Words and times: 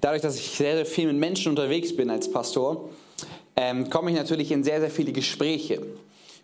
dadurch, 0.00 0.22
dass 0.22 0.36
ich 0.36 0.50
sehr, 0.50 0.76
sehr 0.76 0.86
viel 0.86 1.06
mit 1.06 1.16
Menschen 1.16 1.50
unterwegs 1.50 1.94
bin 1.94 2.10
als 2.10 2.30
Pastor, 2.30 2.88
ähm, 3.56 3.90
komme 3.90 4.10
ich 4.10 4.16
natürlich 4.16 4.50
in 4.52 4.64
sehr, 4.64 4.80
sehr 4.80 4.90
viele 4.90 5.12
Gespräche. 5.12 5.82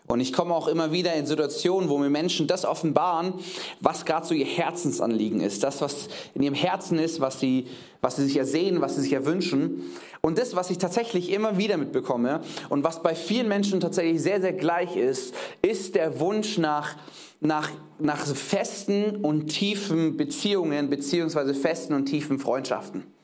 Und 0.07 0.21
ich 0.21 0.31
komme 0.31 0.55
auch 0.55 0.69
immer 0.69 0.93
wieder 0.93 1.13
in 1.15 1.25
Situationen, 1.25 1.89
wo 1.89 1.97
mir 1.97 2.09
Menschen 2.09 2.47
das 2.47 2.63
offenbaren, 2.63 3.33
was 3.81 4.05
gerade 4.05 4.25
so 4.25 4.33
ihr 4.33 4.45
Herzensanliegen 4.45 5.41
ist. 5.41 5.63
Das, 5.63 5.81
was 5.81 6.07
in 6.33 6.43
ihrem 6.43 6.53
Herzen 6.53 6.97
ist, 6.97 7.19
was 7.19 7.41
sie, 7.41 7.67
was 7.99 8.15
sie 8.15 8.23
sich 8.23 8.37
ersehen, 8.37 8.79
was 8.79 8.95
sie 8.95 9.01
sich 9.01 9.11
erwünschen. 9.11 9.83
Und 10.21 10.37
das, 10.37 10.55
was 10.55 10.69
ich 10.69 10.77
tatsächlich 10.77 11.29
immer 11.29 11.57
wieder 11.57 11.75
mitbekomme 11.75 12.39
und 12.69 12.85
was 12.85 13.03
bei 13.03 13.15
vielen 13.15 13.49
Menschen 13.49 13.81
tatsächlich 13.81 14.21
sehr, 14.21 14.39
sehr 14.39 14.53
gleich 14.53 14.95
ist, 14.95 15.33
ist 15.61 15.95
der 15.95 16.21
Wunsch 16.21 16.57
nach, 16.57 16.95
nach, 17.41 17.69
nach 17.99 18.25
festen 18.25 19.17
und 19.17 19.47
tiefen 19.47 20.15
Beziehungen, 20.15 20.89
beziehungsweise 20.89 21.53
festen 21.53 21.93
und 21.93 22.05
tiefen 22.05 22.39
Freundschaften. 22.39 23.16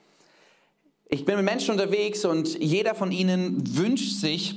Ich 1.13 1.25
bin 1.25 1.35
mit 1.35 1.45
Menschen 1.45 1.73
unterwegs 1.73 2.25
und 2.25 2.59
jeder 2.59 2.95
von 2.95 3.11
ihnen 3.11 3.61
wünscht 3.77 4.19
sich, 4.19 4.55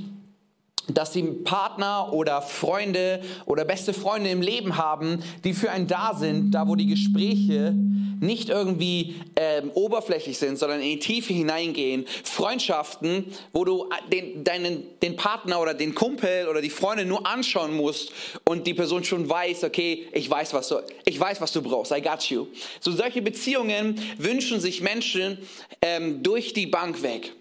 dass 0.88 1.12
sie 1.12 1.22
Partner 1.22 2.12
oder 2.12 2.42
Freunde 2.42 3.20
oder 3.44 3.64
beste 3.64 3.92
Freunde 3.92 4.30
im 4.30 4.40
Leben 4.40 4.76
haben, 4.76 5.22
die 5.44 5.52
für 5.52 5.70
einen 5.70 5.86
da 5.86 6.14
sind, 6.14 6.52
da 6.52 6.68
wo 6.68 6.76
die 6.76 6.86
Gespräche 6.86 7.74
nicht 8.20 8.48
irgendwie 8.48 9.16
ähm, 9.36 9.70
oberflächlich 9.74 10.38
sind, 10.38 10.58
sondern 10.58 10.80
in 10.80 10.90
die 10.90 10.98
Tiefe 10.98 11.32
hineingehen. 11.32 12.06
Freundschaften, 12.24 13.26
wo 13.52 13.64
du 13.64 13.90
den, 14.10 14.44
deinen, 14.44 14.84
den 15.02 15.16
Partner 15.16 15.60
oder 15.60 15.74
den 15.74 15.94
Kumpel 15.94 16.48
oder 16.48 16.60
die 16.60 16.70
Freunde 16.70 17.04
nur 17.04 17.26
anschauen 17.26 17.76
musst 17.76 18.12
und 18.44 18.66
die 18.66 18.74
Person 18.74 19.04
schon 19.04 19.28
weiß, 19.28 19.64
okay, 19.64 20.06
ich 20.12 20.30
weiß, 20.30 20.54
was 20.54 20.68
du, 20.68 20.76
ich 21.04 21.18
weiß, 21.18 21.40
was 21.40 21.52
du 21.52 21.62
brauchst, 21.62 21.92
I 21.92 22.00
got 22.00 22.22
you. 22.30 22.46
So 22.80 22.90
solche 22.90 23.22
Beziehungen 23.22 24.00
wünschen 24.18 24.60
sich 24.60 24.80
Menschen 24.80 25.38
ähm, 25.82 26.22
durch 26.22 26.52
die 26.52 26.66
Bank 26.66 27.02
weg. 27.02 27.32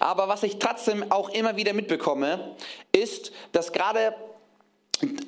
Aber 0.00 0.28
was 0.28 0.42
ich 0.42 0.58
trotzdem 0.58 1.10
auch 1.10 1.28
immer 1.30 1.56
wieder 1.56 1.72
mitbekomme, 1.72 2.56
ist, 2.92 3.32
dass 3.52 3.72
gerade 3.72 4.14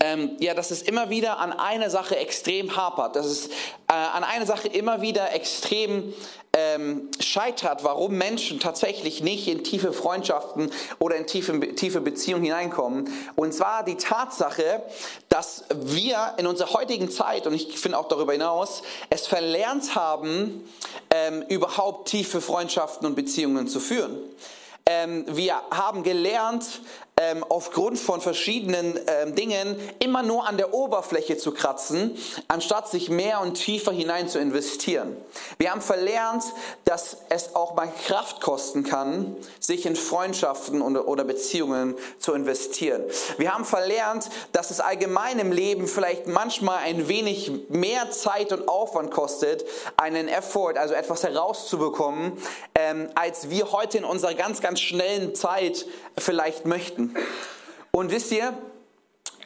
ähm, 0.01 0.37
ja, 0.39 0.55
dass 0.55 0.71
es 0.71 0.83
immer 0.83 1.11
wieder 1.11 1.39
an 1.39 1.53
einer 1.53 1.91
Sache 1.91 2.17
extrem 2.17 2.77
hapert, 2.77 3.17
dass 3.17 3.27
es 3.27 3.49
äh, 3.49 3.93
an 3.93 4.25
einer 4.25 4.47
Sache 4.47 4.69
immer 4.69 5.03
wieder 5.03 5.33
extrem 5.33 6.13
ähm, 6.57 7.11
scheitert, 7.21 7.85
warum 7.85 8.17
Menschen 8.17 8.61
tatsächlich 8.61 9.23
nicht 9.23 9.47
in 9.47 9.63
tiefe 9.63 9.93
Freundschaften 9.93 10.71
oder 10.99 11.17
in 11.17 11.27
tiefe, 11.27 11.59
tiefe 11.75 12.01
Beziehungen 12.01 12.45
hineinkommen. 12.45 13.11
Und 13.35 13.53
zwar 13.53 13.85
die 13.85 13.97
Tatsache, 13.97 14.83
dass 15.29 15.65
wir 15.75 16.35
in 16.39 16.47
unserer 16.47 16.73
heutigen 16.73 17.11
Zeit, 17.11 17.47
und 17.47 17.55
ich 17.55 17.79
finde 17.79 17.99
auch 17.99 18.09
darüber 18.09 18.33
hinaus, 18.33 18.83
es 19.11 19.27
verlernt 19.27 19.95
haben, 19.95 20.67
ähm, 21.11 21.43
überhaupt 21.49 22.09
tiefe 22.09 22.41
Freundschaften 22.41 23.07
und 23.07 23.15
Beziehungen 23.15 23.69
zu 23.69 23.81
führen. 23.81 24.19
Ähm, 24.89 25.25
wir 25.29 25.61
haben 25.71 26.05
gelernt, 26.05 26.81
ähm, 27.19 27.45
aufgrund 27.49 27.99
von 27.99 28.21
verschiedenen 28.21 29.01
ähm, 29.07 29.35
Dingen 29.35 29.81
immer 30.01 30.23
nur 30.23 30.47
an 30.47 30.59
der 30.59 30.75
Oberfläche 30.75 31.39
zu 31.39 31.53
kratzen, 31.53 32.15
anstatt 32.47 32.89
sich 32.89 33.09
mehr 33.09 33.41
und 33.41 33.55
tiefer 33.55 33.91
hinein 33.91 34.29
zu 34.29 34.39
investieren. 34.39 35.17
Wir 35.57 35.71
haben 35.71 35.81
verlernt, 35.81 36.45
dass 36.85 37.17
es 37.31 37.55
auch 37.55 37.75
mal 37.75 37.89
Kraft 38.07 38.43
kosten 38.43 38.85
kann, 38.85 39.35
sich 39.61 39.87
in 39.87 39.97
Freundschaften 39.97 40.83
oder 40.83 41.25
Beziehungen 41.25 41.95
zu 42.19 42.35
investieren. 42.35 43.03
Wir 43.39 43.55
haben 43.55 43.65
verlernt, 43.65 44.29
dass 44.53 44.71
es 44.71 44.81
allgemein 44.81 45.39
im 45.39 45.53
Leben 45.53 45.89
vielleicht 45.89 46.27
manchmal 46.27 46.81
ein 46.85 47.09
wenig 47.09 47.51
mehr 47.71 48.11
Zeit 48.11 48.53
und 48.53 48.69
Aufwand 48.69 49.11
kostet, 49.11 49.65
einen 49.97 50.29
Effort, 50.29 50.75
also 50.77 50.93
etwas 50.93 51.23
herauszubekommen, 51.23 52.33
ähm, 52.75 53.09
als 53.15 53.49
wir 53.49 53.73
heute 53.73 53.97
in 53.97 54.05
unserer 54.05 54.35
ganz, 54.35 54.61
ganz 54.61 54.81
schnellen 54.81 55.35
Zeit 55.35 55.87
vielleicht 56.19 56.67
möchten. 56.67 57.06
Und 57.91 58.11
wisst 58.11 58.33
ihr, 58.33 58.53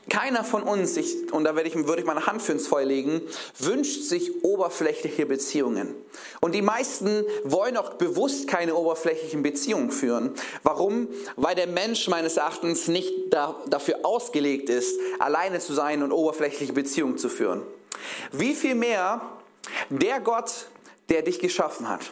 keiner 0.09 0.43
von 0.45 0.63
uns, 0.63 0.97
ich, 0.97 1.33
und 1.33 1.45
da 1.45 1.55
werde 1.55 1.69
ich, 1.69 1.77
würde 1.87 2.01
ich 2.01 2.07
meine 2.07 2.27
Hand 2.27 2.43
für 2.43 2.53
ins 2.53 2.67
Feuer 2.67 2.85
legen, 2.85 3.23
wünscht 3.59 4.03
sich 4.03 4.45
oberflächliche 4.45 5.25
Beziehungen. 5.25 5.95
Und 6.41 6.55
die 6.55 6.63
meisten 6.63 7.25
wollen 7.45 7.77
auch 7.77 7.95
bewusst 7.95 8.49
keine 8.49 8.75
oberflächlichen 8.75 9.43
Beziehungen 9.43 9.93
führen. 9.93 10.35
Warum? 10.63 11.09
Weil 11.37 11.55
der 11.55 11.69
Mensch 11.69 12.09
meines 12.09 12.37
Erachtens 12.37 12.89
nicht 12.89 13.13
da, 13.31 13.55
dafür 13.69 14.01
ausgelegt 14.03 14.69
ist, 14.69 14.99
alleine 15.21 15.61
zu 15.61 15.75
sein 15.75 16.03
und 16.03 16.13
oberflächliche 16.13 16.73
Beziehungen 16.73 17.17
zu 17.17 17.29
führen. 17.29 17.63
Wie 18.33 18.55
viel 18.55 18.75
mehr 18.75 19.21
der 19.91 20.21
Gott, 20.21 20.67
der 21.09 21.23
dich 21.23 21.39
geschaffen 21.39 21.89
hat. 21.89 22.11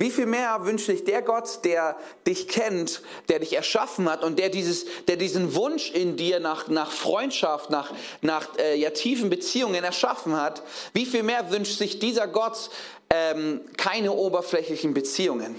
Wie 0.00 0.10
viel 0.10 0.24
mehr 0.24 0.64
wünscht 0.64 0.86
sich 0.86 1.04
der 1.04 1.20
Gott, 1.20 1.60
der 1.62 1.94
dich 2.26 2.48
kennt, 2.48 3.02
der 3.28 3.38
dich 3.38 3.52
erschaffen 3.52 4.10
hat 4.10 4.24
und 4.24 4.38
der, 4.38 4.48
dieses, 4.48 4.86
der 5.06 5.16
diesen 5.16 5.54
Wunsch 5.54 5.90
in 5.90 6.16
dir 6.16 6.40
nach, 6.40 6.68
nach 6.68 6.90
Freundschaft, 6.90 7.68
nach, 7.68 7.92
nach 8.22 8.48
äh, 8.56 8.76
ja, 8.76 8.88
tiefen 8.90 9.28
Beziehungen 9.28 9.84
erschaffen 9.84 10.40
hat, 10.40 10.62
wie 10.94 11.04
viel 11.04 11.22
mehr 11.22 11.50
wünscht 11.50 11.76
sich 11.76 11.98
dieser 11.98 12.28
Gott 12.28 12.70
ähm, 13.10 13.60
keine 13.76 14.12
oberflächlichen 14.12 14.94
Beziehungen? 14.94 15.54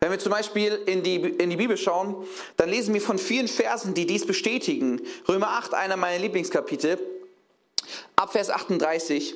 Wenn 0.00 0.10
wir 0.10 0.18
zum 0.18 0.32
Beispiel 0.32 0.78
in 0.84 1.02
die, 1.02 1.16
in 1.16 1.48
die 1.48 1.56
Bibel 1.56 1.78
schauen, 1.78 2.26
dann 2.58 2.68
lesen 2.68 2.92
wir 2.92 3.00
von 3.00 3.16
vielen 3.16 3.48
Versen, 3.48 3.94
die 3.94 4.04
dies 4.04 4.26
bestätigen. 4.26 5.00
Römer 5.26 5.48
8, 5.48 5.72
einer 5.72 5.96
meiner 5.96 6.18
Lieblingskapitel, 6.18 6.98
ab 8.16 8.32
Vers 8.32 8.50
38. 8.50 9.34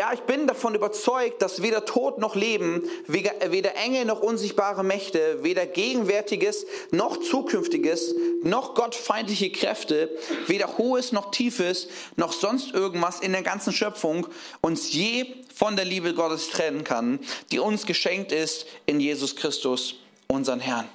Ja, 0.00 0.14
ich 0.14 0.20
bin 0.20 0.46
davon 0.46 0.74
überzeugt, 0.74 1.42
dass 1.42 1.60
weder 1.60 1.84
Tod 1.84 2.16
noch 2.16 2.34
Leben, 2.34 2.88
weder 3.06 3.76
Engel 3.76 4.06
noch 4.06 4.22
unsichtbare 4.22 4.82
Mächte, 4.82 5.42
weder 5.42 5.66
Gegenwärtiges 5.66 6.64
noch 6.90 7.18
Zukünftiges, 7.18 8.14
noch 8.42 8.74
gottfeindliche 8.74 9.52
Kräfte, 9.52 10.08
weder 10.46 10.78
Hohes 10.78 11.12
noch 11.12 11.30
Tiefes, 11.30 11.88
noch 12.16 12.32
sonst 12.32 12.72
irgendwas 12.72 13.20
in 13.20 13.32
der 13.32 13.42
ganzen 13.42 13.74
Schöpfung 13.74 14.26
uns 14.62 14.90
je 14.90 15.26
von 15.54 15.76
der 15.76 15.84
Liebe 15.84 16.14
Gottes 16.14 16.48
trennen 16.48 16.82
kann, 16.82 17.20
die 17.52 17.58
uns 17.58 17.84
geschenkt 17.84 18.32
ist 18.32 18.64
in 18.86 19.00
Jesus 19.00 19.36
Christus, 19.36 19.96
unseren 20.28 20.60
Herrn. 20.60 20.88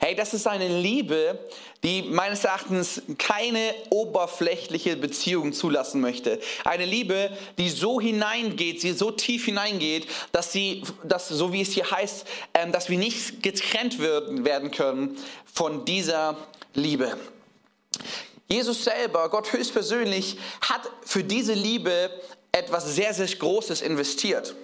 Hey, 0.00 0.14
das 0.14 0.34
ist 0.34 0.46
eine 0.46 0.68
Liebe, 0.68 1.38
die 1.82 2.02
meines 2.02 2.44
Erachtens 2.44 3.02
keine 3.18 3.74
oberflächliche 3.90 4.96
Beziehung 4.96 5.52
zulassen 5.52 6.00
möchte. 6.00 6.40
Eine 6.64 6.84
Liebe, 6.84 7.30
die 7.58 7.68
so 7.70 8.00
hineingeht, 8.00 8.80
sie 8.80 8.92
so 8.92 9.10
tief 9.10 9.46
hineingeht, 9.46 10.06
dass 10.32 10.52
sie, 10.52 10.82
dass, 11.04 11.28
so 11.28 11.52
wie 11.52 11.62
es 11.62 11.72
hier 11.72 11.90
heißt, 11.90 12.26
ähm, 12.54 12.72
dass 12.72 12.88
wir 12.88 12.98
nicht 12.98 13.42
getrennt 13.42 13.98
werden 13.98 14.70
können 14.70 15.16
von 15.52 15.84
dieser 15.84 16.36
Liebe. 16.74 17.16
Jesus 18.48 18.84
selber, 18.84 19.28
Gott 19.30 19.52
höchstpersönlich, 19.52 20.36
hat 20.60 20.82
für 21.04 21.24
diese 21.24 21.54
Liebe 21.54 22.10
etwas 22.52 22.94
sehr, 22.94 23.12
sehr 23.14 23.26
Großes 23.26 23.82
investiert. 23.82 24.54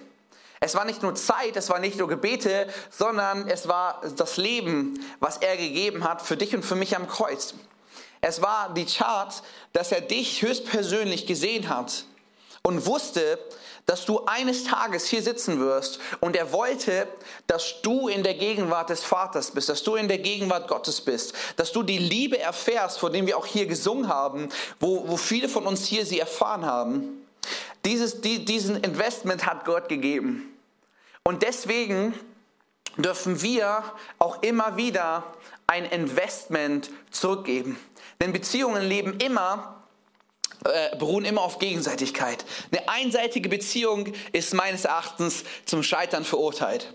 Es 0.63 0.75
war 0.75 0.85
nicht 0.85 1.01
nur 1.01 1.15
Zeit, 1.15 1.55
es 1.55 1.69
war 1.71 1.79
nicht 1.79 1.97
nur 1.97 2.07
Gebete, 2.07 2.67
sondern 2.91 3.49
es 3.49 3.67
war 3.67 3.99
das 4.15 4.37
Leben, 4.37 5.03
was 5.19 5.37
er 5.37 5.57
gegeben 5.57 6.03
hat 6.03 6.21
für 6.21 6.37
dich 6.37 6.55
und 6.55 6.63
für 6.63 6.75
mich 6.75 6.95
am 6.95 7.07
Kreuz. 7.07 7.55
Es 8.21 8.43
war 8.43 8.71
die 8.71 8.85
Tat, 8.85 9.41
dass 9.73 9.91
er 9.91 10.01
dich 10.01 10.43
höchstpersönlich 10.43 11.25
gesehen 11.25 11.67
hat 11.67 12.05
und 12.61 12.85
wusste, 12.85 13.39
dass 13.87 14.05
du 14.05 14.23
eines 14.27 14.63
Tages 14.63 15.07
hier 15.07 15.23
sitzen 15.23 15.59
wirst 15.59 15.99
und 16.19 16.35
er 16.35 16.51
wollte, 16.51 17.07
dass 17.47 17.81
du 17.81 18.07
in 18.07 18.21
der 18.21 18.35
Gegenwart 18.35 18.91
des 18.91 19.03
Vaters 19.03 19.49
bist, 19.49 19.67
dass 19.67 19.81
du 19.81 19.95
in 19.95 20.07
der 20.07 20.19
Gegenwart 20.19 20.67
Gottes 20.67 21.01
bist, 21.01 21.33
dass 21.55 21.71
du 21.71 21.81
die 21.81 21.97
Liebe 21.97 22.37
erfährst, 22.37 22.99
vor 22.99 23.09
dem 23.09 23.25
wir 23.25 23.35
auch 23.35 23.47
hier 23.47 23.65
gesungen 23.65 24.07
haben, 24.07 24.49
wo, 24.79 25.07
wo 25.07 25.17
viele 25.17 25.49
von 25.49 25.65
uns 25.65 25.87
hier 25.87 26.05
sie 26.05 26.19
erfahren 26.19 26.67
haben. 26.67 27.25
Dieses, 27.83 28.21
die, 28.21 28.45
diesen 28.45 28.75
Investment 28.83 29.47
hat 29.47 29.65
Gott 29.65 29.89
gegeben. 29.89 30.50
Und 31.23 31.43
deswegen 31.43 32.13
dürfen 32.97 33.41
wir 33.41 33.83
auch 34.19 34.41
immer 34.41 34.77
wieder 34.77 35.23
ein 35.67 35.85
Investment 35.85 36.89
zurückgeben. 37.11 37.77
Denn 38.19 38.33
Beziehungen 38.33 38.83
leben 38.83 39.19
immer, 39.19 39.83
äh, 40.65 40.95
beruhen 40.97 41.25
immer 41.25 41.41
auf 41.41 41.59
Gegenseitigkeit. 41.59 42.45
Eine 42.71 42.89
einseitige 42.89 43.49
Beziehung 43.49 44.13
ist 44.31 44.53
meines 44.53 44.85
Erachtens 44.85 45.43
zum 45.65 45.83
Scheitern 45.83 46.23
verurteilt. 46.23 46.93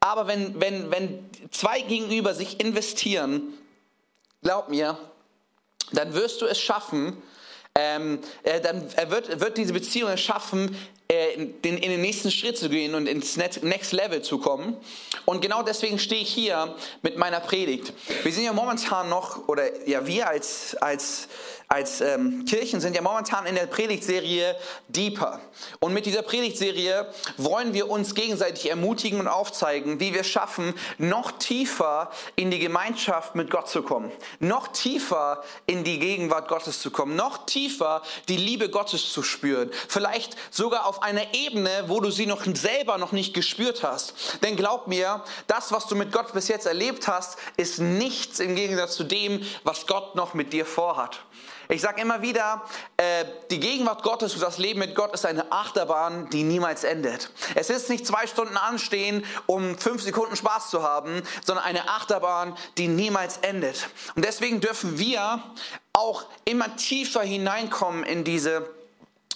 Aber 0.00 0.26
wenn, 0.26 0.60
wenn, 0.60 0.90
wenn 0.90 1.30
zwei 1.50 1.80
gegenüber 1.80 2.34
sich 2.34 2.60
investieren, 2.60 3.54
glaub 4.42 4.68
mir, 4.68 4.98
dann 5.92 6.12
wirst 6.14 6.42
du 6.42 6.46
es 6.46 6.60
schaffen, 6.60 7.22
ähm, 7.74 8.20
äh, 8.42 8.60
dann 8.60 8.88
wird, 9.10 9.40
wird 9.40 9.56
diese 9.56 9.72
Beziehung 9.72 10.10
es 10.10 10.20
schaffen, 10.20 10.76
äh, 11.03 11.03
in, 11.36 11.54
in, 11.62 11.90
den 11.90 12.00
nächsten 12.00 12.30
Schritt 12.30 12.56
zu 12.56 12.68
gehen 12.68 12.94
und 12.94 13.06
ins 13.06 13.36
Next 13.36 13.92
Level 13.92 14.22
zu 14.22 14.38
kommen. 14.38 14.76
Und 15.24 15.40
genau 15.40 15.62
deswegen 15.62 15.98
stehe 15.98 16.22
ich 16.22 16.28
hier 16.28 16.74
mit 17.02 17.16
meiner 17.16 17.40
Predigt. 17.40 17.92
Wir 18.22 18.32
sind 18.32 18.44
ja 18.44 18.52
momentan 18.52 19.08
noch, 19.08 19.48
oder 19.48 19.88
ja, 19.88 20.06
wir 20.06 20.28
als, 20.28 20.76
als 20.76 21.28
als 21.68 22.00
ähm, 22.00 22.44
Kirchen 22.44 22.80
sind 22.80 22.94
ja 22.94 23.02
momentan 23.02 23.46
in 23.46 23.54
der 23.54 23.66
Predigtserie 23.66 24.54
Deeper. 24.88 25.40
Und 25.80 25.94
mit 25.94 26.06
dieser 26.06 26.22
Predigtserie 26.22 27.08
wollen 27.36 27.72
wir 27.72 27.88
uns 27.88 28.14
gegenseitig 28.14 28.70
ermutigen 28.70 29.18
und 29.20 29.28
aufzeigen, 29.28 29.98
wie 29.98 30.14
wir 30.14 30.24
schaffen, 30.24 30.74
noch 30.98 31.32
tiefer 31.32 32.10
in 32.36 32.50
die 32.50 32.58
Gemeinschaft 32.58 33.34
mit 33.34 33.50
Gott 33.50 33.68
zu 33.68 33.82
kommen, 33.82 34.12
noch 34.40 34.68
tiefer 34.68 35.42
in 35.66 35.84
die 35.84 35.98
Gegenwart 35.98 36.48
Gottes 36.48 36.80
zu 36.80 36.90
kommen, 36.90 37.16
noch 37.16 37.46
tiefer 37.46 38.02
die 38.28 38.36
Liebe 38.36 38.68
Gottes 38.68 39.12
zu 39.12 39.22
spüren. 39.22 39.70
Vielleicht 39.88 40.36
sogar 40.50 40.86
auf 40.86 41.02
einer 41.02 41.34
Ebene, 41.34 41.84
wo 41.86 42.00
du 42.00 42.10
sie 42.10 42.26
noch 42.26 42.44
selber 42.44 42.98
noch 42.98 43.12
nicht 43.12 43.34
gespürt 43.34 43.82
hast. 43.82 44.14
Denn 44.42 44.56
glaub 44.56 44.86
mir, 44.86 45.24
das, 45.46 45.72
was 45.72 45.86
du 45.86 45.96
mit 45.96 46.12
Gott 46.12 46.32
bis 46.34 46.48
jetzt 46.48 46.66
erlebt 46.66 47.08
hast, 47.08 47.38
ist 47.56 47.78
nichts 47.78 48.38
im 48.38 48.54
Gegensatz 48.54 48.94
zu 48.96 49.04
dem, 49.04 49.44
was 49.62 49.86
Gott 49.86 50.14
noch 50.14 50.34
mit 50.34 50.52
dir 50.52 50.66
vorhat. 50.66 51.20
Ich 51.68 51.80
sage 51.80 52.00
immer 52.00 52.22
wieder, 52.22 52.62
äh, 52.96 53.24
die 53.50 53.60
Gegenwart 53.60 54.02
Gottes 54.02 54.34
und 54.34 54.42
das 54.42 54.58
Leben 54.58 54.80
mit 54.80 54.94
Gott 54.94 55.14
ist 55.14 55.24
eine 55.24 55.50
Achterbahn, 55.50 56.28
die 56.30 56.42
niemals 56.42 56.84
endet. 56.84 57.30
Es 57.54 57.70
ist 57.70 57.88
nicht 57.88 58.06
zwei 58.06 58.26
Stunden 58.26 58.56
anstehen, 58.56 59.24
um 59.46 59.78
fünf 59.78 60.02
Sekunden 60.02 60.36
Spaß 60.36 60.70
zu 60.70 60.82
haben, 60.82 61.22
sondern 61.44 61.64
eine 61.64 61.88
Achterbahn, 61.88 62.56
die 62.76 62.88
niemals 62.88 63.38
endet. 63.38 63.88
Und 64.14 64.24
deswegen 64.24 64.60
dürfen 64.60 64.98
wir 64.98 65.42
auch 65.92 66.24
immer 66.44 66.76
tiefer 66.76 67.22
hineinkommen 67.22 68.04
in 68.04 68.24
diese 68.24 68.68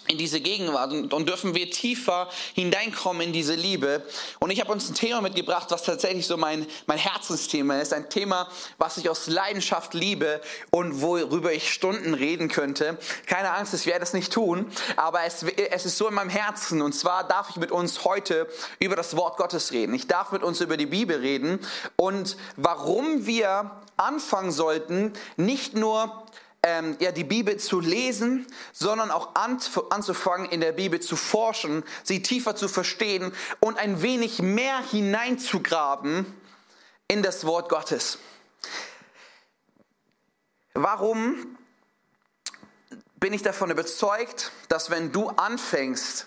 in 0.08 0.18
diese 0.18 0.40
Gegenwart 0.40 0.92
und, 0.92 1.12
und, 1.12 1.28
dürfen 1.28 1.54
wir 1.54 1.70
tiefer 1.70 2.28
hineinkommen 2.54 3.22
in 3.28 3.32
diese 3.32 3.54
Liebe. 3.54 4.02
Und 4.38 4.50
ich 4.50 4.60
habe 4.60 4.72
uns 4.72 4.88
ein 4.88 4.94
Thema 4.94 5.20
mitgebracht, 5.20 5.66
was 5.70 5.82
tatsächlich 5.82 6.26
so 6.26 6.36
mein, 6.36 6.66
mein 6.86 6.98
Herzensthema 6.98 7.78
ist. 7.78 7.92
Ein 7.92 8.08
Thema, 8.08 8.48
was 8.78 8.96
ich 8.96 9.10
aus 9.10 9.26
Leidenschaft 9.26 9.94
liebe 9.94 10.40
und 10.70 11.02
worüber 11.02 11.52
ich 11.52 11.72
Stunden 11.72 12.14
reden 12.14 12.48
könnte. 12.48 12.98
Keine 13.26 13.52
Angst, 13.52 13.74
ich 13.74 13.86
werde 13.86 14.02
es 14.02 14.14
nicht 14.14 14.32
tun, 14.32 14.70
aber 14.96 15.24
es, 15.24 15.42
es 15.42 15.86
ist 15.86 15.98
so 15.98 16.08
in 16.08 16.14
meinem 16.14 16.30
Herzen. 16.30 16.80
Und 16.82 16.94
zwar 16.94 17.28
darf 17.28 17.50
ich 17.50 17.56
mit 17.56 17.70
uns 17.70 18.04
heute 18.04 18.48
über 18.78 18.96
das 18.96 19.16
Wort 19.16 19.36
Gottes 19.36 19.72
reden. 19.72 19.94
Ich 19.94 20.06
darf 20.06 20.32
mit 20.32 20.42
uns 20.42 20.60
über 20.60 20.76
die 20.76 20.86
Bibel 20.86 21.18
reden 21.18 21.60
und 21.96 22.36
warum 22.56 23.26
wir 23.26 23.70
anfangen 23.98 24.52
sollten, 24.52 25.12
nicht 25.36 25.74
nur 25.74 26.24
ähm, 26.62 26.96
ja, 27.00 27.12
die 27.12 27.24
Bibel 27.24 27.56
zu 27.56 27.80
lesen, 27.80 28.46
sondern 28.72 29.10
auch 29.10 29.34
anzufangen, 29.34 30.48
in 30.50 30.60
der 30.60 30.72
Bibel 30.72 31.00
zu 31.00 31.16
forschen, 31.16 31.84
sie 32.02 32.22
tiefer 32.22 32.56
zu 32.56 32.68
verstehen 32.68 33.32
und 33.60 33.78
ein 33.78 34.02
wenig 34.02 34.40
mehr 34.42 34.80
hineinzugraben 34.80 36.26
in 37.06 37.22
das 37.22 37.46
Wort 37.46 37.68
Gottes. 37.68 38.18
Warum 40.74 41.58
bin 43.16 43.32
ich 43.32 43.42
davon 43.42 43.70
überzeugt, 43.70 44.52
dass 44.68 44.90
wenn 44.90 45.10
du 45.12 45.28
anfängst, 45.28 46.26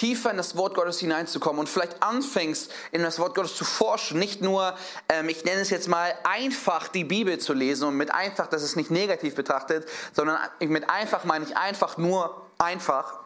tiefer 0.00 0.30
in 0.30 0.38
das 0.38 0.56
Wort 0.56 0.74
Gottes 0.74 0.98
hineinzukommen 0.98 1.60
und 1.60 1.68
vielleicht 1.68 2.02
anfängst, 2.02 2.72
in 2.90 3.02
das 3.02 3.18
Wort 3.18 3.34
Gottes 3.34 3.54
zu 3.54 3.66
forschen, 3.66 4.18
nicht 4.18 4.40
nur, 4.40 4.74
ähm, 5.10 5.28
ich 5.28 5.44
nenne 5.44 5.60
es 5.60 5.68
jetzt 5.68 5.88
mal, 5.88 6.14
einfach 6.24 6.88
die 6.88 7.04
Bibel 7.04 7.38
zu 7.38 7.52
lesen 7.52 7.86
und 7.86 7.96
mit 7.96 8.10
einfach, 8.10 8.46
das 8.46 8.62
ist 8.62 8.76
nicht 8.76 8.90
negativ 8.90 9.34
betrachtet, 9.34 9.86
sondern 10.14 10.38
mit 10.60 10.88
einfach 10.88 11.24
meine 11.24 11.44
ich 11.44 11.54
einfach 11.54 11.98
nur 11.98 12.46
einfach, 12.56 13.19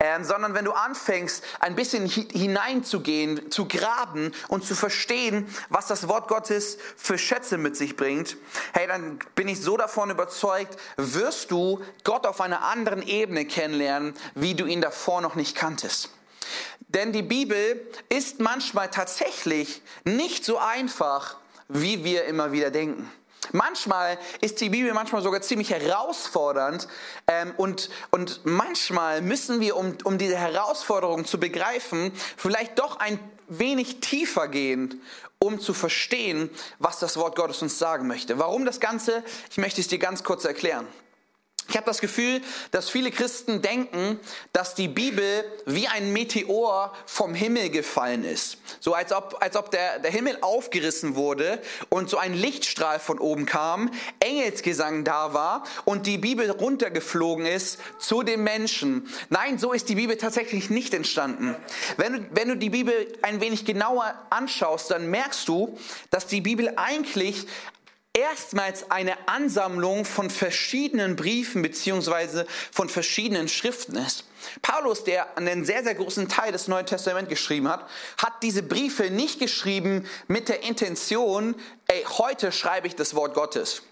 ähm, 0.00 0.22
sondern 0.22 0.54
wenn 0.54 0.64
du 0.64 0.72
anfängst, 0.72 1.42
ein 1.58 1.74
bisschen 1.74 2.06
hineinzugehen, 2.06 3.50
zu 3.50 3.66
graben 3.66 4.32
und 4.46 4.64
zu 4.64 4.76
verstehen, 4.76 5.52
was 5.70 5.88
das 5.88 6.06
Wort 6.06 6.28
Gottes 6.28 6.78
für 6.96 7.18
Schätze 7.18 7.58
mit 7.58 7.76
sich 7.76 7.96
bringt, 7.96 8.36
hey, 8.74 8.86
dann 8.86 9.18
bin 9.34 9.48
ich 9.48 9.60
so 9.60 9.76
davon 9.76 10.10
überzeugt, 10.10 10.78
wirst 10.96 11.50
du 11.50 11.82
Gott 12.04 12.26
auf 12.26 12.40
einer 12.40 12.62
anderen 12.62 13.02
Ebene 13.02 13.44
kennenlernen, 13.44 14.14
wie 14.36 14.54
du 14.54 14.66
ihn 14.66 14.80
davor 14.80 15.20
noch 15.20 15.34
nicht 15.34 15.56
kanntest. 15.56 16.10
Denn 16.88 17.12
die 17.12 17.22
Bibel 17.22 17.84
ist 18.08 18.38
manchmal 18.38 18.90
tatsächlich 18.90 19.82
nicht 20.04 20.44
so 20.44 20.58
einfach, 20.58 21.36
wie 21.68 22.04
wir 22.04 22.24
immer 22.24 22.52
wieder 22.52 22.70
denken. 22.70 23.10
Manchmal 23.52 24.18
ist 24.40 24.60
die 24.60 24.68
Bibel 24.68 24.92
manchmal 24.92 25.22
sogar 25.22 25.40
ziemlich 25.40 25.70
herausfordernd 25.70 26.88
ähm, 27.26 27.54
und, 27.56 27.88
und 28.10 28.40
manchmal 28.44 29.22
müssen 29.22 29.60
wir, 29.60 29.76
um, 29.76 29.96
um 30.04 30.18
diese 30.18 30.36
Herausforderung 30.36 31.24
zu 31.24 31.40
begreifen, 31.40 32.12
vielleicht 32.36 32.78
doch 32.78 32.98
ein 32.98 33.18
wenig 33.48 34.00
tiefer 34.00 34.48
gehen, 34.48 35.00
um 35.38 35.60
zu 35.60 35.72
verstehen, 35.72 36.50
was 36.78 36.98
das 36.98 37.16
Wort 37.16 37.36
Gottes 37.36 37.62
uns 37.62 37.78
sagen 37.78 38.06
möchte. 38.06 38.38
Warum 38.38 38.64
das 38.64 38.80
Ganze? 38.80 39.22
Ich 39.50 39.56
möchte 39.56 39.80
es 39.80 39.88
dir 39.88 39.98
ganz 39.98 40.24
kurz 40.24 40.44
erklären. 40.44 40.86
Ich 41.70 41.76
habe 41.76 41.84
das 41.84 42.00
Gefühl, 42.00 42.40
dass 42.70 42.88
viele 42.88 43.10
Christen 43.10 43.60
denken, 43.60 44.18
dass 44.54 44.74
die 44.74 44.88
Bibel 44.88 45.44
wie 45.66 45.86
ein 45.86 46.14
Meteor 46.14 46.94
vom 47.04 47.34
Himmel 47.34 47.68
gefallen 47.68 48.24
ist. 48.24 48.56
So 48.80 48.94
als 48.94 49.12
ob, 49.12 49.36
als 49.40 49.54
ob 49.54 49.70
der, 49.70 49.98
der 49.98 50.10
Himmel 50.10 50.38
aufgerissen 50.40 51.14
wurde 51.14 51.60
und 51.90 52.08
so 52.08 52.16
ein 52.16 52.32
Lichtstrahl 52.32 52.98
von 52.98 53.18
oben 53.18 53.44
kam, 53.44 53.90
Engelsgesang 54.20 55.04
da 55.04 55.34
war 55.34 55.62
und 55.84 56.06
die 56.06 56.16
Bibel 56.16 56.50
runtergeflogen 56.50 57.44
ist 57.44 57.78
zu 57.98 58.22
den 58.22 58.42
Menschen. 58.42 59.06
Nein, 59.28 59.58
so 59.58 59.74
ist 59.74 59.90
die 59.90 59.96
Bibel 59.96 60.16
tatsächlich 60.16 60.70
nicht 60.70 60.94
entstanden. 60.94 61.54
Wenn 61.98 62.12
du, 62.14 62.26
wenn 62.30 62.48
du 62.48 62.56
die 62.56 62.70
Bibel 62.70 62.94
ein 63.20 63.42
wenig 63.42 63.66
genauer 63.66 64.14
anschaust, 64.30 64.90
dann 64.90 65.10
merkst 65.10 65.46
du, 65.46 65.78
dass 66.08 66.26
die 66.26 66.40
Bibel 66.40 66.72
eigentlich 66.76 67.46
erstmals 68.18 68.90
eine 68.90 69.28
Ansammlung 69.28 70.04
von 70.04 70.30
verschiedenen 70.30 71.16
Briefen 71.16 71.62
beziehungsweise 71.62 72.46
von 72.72 72.88
verschiedenen 72.88 73.48
Schriften 73.48 73.96
ist. 73.96 74.24
Paulus, 74.62 75.04
der 75.04 75.36
einen 75.36 75.64
sehr, 75.64 75.82
sehr 75.82 75.94
großen 75.94 76.28
Teil 76.28 76.52
des 76.52 76.68
Neuen 76.68 76.86
Testaments 76.86 77.28
geschrieben 77.28 77.68
hat, 77.68 77.88
hat 78.20 78.42
diese 78.42 78.62
Briefe 78.62 79.10
nicht 79.10 79.38
geschrieben 79.38 80.06
mit 80.26 80.48
der 80.48 80.62
Intention, 80.62 81.54
ey, 81.86 82.04
heute 82.04 82.52
schreibe 82.52 82.86
ich 82.86 82.96
das 82.96 83.14
Wort 83.14 83.34
Gottes 83.34 83.82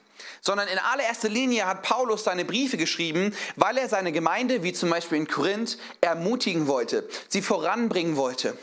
sondern 0.41 0.69
in 0.69 0.79
allererster 0.79 1.29
Linie 1.29 1.67
hat 1.67 1.83
Paulus 1.83 2.25
seine 2.25 2.45
Briefe 2.45 2.77
geschrieben, 2.77 3.35
weil 3.57 3.79
er 3.79 3.89
seine 3.89 4.13
Gemeinde, 4.13 4.63
wie 4.63 4.73
zum 4.73 4.91
Beispiel 4.91 5.19
in 5.19 5.29
Korinth, 5.29 5.79
ermutigen 6.01 6.67
wollte, 6.67 7.09
sie 7.29 7.43
voranbringen 7.43 8.17
wollte. 8.17 8.57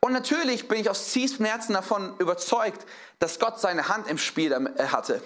Und 0.00 0.12
natürlich 0.12 0.68
bin 0.68 0.80
ich 0.80 0.90
aus 0.90 1.12
tiefstem 1.12 1.46
Herzen 1.46 1.74
davon 1.74 2.14
überzeugt, 2.18 2.86
dass 3.18 3.38
Gott 3.38 3.60
seine 3.60 3.88
Hand 3.88 4.08
im 4.08 4.18
Spiel 4.18 4.52
äh, 4.52 4.86
hatte. 4.88 5.22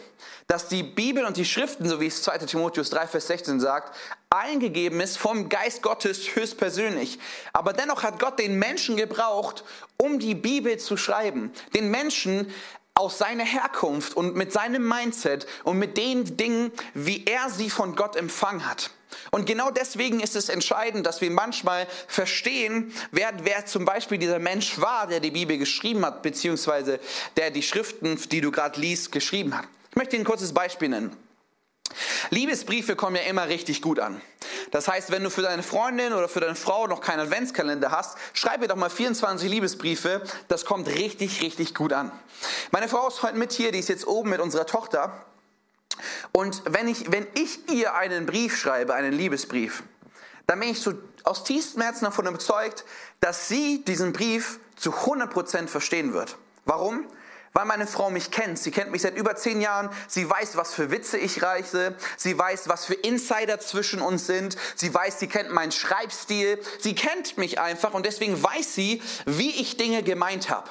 Dass 0.46 0.68
die 0.68 0.82
Bibel 0.82 1.24
und 1.24 1.36
die 1.36 1.44
Schriften, 1.44 1.88
so 1.88 2.00
wie 2.00 2.06
es 2.06 2.22
2 2.22 2.38
Timotheus 2.38 2.90
3, 2.90 3.06
Vers 3.06 3.26
16 3.28 3.60
sagt, 3.60 3.96
eingegeben 4.30 5.00
ist 5.00 5.18
vom 5.18 5.48
Geist 5.48 5.82
Gottes 5.82 6.34
höchstpersönlich. 6.34 7.18
Aber 7.52 7.72
dennoch 7.72 8.02
hat 8.02 8.20
Gott 8.20 8.38
den 8.38 8.58
Menschen 8.58 8.96
gebraucht, 8.96 9.64
um 9.96 10.18
die 10.18 10.34
Bibel 10.34 10.78
zu 10.78 10.96
schreiben. 10.96 11.52
Den 11.74 11.90
Menschen 11.90 12.52
aus 12.94 13.18
seiner 13.18 13.44
Herkunft 13.44 14.14
und 14.14 14.36
mit 14.36 14.52
seinem 14.52 14.86
Mindset 14.86 15.46
und 15.64 15.78
mit 15.78 15.96
den 15.96 16.36
Dingen, 16.36 16.72
wie 16.94 17.24
er 17.24 17.48
sie 17.48 17.70
von 17.70 17.96
Gott 17.96 18.16
empfangen 18.16 18.68
hat. 18.68 18.90
Und 19.30 19.46
genau 19.46 19.70
deswegen 19.70 20.20
ist 20.20 20.36
es 20.36 20.48
entscheidend, 20.48 21.06
dass 21.06 21.20
wir 21.20 21.30
manchmal 21.30 21.86
verstehen, 22.06 22.92
wer, 23.10 23.32
wer 23.42 23.66
zum 23.66 23.84
Beispiel 23.84 24.18
dieser 24.18 24.38
Mensch 24.38 24.80
war, 24.80 25.06
der 25.06 25.20
die 25.20 25.30
Bibel 25.30 25.58
geschrieben 25.58 26.04
hat, 26.04 26.22
beziehungsweise 26.22 27.00
der 27.36 27.50
die 27.50 27.62
Schriften, 27.62 28.18
die 28.30 28.40
du 28.40 28.50
gerade 28.50 28.80
liest, 28.80 29.12
geschrieben 29.12 29.56
hat. 29.56 29.66
Ich 29.90 29.96
möchte 29.96 30.16
Ihnen 30.16 30.24
ein 30.24 30.28
kurzes 30.28 30.52
Beispiel 30.52 30.88
nennen. 30.88 31.16
Liebesbriefe 32.30 32.96
kommen 32.96 33.16
ja 33.16 33.22
immer 33.22 33.48
richtig 33.48 33.82
gut 33.82 33.98
an. 33.98 34.20
Das 34.70 34.88
heißt, 34.88 35.10
wenn 35.10 35.24
du 35.24 35.30
für 35.30 35.42
deine 35.42 35.62
Freundin 35.62 36.12
oder 36.12 36.28
für 36.28 36.40
deine 36.40 36.54
Frau 36.54 36.86
noch 36.86 37.00
keinen 37.00 37.20
Adventskalender 37.20 37.90
hast, 37.90 38.16
schreib 38.32 38.62
ihr 38.62 38.68
doch 38.68 38.76
mal 38.76 38.90
24 38.90 39.50
Liebesbriefe. 39.50 40.22
Das 40.48 40.64
kommt 40.64 40.88
richtig, 40.88 41.42
richtig 41.42 41.74
gut 41.74 41.92
an. 41.92 42.12
Meine 42.70 42.88
Frau 42.88 43.08
ist 43.08 43.22
heute 43.22 43.36
mit 43.36 43.52
hier, 43.52 43.72
die 43.72 43.78
ist 43.78 43.88
jetzt 43.88 44.06
oben 44.06 44.30
mit 44.30 44.40
unserer 44.40 44.66
Tochter. 44.66 45.24
Und 46.32 46.62
wenn 46.66 46.88
ich, 46.88 47.10
wenn 47.10 47.26
ich 47.34 47.68
ihr 47.70 47.94
einen 47.94 48.26
Brief 48.26 48.56
schreibe, 48.56 48.94
einen 48.94 49.12
Liebesbrief, 49.12 49.82
dann 50.46 50.60
bin 50.60 50.70
ich 50.70 50.80
so 50.80 50.94
aus 51.24 51.44
tiefstem 51.44 51.82
Herzen 51.82 52.04
davon 52.04 52.26
überzeugt, 52.26 52.84
dass 53.20 53.48
sie 53.48 53.84
diesen 53.84 54.12
Brief 54.12 54.58
zu 54.76 54.92
100% 54.92 55.68
verstehen 55.68 56.12
wird. 56.14 56.36
Warum? 56.64 57.06
Weil 57.52 57.64
meine 57.64 57.86
Frau 57.86 58.10
mich 58.10 58.30
kennt. 58.30 58.58
Sie 58.58 58.70
kennt 58.70 58.92
mich 58.92 59.02
seit 59.02 59.16
über 59.16 59.34
zehn 59.36 59.60
Jahren. 59.60 59.90
Sie 60.06 60.28
weiß, 60.28 60.56
was 60.56 60.72
für 60.72 60.90
Witze 60.90 61.18
ich 61.18 61.42
reiche. 61.42 61.96
Sie 62.16 62.38
weiß, 62.38 62.68
was 62.68 62.84
für 62.84 62.94
Insider 62.94 63.58
zwischen 63.58 64.00
uns 64.00 64.26
sind. 64.26 64.56
Sie 64.76 64.92
weiß, 64.92 65.18
sie 65.18 65.26
kennt 65.26 65.50
meinen 65.50 65.72
Schreibstil. 65.72 66.60
Sie 66.78 66.94
kennt 66.94 67.38
mich 67.38 67.60
einfach 67.60 67.92
und 67.92 68.06
deswegen 68.06 68.40
weiß 68.40 68.74
sie, 68.74 69.02
wie 69.26 69.50
ich 69.50 69.76
Dinge 69.76 70.02
gemeint 70.02 70.48
habe. 70.48 70.70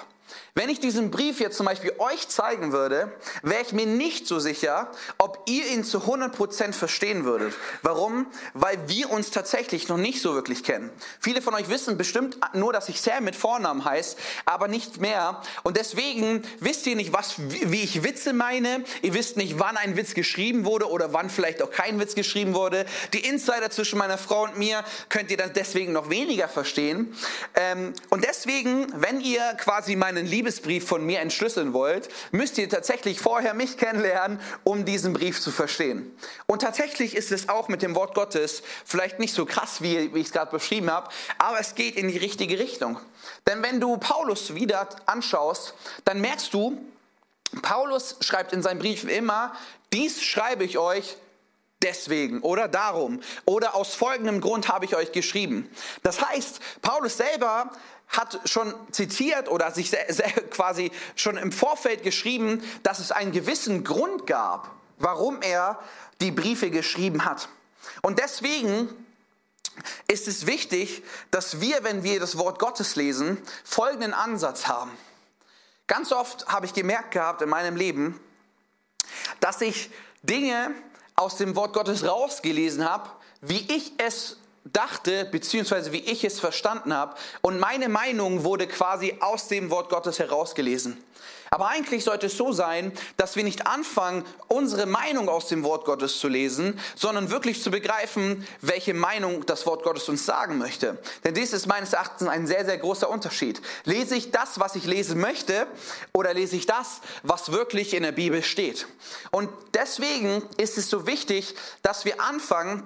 Wenn 0.60 0.68
ich 0.68 0.82
diesen 0.82 1.10
Brief 1.10 1.40
jetzt 1.40 1.56
zum 1.56 1.68
Beispiel 1.68 1.94
euch 2.00 2.28
zeigen 2.28 2.74
würde, 2.74 3.14
wäre 3.44 3.62
ich 3.62 3.72
mir 3.72 3.86
nicht 3.86 4.28
so 4.28 4.40
sicher, 4.40 4.92
ob 5.18 5.42
ihr 5.46 5.66
ihn 5.68 5.86
zu 5.86 6.00
100% 6.00 6.74
verstehen 6.74 7.24
würdet. 7.24 7.54
Warum? 7.82 8.28
Weil 8.54 8.78
wir 8.90 9.10
uns 9.10 9.32
tatsächlich 9.32 9.88
noch 9.88 9.96
nicht 9.96 10.22
so 10.22 10.34
wirklich 10.34 10.66
kennen. 10.66 10.90
Viele 11.22 11.42
von 11.42 11.54
euch 11.54 11.70
wissen 11.70 11.98
bestimmt 11.98 12.38
nur, 12.54 12.74
dass 12.74 12.90
ich 12.90 13.00
Sam 13.00 13.24
mit 13.24 13.38
Vornamen 13.38 13.86
heiße, 13.86 14.18
aber 14.44 14.68
nicht 14.68 15.00
mehr. 15.00 15.42
Und 15.64 15.78
deswegen 15.78 16.44
wisst 16.60 16.86
ihr 16.88 16.98
nicht, 16.98 17.14
was, 17.14 17.36
wie 17.38 17.82
ich 17.82 18.04
Witze 18.04 18.34
meine. 18.34 18.84
Ihr 19.02 19.14
wisst 19.14 19.38
nicht, 19.38 19.60
wann 19.60 19.78
ein 19.78 19.96
Witz 19.96 20.14
geschrieben 20.14 20.66
wurde 20.66 20.90
oder 20.90 21.14
wann 21.14 21.30
vielleicht 21.30 21.62
auch 21.62 21.72
kein 21.72 22.02
Witz 22.02 22.16
geschrieben 22.16 22.54
wurde. 22.54 22.86
Die 23.14 23.26
Insider 23.26 23.70
zwischen 23.70 23.98
meiner 23.98 24.18
Frau 24.18 24.44
und 24.44 24.58
mir 24.58 24.84
könnt 25.08 25.32
ihr 25.32 25.38
dann 25.38 25.54
deswegen 25.54 25.94
noch 25.94 26.10
weniger 26.10 26.50
verstehen. 26.50 27.16
Ähm, 27.56 27.94
und 28.10 28.26
deswegen, 28.26 28.88
wenn 28.98 29.22
ihr 29.22 29.54
quasi 29.54 29.96
meinen 29.96 30.28
Liebesbrief 30.50 30.88
von 30.88 31.06
mir 31.06 31.20
entschlüsseln 31.20 31.74
wollt, 31.74 32.10
müsst 32.32 32.58
ihr 32.58 32.68
tatsächlich 32.68 33.20
vorher 33.20 33.54
mich 33.54 33.78
kennenlernen, 33.78 34.42
um 34.64 34.84
diesen 34.84 35.14
Brief 35.14 35.40
zu 35.40 35.52
verstehen. 35.52 36.12
Und 36.48 36.64
tatsächlich 36.64 37.16
ist 37.16 37.32
es 37.32 37.50
auch 37.50 37.68
mit 37.68 37.84
dem 37.84 37.94
Wort 37.94 38.16
Gottes 38.16 38.64
vielleicht 38.84 39.20
nicht 39.20 39.36
so 39.36 39.46
krass, 39.46 39.84
wie, 39.84 39.98
ich 39.98 40.26
es 40.26 40.32
gerade 40.32 40.50
beschrieben 40.50 40.90
habe, 40.90 41.10
aber 41.38 41.60
es 41.60 41.76
geht 41.76 41.96
in 41.96 42.08
die 42.08 42.18
richtige 42.18 42.58
Richtung. 42.58 43.00
Denn 43.46 43.62
wenn 43.62 43.80
du 43.80 43.98
Paulus 43.98 44.56
wieder 44.56 44.90
anschaust, 45.06 45.76
dann 46.04 46.20
merkst 46.20 46.52
du, 46.52 46.80
Paulus 47.62 48.18
schreibt 48.22 48.52
in 48.52 48.64
seinem 48.64 48.80
Brief 48.80 49.04
immer, 49.04 49.54
dies 49.94 50.24
schreibe 50.24 50.64
ich 50.64 50.80
euch 50.80 51.16
deswegen 51.84 52.42
oder 52.42 52.68
darum 52.68 53.22
oder 53.46 53.76
aus 53.76 53.94
folgendem 53.94 54.42
Grund 54.42 54.68
habe 54.68 54.86
ich 54.86 54.96
euch 54.96 55.12
geschrieben. 55.12 55.70
Das 56.02 56.28
heißt, 56.28 56.60
Paulus 56.82 57.18
selber 57.18 57.72
hat 58.10 58.40
schon 58.46 58.74
zitiert 58.92 59.50
oder 59.50 59.72
sich 59.72 59.92
quasi 60.52 60.92
schon 61.16 61.38
im 61.38 61.52
Vorfeld 61.52 62.04
geschrieben, 62.04 62.64
dass 62.84 63.00
es 63.00 63.12
einen 63.12 63.32
gewissen 63.32 63.84
Grund 63.84 64.28
gab, 64.28 64.72
warum 64.98 65.42
er 65.42 65.80
die 66.20 66.32
Briefe 66.32 66.70
geschrieben 66.72 67.26
hat. 67.26 67.50
Und 68.02 68.20
deswegen 68.20 68.90
ist 70.08 70.28
es 70.28 70.46
wichtig, 70.46 71.04
dass 71.32 71.62
wir, 71.62 71.84
wenn 71.84 72.04
wir 72.04 72.20
das 72.20 72.38
Wort 72.38 72.60
Gottes 72.60 72.96
lesen, 72.96 73.38
folgenden 73.64 74.14
Ansatz 74.14 74.68
haben. 74.68 74.92
Ganz 75.88 76.12
oft 76.12 76.48
habe 76.48 76.66
ich 76.66 76.74
gemerkt 76.74 77.12
gehabt 77.12 77.42
in 77.42 77.50
meinem 77.50 77.76
Leben, 77.76 78.20
dass 79.40 79.62
ich 79.62 79.90
Dinge 80.22 80.74
aus 81.16 81.38
dem 81.38 81.56
Wort 81.56 81.74
Gottes 81.74 82.06
rausgelesen 82.06 82.88
habe, 82.88 83.10
wie 83.42 83.66
ich 83.74 83.94
es 83.98 84.38
dachte, 84.66 85.26
beziehungsweise 85.26 85.92
wie 85.92 86.00
ich 86.00 86.24
es 86.24 86.40
verstanden 86.40 86.94
habe. 86.94 87.16
Und 87.42 87.60
meine 87.60 87.90
Meinung 87.90 88.44
wurde 88.44 88.68
quasi 88.68 89.18
aus 89.20 89.48
dem 89.48 89.70
Wort 89.70 89.90
Gottes 89.90 90.20
herausgelesen. 90.20 91.04
Aber 91.52 91.70
eigentlich 91.70 92.04
sollte 92.04 92.28
es 92.28 92.38
so 92.38 92.52
sein, 92.52 92.92
dass 93.18 93.36
wir 93.36 93.44
nicht 93.44 93.66
anfangen, 93.66 94.24
unsere 94.48 94.86
Meinung 94.86 95.30
aus 95.30 95.48
dem 95.48 95.64
Wort 95.64 95.86
Gottes 95.86 96.20
zu 96.20 96.28
lesen, 96.28 96.80
sondern 96.96 97.32
wirklich 97.32 97.64
zu 97.64 97.72
begreifen, 97.72 98.48
welche 98.62 98.94
Meinung 98.94 99.46
das 99.46 99.66
Wort 99.66 99.84
Gottes 99.84 100.08
uns 100.10 100.26
sagen 100.26 100.60
möchte. 100.60 101.00
Denn 101.24 101.34
dies 101.34 101.54
ist 101.54 101.66
meines 101.66 101.94
Erachtens 101.94 102.28
ein 102.28 102.46
sehr, 102.46 102.66
sehr 102.66 102.78
großer 102.78 103.10
Unterschied. 103.10 103.62
Lese 103.86 104.16
ich 104.16 104.30
das, 104.32 104.60
was 104.60 104.76
ich 104.76 104.86
lesen 104.86 105.20
möchte, 105.20 105.66
oder 106.14 106.34
lese 106.34 106.56
ich 106.56 106.68
das, 106.68 107.02
was 107.24 107.52
wirklich 107.52 107.96
in 107.96 108.04
der 108.04 108.12
Bibel 108.12 108.44
steht? 108.44 108.88
Und 109.32 109.50
deswegen 109.74 110.44
ist 110.58 110.78
es 110.78 110.90
so 110.90 111.08
wichtig, 111.08 111.56
dass 111.82 112.06
wir 112.06 112.22
anfangen, 112.22 112.84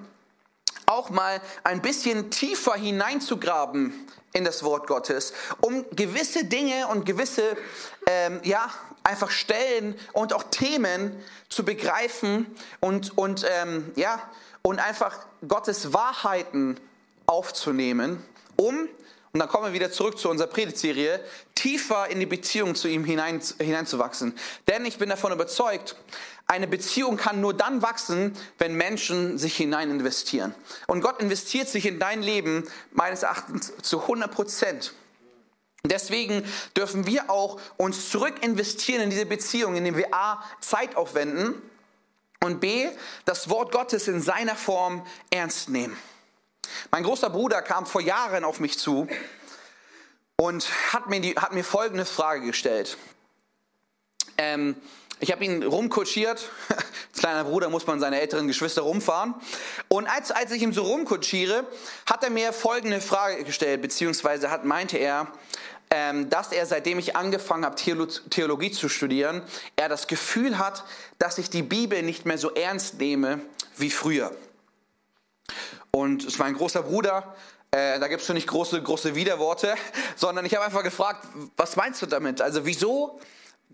auch 0.86 1.10
mal 1.10 1.40
ein 1.62 1.82
bisschen 1.82 2.30
tiefer 2.30 2.74
hineinzugraben 2.74 4.06
in 4.32 4.44
das 4.44 4.62
Wort 4.62 4.86
Gottes, 4.86 5.32
um 5.60 5.84
gewisse 5.92 6.44
Dinge 6.44 6.88
und 6.88 7.06
gewisse, 7.06 7.56
ähm, 8.06 8.40
ja, 8.42 8.68
einfach 9.04 9.30
Stellen 9.30 9.94
und 10.12 10.32
auch 10.32 10.44
Themen 10.44 11.16
zu 11.48 11.64
begreifen 11.64 12.46
und, 12.80 13.16
und, 13.16 13.46
ähm, 13.48 13.92
ja, 13.94 14.20
und 14.62 14.80
einfach 14.80 15.26
Gottes 15.46 15.92
Wahrheiten 15.92 16.78
aufzunehmen, 17.26 18.22
um, 18.56 18.88
und 19.34 19.40
dann 19.40 19.48
kommen 19.48 19.66
wir 19.66 19.72
wieder 19.72 19.90
zurück 19.90 20.16
zu 20.16 20.30
unserer 20.30 20.46
Predigtserie, 20.46 21.18
tiefer 21.56 22.08
in 22.08 22.20
die 22.20 22.26
Beziehung 22.26 22.76
zu 22.76 22.86
ihm 22.86 23.04
hinein, 23.04 23.42
hineinzuwachsen. 23.58 24.38
Denn 24.68 24.86
ich 24.86 24.96
bin 24.98 25.08
davon 25.08 25.32
überzeugt, 25.32 25.96
eine 26.46 26.68
Beziehung 26.68 27.16
kann 27.16 27.40
nur 27.40 27.52
dann 27.52 27.82
wachsen, 27.82 28.36
wenn 28.58 28.74
Menschen 28.74 29.36
sich 29.36 29.56
hinein 29.56 29.90
investieren. 29.90 30.54
Und 30.86 31.00
Gott 31.00 31.20
investiert 31.20 31.68
sich 31.68 31.84
in 31.84 31.98
dein 31.98 32.22
Leben 32.22 32.62
meines 32.92 33.24
Erachtens 33.24 33.72
zu 33.82 34.02
100 34.02 34.30
Prozent. 34.30 34.94
Deswegen 35.82 36.44
dürfen 36.76 37.08
wir 37.08 37.28
auch 37.28 37.60
uns 37.76 38.10
zurück 38.10 38.34
investieren 38.40 39.02
in 39.02 39.10
diese 39.10 39.26
Beziehung, 39.26 39.74
indem 39.74 39.96
wir 39.96 40.14
A, 40.14 40.44
Zeit 40.60 40.94
aufwenden 40.94 41.60
und 42.40 42.60
B, 42.60 42.88
das 43.24 43.50
Wort 43.50 43.72
Gottes 43.72 44.06
in 44.06 44.22
seiner 44.22 44.54
Form 44.54 45.04
ernst 45.30 45.70
nehmen. 45.70 45.96
Mein 46.90 47.04
großer 47.04 47.30
Bruder 47.30 47.62
kam 47.62 47.86
vor 47.86 48.00
Jahren 48.00 48.44
auf 48.44 48.60
mich 48.60 48.78
zu 48.78 49.08
und 50.36 50.68
hat 50.92 51.08
mir, 51.08 51.20
die, 51.20 51.34
hat 51.36 51.52
mir 51.52 51.64
folgende 51.64 52.04
Frage 52.04 52.46
gestellt. 52.46 52.96
Ähm, 54.38 54.76
ich 55.20 55.32
habe 55.32 55.44
ihn 55.44 55.62
rumkutschiert. 55.62 56.50
Als 56.68 57.20
kleiner 57.20 57.44
Bruder 57.44 57.70
muss 57.70 57.86
man 57.86 58.00
seine 58.00 58.20
älteren 58.20 58.48
Geschwister 58.48 58.82
rumfahren. 58.82 59.34
Und 59.88 60.06
als, 60.06 60.30
als 60.30 60.50
ich 60.50 60.62
ihn 60.62 60.72
so 60.72 60.82
rumkutschiere, 60.82 61.64
hat 62.06 62.24
er 62.24 62.30
mir 62.30 62.52
folgende 62.52 63.00
Frage 63.00 63.44
gestellt, 63.44 63.80
beziehungsweise 63.80 64.50
hat, 64.50 64.64
meinte 64.64 64.98
er, 64.98 65.28
ähm, 65.90 66.28
dass 66.28 66.50
er, 66.50 66.66
seitdem 66.66 66.98
ich 66.98 67.14
angefangen 67.14 67.64
habe, 67.64 67.76
Theologie 67.76 68.72
zu 68.72 68.88
studieren, 68.88 69.42
er 69.76 69.88
das 69.88 70.08
Gefühl 70.08 70.58
hat, 70.58 70.84
dass 71.18 71.38
ich 71.38 71.48
die 71.48 71.62
Bibel 71.62 72.02
nicht 72.02 72.26
mehr 72.26 72.36
so 72.36 72.50
ernst 72.50 72.98
nehme 72.98 73.40
wie 73.76 73.90
früher. 73.90 74.36
Und 75.94 76.24
es 76.24 76.40
war 76.40 76.46
ein 76.46 76.54
großer 76.54 76.82
Bruder, 76.82 77.36
äh, 77.70 78.00
da 78.00 78.08
gibt 78.08 78.20
es 78.20 78.28
nicht 78.30 78.48
große, 78.48 78.82
große 78.82 79.14
Widerworte, 79.14 79.76
sondern 80.16 80.44
ich 80.44 80.52
habe 80.56 80.64
einfach 80.64 80.82
gefragt, 80.82 81.24
was 81.56 81.76
meinst 81.76 82.02
du 82.02 82.06
damit? 82.06 82.42
Also 82.42 82.66
wieso 82.66 83.20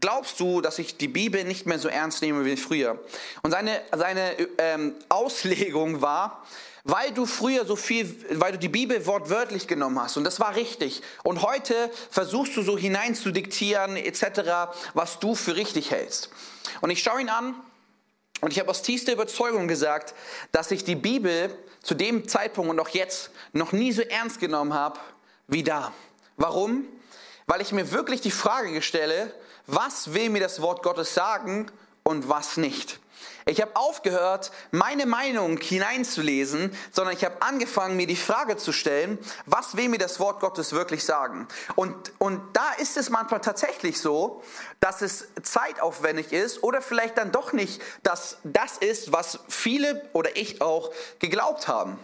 glaubst 0.00 0.38
du, 0.38 0.60
dass 0.60 0.78
ich 0.78 0.98
die 0.98 1.08
Bibel 1.08 1.44
nicht 1.44 1.64
mehr 1.64 1.78
so 1.78 1.88
ernst 1.88 2.20
nehme 2.20 2.44
wie 2.44 2.58
früher? 2.58 2.98
Und 3.42 3.52
seine, 3.52 3.80
seine 3.96 4.36
ähm, 4.58 4.96
Auslegung 5.08 6.02
war, 6.02 6.44
weil 6.84 7.10
du 7.12 7.24
früher 7.24 7.64
so 7.64 7.74
viel, 7.74 8.14
weil 8.32 8.52
du 8.52 8.58
die 8.58 8.68
Bibel 8.68 9.06
wortwörtlich 9.06 9.66
genommen 9.66 9.98
hast 9.98 10.18
und 10.18 10.24
das 10.24 10.40
war 10.40 10.56
richtig. 10.56 11.00
Und 11.22 11.40
heute 11.40 11.90
versuchst 12.10 12.54
du 12.54 12.60
so 12.60 12.76
hineinzudiktieren 12.76 13.96
etc., 13.96 14.74
was 14.92 15.20
du 15.20 15.34
für 15.34 15.56
richtig 15.56 15.90
hältst. 15.90 16.28
Und 16.82 16.90
ich 16.90 17.02
schaue 17.02 17.22
ihn 17.22 17.30
an 17.30 17.54
und 18.40 18.52
ich 18.52 18.58
habe 18.58 18.70
aus 18.70 18.82
tiefster 18.82 19.12
Überzeugung 19.12 19.68
gesagt, 19.68 20.14
dass 20.52 20.70
ich 20.70 20.84
die 20.84 20.96
Bibel 20.96 21.54
zu 21.82 21.94
dem 21.94 22.28
Zeitpunkt 22.28 22.70
und 22.70 22.80
auch 22.80 22.88
jetzt 22.88 23.30
noch 23.52 23.72
nie 23.72 23.92
so 23.92 24.02
ernst 24.02 24.40
genommen 24.40 24.74
habe 24.74 24.98
wie 25.46 25.62
da. 25.62 25.92
Warum? 26.36 26.84
Weil 27.46 27.60
ich 27.60 27.72
mir 27.72 27.90
wirklich 27.90 28.20
die 28.20 28.30
Frage 28.30 28.80
stelle, 28.82 29.32
was 29.66 30.14
will 30.14 30.30
mir 30.30 30.40
das 30.40 30.62
Wort 30.62 30.82
Gottes 30.82 31.14
sagen 31.14 31.70
und 32.02 32.28
was 32.28 32.56
nicht. 32.56 33.00
Ich 33.46 33.60
habe 33.60 33.74
aufgehört, 33.74 34.52
meine 34.70 35.06
Meinung 35.06 35.58
hineinzulesen, 35.58 36.76
sondern 36.92 37.16
ich 37.16 37.24
habe 37.24 37.40
angefangen, 37.42 37.96
mir 37.96 38.06
die 38.06 38.16
Frage 38.16 38.56
zu 38.56 38.72
stellen, 38.72 39.18
was 39.46 39.76
will 39.76 39.88
mir 39.88 39.98
das 39.98 40.20
Wort 40.20 40.40
Gottes 40.40 40.72
wirklich 40.72 41.04
sagen? 41.04 41.48
Und, 41.74 42.12
und 42.18 42.40
da 42.52 42.72
ist 42.78 42.96
es 42.96 43.10
manchmal 43.10 43.40
tatsächlich 43.40 44.00
so, 44.00 44.42
dass 44.80 45.02
es 45.02 45.28
zeitaufwendig 45.42 46.32
ist 46.32 46.62
oder 46.62 46.82
vielleicht 46.82 47.18
dann 47.18 47.32
doch 47.32 47.52
nicht, 47.52 47.82
dass 48.02 48.38
das 48.44 48.78
ist, 48.78 49.12
was 49.12 49.40
viele 49.48 50.08
oder 50.12 50.36
ich 50.36 50.60
auch 50.60 50.90
geglaubt 51.18 51.68
haben. 51.68 51.98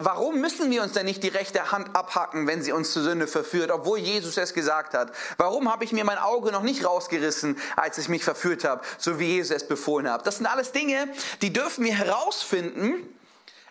Warum 0.00 0.40
müssen 0.40 0.70
wir 0.70 0.82
uns 0.82 0.92
denn 0.92 1.06
nicht 1.06 1.22
die 1.22 1.28
rechte 1.28 1.72
Hand 1.72 1.94
abhacken, 1.96 2.46
wenn 2.46 2.62
sie 2.62 2.72
uns 2.72 2.92
zur 2.92 3.02
Sünde 3.02 3.26
verführt, 3.26 3.70
obwohl 3.70 3.98
Jesus 3.98 4.36
es 4.36 4.54
gesagt 4.54 4.94
hat? 4.94 5.12
Warum 5.38 5.70
habe 5.72 5.84
ich 5.84 5.92
mir 5.92 6.04
mein 6.04 6.18
Auge 6.18 6.52
noch 6.52 6.62
nicht 6.62 6.84
rausgerissen, 6.84 7.58
als 7.76 7.98
ich 7.98 8.08
mich 8.08 8.24
verführt 8.24 8.64
habe, 8.64 8.82
so 8.98 9.18
wie 9.18 9.26
Jesus 9.26 9.56
es 9.56 9.68
befohlen 9.68 10.10
hat? 10.10 10.26
Das 10.26 10.36
sind 10.36 10.46
alles 10.46 10.72
Dinge, 10.72 11.08
die 11.42 11.52
dürfen 11.52 11.84
wir 11.84 11.94
herausfinden. 11.94 13.08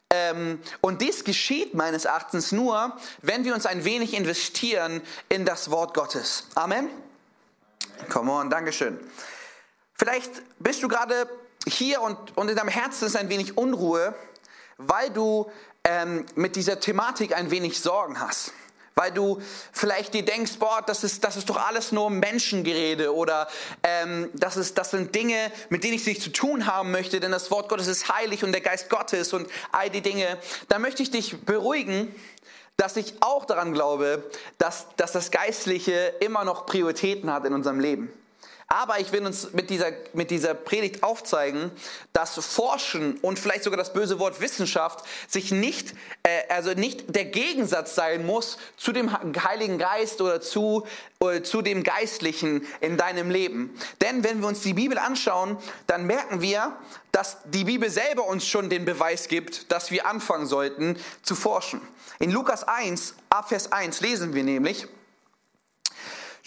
Ähm, 0.10 0.60
und 0.82 1.02
dies 1.02 1.24
geschieht 1.24 1.74
meines 1.74 2.06
Erachtens 2.06 2.52
nur, 2.52 2.96
wenn 3.22 3.44
wir 3.44 3.54
uns 3.54 3.66
ein 3.66 3.86
wenig 3.86 4.14
investieren 4.14 5.02
in 5.30 5.46
das 5.46 5.72
Wort 5.72 5.94
Gottes. 5.94 6.48
Amen. 6.56 6.90
Come 8.10 8.32
on, 8.32 8.50
Dankeschön. 8.50 9.00
Vielleicht 9.96 10.32
bist 10.60 10.84
du 10.84 10.88
gerade 10.88 11.28
hier 11.68 12.02
und, 12.02 12.38
und 12.38 12.50
in 12.50 12.56
deinem 12.56 12.70
Herzen 12.70 13.08
ist 13.08 13.16
ein 13.16 13.30
wenig 13.30 13.58
Unruhe, 13.58 14.14
weil 14.78 15.10
du 15.10 15.50
ähm, 15.86 16.26
mit 16.36 16.56
dieser 16.56 16.80
Thematik 16.80 17.36
ein 17.36 17.52
wenig 17.52 17.80
Sorgen 17.80 18.20
hast. 18.20 18.52
Weil 18.98 19.12
du 19.12 19.42
vielleicht 19.74 20.14
dir 20.14 20.24
denkst, 20.24 20.54
boah, 20.58 20.82
das 20.86 21.04
ist, 21.04 21.24
das 21.26 21.36
ist 21.36 21.50
doch 21.50 21.58
alles 21.58 21.92
nur 21.92 22.10
Menschengerede 22.10 23.14
oder 23.14 23.48
ähm, 23.84 24.30
das, 24.34 24.56
ist, 24.56 24.78
das 24.78 24.92
sind 24.92 25.14
Dinge, 25.14 25.52
mit 25.70 25.84
denen 25.84 25.96
ich 25.96 26.06
nichts 26.06 26.24
zu 26.24 26.32
tun 26.32 26.66
haben 26.66 26.92
möchte, 26.92 27.20
denn 27.20 27.32
das 27.32 27.52
Wort 27.52 27.68
Gottes 27.68 27.88
ist 27.88 28.08
heilig 28.08 28.46
und 28.46 28.54
der 28.54 28.62
Geist 28.62 28.90
Gottes 28.90 29.34
und 29.34 29.50
all 29.74 29.90
die 29.90 30.02
Dinge. 30.02 30.38
Da 30.70 30.80
möchte 30.80 31.04
ich 31.04 31.12
dich 31.12 31.42
beruhigen, 31.42 32.16
dass 32.78 32.96
ich 32.96 33.16
auch 33.22 33.44
daran 33.44 33.74
glaube, 33.74 34.24
dass, 34.58 34.88
dass 34.96 35.12
das 35.12 35.30
Geistliche 35.30 36.14
immer 36.22 36.46
noch 36.46 36.66
Prioritäten 36.66 37.32
hat 37.32 37.46
in 37.46 37.54
unserem 37.54 37.82
Leben. 37.82 38.12
Aber 38.76 39.00
ich 39.00 39.14
will 39.14 39.26
uns 39.26 39.54
mit 39.54 39.70
dieser, 39.70 39.94
mit 40.12 40.32
dieser 40.32 40.54
Predigt 40.54 41.02
aufzeigen, 41.02 41.72
dass 42.12 42.34
Forschen 42.46 43.18
und 43.22 43.40
vielleicht 43.40 43.64
sogar 43.64 43.78
das 43.78 43.94
böse 43.94 44.20
Wort 44.20 44.42
Wissenschaft 44.42 45.06
sich 45.30 45.52
nicht, 45.52 45.94
äh, 46.24 46.42
also 46.50 46.72
nicht 46.72 47.16
der 47.16 47.24
Gegensatz 47.24 47.96
sein 47.96 48.26
muss 48.26 48.58
zu 48.76 48.92
dem 48.92 49.14
Heiligen 49.14 49.78
Geist 49.78 50.20
oder 50.20 50.42
zu, 50.42 50.86
oder 51.22 51.42
zu 51.42 51.62
dem 51.62 51.84
Geistlichen 51.84 52.68
in 52.82 52.98
deinem 52.98 53.30
Leben. 53.30 53.74
Denn 54.02 54.26
wenn 54.26 54.42
wir 54.42 54.50
uns 54.50 54.60
die 54.60 54.74
Bibel 54.74 54.98
anschauen, 54.98 55.56
dann 55.88 56.06
merken 56.06 56.42
wir, 56.42 56.76
dass 57.14 57.38
die 57.46 57.64
Bibel 57.64 57.90
selber 57.90 58.28
uns 58.28 58.46
schon 58.46 58.70
den 58.70 58.84
Beweis 58.84 59.30
gibt, 59.30 59.72
dass 59.72 59.90
wir 59.90 60.06
anfangen 60.06 60.48
sollten 60.48 60.98
zu 61.22 61.36
forschen. 61.36 61.80
In 62.20 62.30
Lukas 62.30 62.68
1, 62.68 63.16
ab 63.30 63.48
Vers 63.48 63.72
1 63.72 64.02
lesen 64.02 64.34
wir 64.34 64.44
nämlich, 64.44 64.86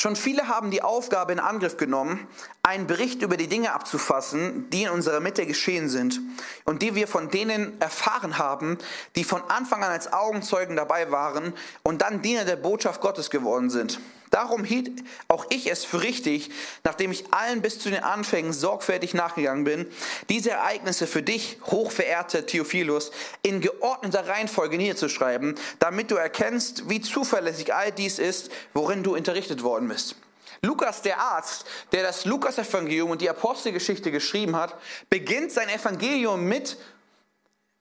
Schon 0.00 0.14
viele 0.14 0.47
haben 0.47 0.71
die 0.71 0.83
Aufgabe 0.83 1.33
in 1.33 1.40
Angriff 1.40 1.76
genommen, 1.76 2.28
einen 2.62 2.87
Bericht 2.87 3.21
über 3.23 3.37
die 3.37 3.49
Dinge 3.49 3.73
abzufassen, 3.73 4.71
die 4.71 4.85
in 4.85 4.90
unserer 4.90 5.19
Mitte 5.19 5.45
geschehen 5.45 5.88
sind 5.88 6.21
und 6.64 6.83
die 6.83 6.95
wir 6.95 7.09
von 7.09 7.31
denen 7.31 7.81
erfahren 7.81 8.38
haben, 8.38 8.78
die 9.17 9.25
von 9.25 9.43
Anfang 9.49 9.83
an 9.83 9.90
als 9.90 10.12
Augenzeugen 10.12 10.76
dabei 10.76 11.11
waren 11.11 11.52
und 11.83 12.00
dann 12.00 12.23
Diener 12.23 12.45
der 12.45 12.55
Botschaft 12.55 13.00
Gottes 13.00 13.28
geworden 13.28 13.71
sind. 13.71 13.99
Darum 14.30 14.64
hielt 14.64 14.90
auch 15.28 15.47
ich 15.50 15.70
es 15.70 15.85
für 15.85 16.02
richtig, 16.02 16.50
nachdem 16.85 17.12
ich 17.12 17.32
allen 17.32 17.62
bis 17.62 17.78
zu 17.78 17.90
den 17.90 18.02
Anfängen 18.02 18.52
sorgfältig 18.52 19.14
nachgegangen 19.14 19.64
bin, 19.64 19.87
diese 20.28 20.50
Ereignisse 20.50 21.06
für 21.06 21.23
dich, 21.23 21.58
hochverehrter 21.64 22.47
Theophilus, 22.47 23.11
in 23.42 23.61
geordneter 23.61 24.28
Reihenfolge 24.28 24.76
niederzuschreiben, 24.76 25.54
damit 25.78 26.11
du 26.11 26.16
erkennst, 26.16 26.88
wie 26.88 27.00
zuverlässig 27.00 27.75
all 27.75 27.92
dies 27.92 28.18
ist, 28.18 28.50
worin 28.75 29.02
du 29.02 29.14
unterrichtet 29.16 29.62
worden 29.62 29.88
bist. 29.88 30.16
Lukas, 30.62 31.02
der 31.02 31.20
Arzt, 31.20 31.66
der 31.92 32.02
das 32.02 32.25
Lukas-Evangelium 32.25 33.11
und 33.11 33.20
die 33.20 33.30
Apostelgeschichte 33.30 34.11
geschrieben 34.11 34.56
hat, 34.56 34.75
beginnt 35.08 35.52
sein 35.52 35.68
Evangelium 35.68 36.44
mit, 36.44 36.78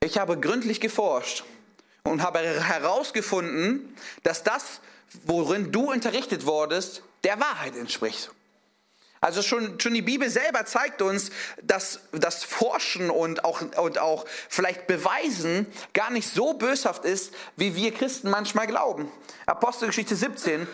ich 0.04 0.18
habe 0.20 0.40
gründlich 0.40 0.80
geforscht 0.80 1.44
und 2.04 2.22
habe 2.22 2.40
herausgefunden, 2.40 3.96
dass 4.24 4.44
das, 4.44 4.80
worin 5.24 5.72
du 5.72 5.92
unterrichtet 5.92 6.46
wurdest, 6.46 7.04
der 7.24 7.40
Wahrheit 7.40 7.76
entspricht. 7.76 8.32
Also 9.20 9.42
schon, 9.42 9.80
schon 9.80 9.94
die 9.94 10.02
Bibel 10.02 10.30
selber 10.30 10.66
zeigt 10.66 11.02
uns, 11.02 11.32
dass 11.64 12.02
das 12.12 12.44
Forschen 12.44 13.10
und 13.10 13.44
auch, 13.44 13.62
und 13.62 13.98
auch 13.98 14.26
vielleicht 14.48 14.86
Beweisen 14.86 15.66
gar 15.94 16.12
nicht 16.12 16.32
so 16.32 16.54
böshaft 16.54 17.04
ist, 17.04 17.34
wie 17.56 17.76
wir 17.76 17.94
Christen 17.94 18.30
manchmal 18.30 18.68
glauben. 18.68 19.12
Apostelgeschichte 19.48 20.16
17, 20.16 20.68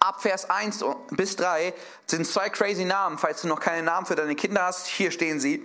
ab 0.00 0.22
Vers 0.22 0.48
1 0.48 0.84
bis 1.10 1.36
3 1.36 1.74
sind 2.06 2.26
zwei 2.26 2.48
crazy 2.48 2.84
Namen. 2.84 3.18
Falls 3.18 3.42
du 3.42 3.48
noch 3.48 3.60
keine 3.60 3.82
Namen 3.82 4.06
für 4.06 4.14
deine 4.14 4.34
Kinder 4.34 4.64
hast, 4.64 4.86
hier 4.86 5.10
stehen 5.10 5.38
sie. 5.38 5.62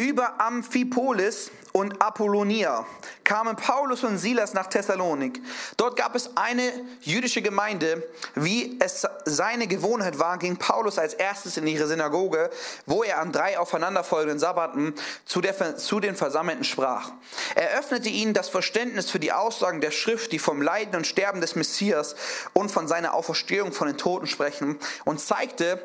Über 0.00 0.40
Amphipolis 0.40 1.50
und 1.72 2.00
Apollonia 2.00 2.86
kamen 3.24 3.56
Paulus 3.56 4.04
und 4.04 4.16
Silas 4.16 4.54
nach 4.54 4.68
Thessalonik. 4.68 5.42
Dort 5.76 5.96
gab 5.96 6.14
es 6.14 6.36
eine 6.36 6.70
jüdische 7.00 7.42
Gemeinde. 7.42 8.08
Wie 8.36 8.78
es 8.78 9.04
seine 9.24 9.66
Gewohnheit 9.66 10.20
war, 10.20 10.38
ging 10.38 10.56
Paulus 10.56 11.00
als 11.00 11.14
erstes 11.14 11.56
in 11.56 11.66
ihre 11.66 11.88
Synagoge, 11.88 12.48
wo 12.86 13.02
er 13.02 13.18
an 13.18 13.32
drei 13.32 13.58
aufeinanderfolgenden 13.58 14.38
Sabbaten 14.38 14.94
zu, 15.24 15.40
der, 15.40 15.76
zu 15.76 15.98
den 15.98 16.14
Versammelten 16.14 16.62
sprach. 16.62 17.10
Er 17.56 17.76
öffnete 17.76 18.08
ihnen 18.08 18.34
das 18.34 18.48
Verständnis 18.48 19.10
für 19.10 19.18
die 19.18 19.32
Aussagen 19.32 19.80
der 19.80 19.90
Schrift, 19.90 20.30
die 20.30 20.38
vom 20.38 20.62
Leiden 20.62 20.94
und 20.94 21.08
Sterben 21.08 21.40
des 21.40 21.56
Messias 21.56 22.14
und 22.52 22.70
von 22.70 22.86
seiner 22.86 23.14
Auferstehung 23.14 23.72
von 23.72 23.88
den 23.88 23.98
Toten 23.98 24.28
sprechen 24.28 24.78
und 25.04 25.18
zeigte, 25.18 25.82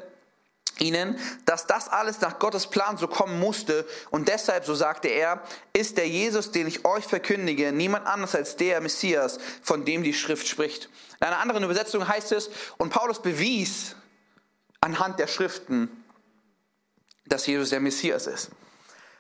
ihnen, 0.80 1.20
dass 1.46 1.68
das 1.68 1.89
alles 1.89 2.22
nach 2.22 2.39
Gottes 2.39 2.68
Plan 2.68 2.98
so 2.98 3.08
kommen 3.08 3.39
musste 3.39 3.86
und 4.10 4.27
deshalb, 4.27 4.65
so 4.65 4.74
sagte 4.74 5.08
er, 5.08 5.42
ist 5.74 5.98
der 5.98 6.08
Jesus, 6.08 6.51
den 6.51 6.68
ich 6.68 6.86
euch 6.86 7.06
verkündige, 7.06 7.72
niemand 7.72 8.08
anders 8.08 8.36
als 8.36 8.56
der 8.56 8.82
Messias, 8.82 9.39
von 9.62 9.86
dem 9.86 10.03
die 10.03 10.13
Schrift 10.13 10.48
spricht. 10.48 10.89
In 11.20 11.27
einer 11.27 11.39
anderen 11.39 11.63
Übersetzung 11.63 12.08
heißt 12.08 12.32
es, 12.32 12.50
und 12.77 12.89
Paulus 12.89 13.22
bewies 13.22 13.96
anhand 14.82 15.20
der 15.20 15.27
Schriften, 15.27 15.89
dass 17.25 17.48
Jesus 17.48 17.70
der 17.70 17.80
Messias 17.80 18.27
ist. 18.27 18.51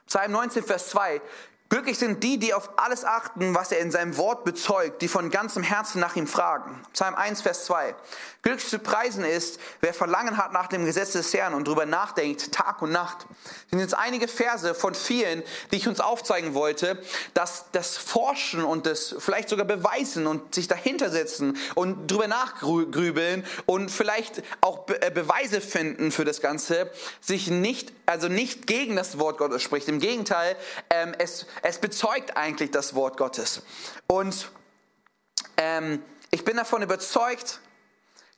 Psalm 0.07 0.31
19, 0.31 0.63
Vers 0.63 0.89
2, 0.89 1.21
Glücklich 1.69 1.97
sind 1.97 2.23
die, 2.23 2.37
die 2.37 2.53
auf 2.53 2.77
alles 2.77 3.03
achten, 3.03 3.55
was 3.55 3.71
er 3.71 3.79
in 3.79 3.89
seinem 3.89 4.17
Wort 4.17 4.43
bezeugt, 4.43 5.01
die 5.01 5.07
von 5.07 5.31
ganzem 5.31 5.63
Herzen 5.63 5.99
nach 5.99 6.15
ihm 6.15 6.27
fragen. 6.27 6.79
Psalm 6.93 7.15
1, 7.15 7.41
Vers 7.41 7.65
2. 7.65 7.95
Glücklich 8.43 8.69
zu 8.69 8.77
preisen 8.77 9.23
ist, 9.23 9.57
wer 9.79 9.93
Verlangen 9.93 10.35
hat 10.35 10.51
nach 10.51 10.67
dem 10.67 10.85
Gesetz 10.85 11.13
des 11.13 11.33
Herrn 11.33 11.53
und 11.53 11.65
darüber 11.65 11.85
nachdenkt, 11.85 12.51
Tag 12.51 12.81
und 12.81 12.91
Nacht. 12.91 13.25
Das 13.29 13.69
sind 13.69 13.79
jetzt 13.79 13.97
einige 13.97 14.27
Verse 14.27 14.75
von 14.75 14.93
vielen, 14.93 15.43
die 15.71 15.77
ich 15.77 15.87
uns 15.87 16.01
aufzeigen 16.01 16.53
wollte, 16.53 17.01
dass 17.33 17.67
das 17.71 17.95
Forschen 17.95 18.65
und 18.65 18.85
das 18.85 19.15
vielleicht 19.17 19.47
sogar 19.47 19.65
beweisen 19.65 20.27
und 20.27 20.53
sich 20.53 20.67
dahinter 20.67 21.09
setzen 21.09 21.57
und 21.73 22.11
drüber 22.11 22.27
nachgrübeln 22.27 23.45
und 23.65 23.89
vielleicht 23.89 24.43
auch 24.59 24.89
äh, 24.89 25.09
Beweise 25.09 25.61
finden 25.61 26.11
für 26.11 26.25
das 26.25 26.41
Ganze, 26.41 26.91
sich 27.21 27.47
nicht, 27.49 27.93
also 28.05 28.27
nicht 28.27 28.67
gegen 28.67 28.97
das 28.97 29.17
Wort 29.19 29.37
Gottes 29.37 29.63
spricht. 29.63 29.87
Im 29.87 29.99
Gegenteil, 29.99 30.57
ähm, 30.89 31.15
es, 31.17 31.45
es 31.63 31.79
bezeugt 31.79 32.35
eigentlich 32.35 32.71
das 32.71 32.93
Wort 32.93 33.17
Gottes. 33.17 33.61
Und 34.07 34.51
ähm, 35.57 36.03
ich 36.29 36.43
bin 36.43 36.57
davon 36.57 36.81
überzeugt, 36.81 37.61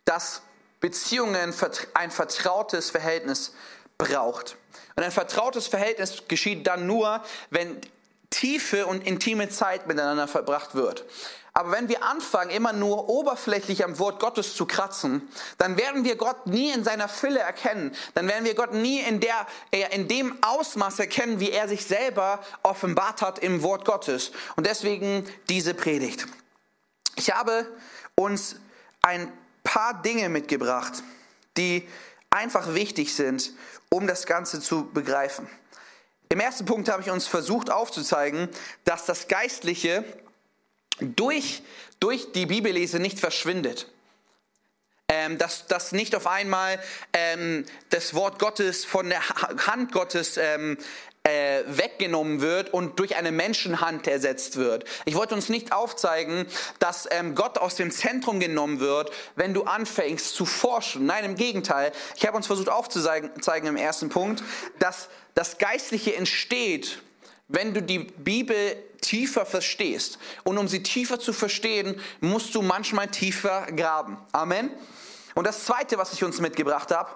dass 0.06 0.44
Beziehungen 0.80 1.54
ein 1.96 2.12
vertrautes 2.12 2.92
Verhältnis 2.92 3.54
braucht. 3.98 4.58
Und 4.96 5.04
ein 5.04 5.12
vertrautes 5.12 5.66
Verhältnis 5.66 6.24
geschieht 6.28 6.68
dann 6.68 6.86
nur, 6.86 7.24
wenn 7.50 7.82
tiefe 8.30 8.86
und 8.86 9.06
intime 9.08 9.50
Zeit 9.50 9.88
miteinander 9.88 10.28
verbracht 10.28 10.76
wird. 10.76 11.06
Aber 11.58 11.72
wenn 11.72 11.88
wir 11.88 12.04
anfangen, 12.04 12.50
immer 12.50 12.74
nur 12.74 13.08
oberflächlich 13.08 13.86
am 13.86 13.98
Wort 13.98 14.20
Gottes 14.20 14.56
zu 14.58 14.66
kratzen, 14.66 15.26
dann 15.58 15.78
werden 15.78 16.04
wir 16.04 16.18
Gott 16.18 16.48
nie 16.48 16.70
in 16.70 16.84
seiner 16.84 17.08
Fülle 17.08 17.40
erkennen. 17.40 17.96
Dann 18.14 18.28
werden 18.28 18.44
wir 18.44 18.56
Gott 18.56 18.74
nie 18.74 19.00
in, 19.00 19.22
der, 19.22 19.48
in 19.92 20.10
dem 20.10 20.38
Ausmaß 20.44 21.00
erkennen, 21.00 21.40
wie 21.40 21.52
er 21.52 21.70
sich 21.70 21.86
selber 21.86 22.42
offenbart 22.62 23.22
hat 23.22 23.40
im 23.40 23.64
Wort 23.64 23.86
Gottes. 23.86 24.34
Und 24.58 24.68
deswegen 24.68 25.26
diese 25.48 25.74
Predigt. 25.74 26.28
Ich 27.16 27.32
habe 27.32 27.66
uns 28.16 28.58
ein 29.02 29.32
paar 29.64 30.02
Dinge 30.02 30.28
mitgebracht, 30.28 31.04
die 31.56 31.88
einfach 32.32 32.74
wichtig 32.74 33.16
sind, 33.16 33.54
um 33.90 34.08
das 34.08 34.26
Ganze 34.26 34.60
zu 34.60 34.92
begreifen. 34.92 35.48
Im 36.28 36.42
ersten 36.42 36.66
Punkt 36.66 36.90
habe 36.90 37.02
ich 37.02 37.12
uns 37.12 37.28
versucht 37.28 37.72
aufzuzeigen, 37.72 38.50
dass 38.84 39.06
das 39.06 39.30
Geistliche 39.30 40.04
durch, 41.00 41.62
durch 42.00 42.32
die 42.32 42.46
Bibellese 42.46 43.00
nicht 43.00 43.20
verschwindet. 43.20 43.88
Ähm, 45.08 45.38
dass, 45.38 45.68
dass 45.68 45.92
nicht 45.92 46.16
auf 46.16 46.26
einmal 46.26 46.80
ähm, 47.14 47.66
das 47.90 48.16
Wort 48.16 48.40
Gottes 48.40 48.86
von 48.86 49.10
der 49.10 49.22
Hand 49.68 49.92
Gottes 49.92 50.38
ähm, 50.38 50.80
äh, 51.26 51.64
weggenommen 51.68 52.42
wird 52.42 52.74
und 52.74 53.00
durch 53.00 53.16
eine 53.16 53.32
Menschenhand 53.32 54.08
ersetzt 54.08 54.58
wird. 54.58 54.86
Ich 55.06 55.16
wollte 55.16 55.36
uns 55.36 55.50
nicht 55.50 55.72
aufzeigen, 55.72 56.46
dass 56.80 57.08
ähm, 57.12 57.36
Gott 57.36 57.58
aus 57.58 57.76
dem 57.76 57.92
Zentrum 57.92 58.40
genommen 58.40 58.80
wird, 58.80 59.12
wenn 59.36 59.54
du 59.54 59.64
anfängst 59.64 60.36
zu 60.36 60.46
forschen. 60.46 61.06
Nein, 61.06 61.24
im 61.26 61.36
Gegenteil. 61.36 61.92
Ich 62.16 62.26
habe 62.26 62.38
uns 62.38 62.48
versucht 62.48 62.70
aufzuzeigen 62.70 63.42
zeigen 63.42 63.68
im 63.68 63.78
ersten 63.78 64.10
Punkt, 64.10 64.44
dass 64.80 65.10
das 65.34 65.58
Geistliche 65.58 66.16
entsteht, 66.16 67.02
wenn 67.48 67.74
du 67.74 67.82
die 67.82 68.00
Bibel 68.00 68.76
tiefer 69.02 69.46
verstehst. 69.46 70.18
Und 70.44 70.58
um 70.58 70.68
sie 70.68 70.84
tiefer 70.84 71.20
zu 71.20 71.34
verstehen, 71.34 72.00
musst 72.22 72.56
du 72.56 72.62
manchmal 72.62 73.08
tiefer 73.08 73.68
graben. 73.76 74.18
Amen. 74.32 74.72
Und 75.36 75.46
das 75.46 75.66
Zweite, 75.66 75.98
was 75.98 76.14
ich 76.14 76.24
uns 76.24 76.40
mitgebracht 76.40 76.92
habe, 76.92 77.10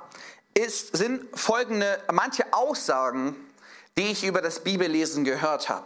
ist, 0.54 0.96
sind 0.96 1.26
folgende, 1.34 2.00
manche 2.12 2.54
Aussagen, 2.54 3.36
die 3.98 4.12
ich 4.12 4.24
über 4.24 4.42
das 4.42 4.64
Bibellesen 4.64 5.24
gehört 5.24 5.70
habe. 5.70 5.86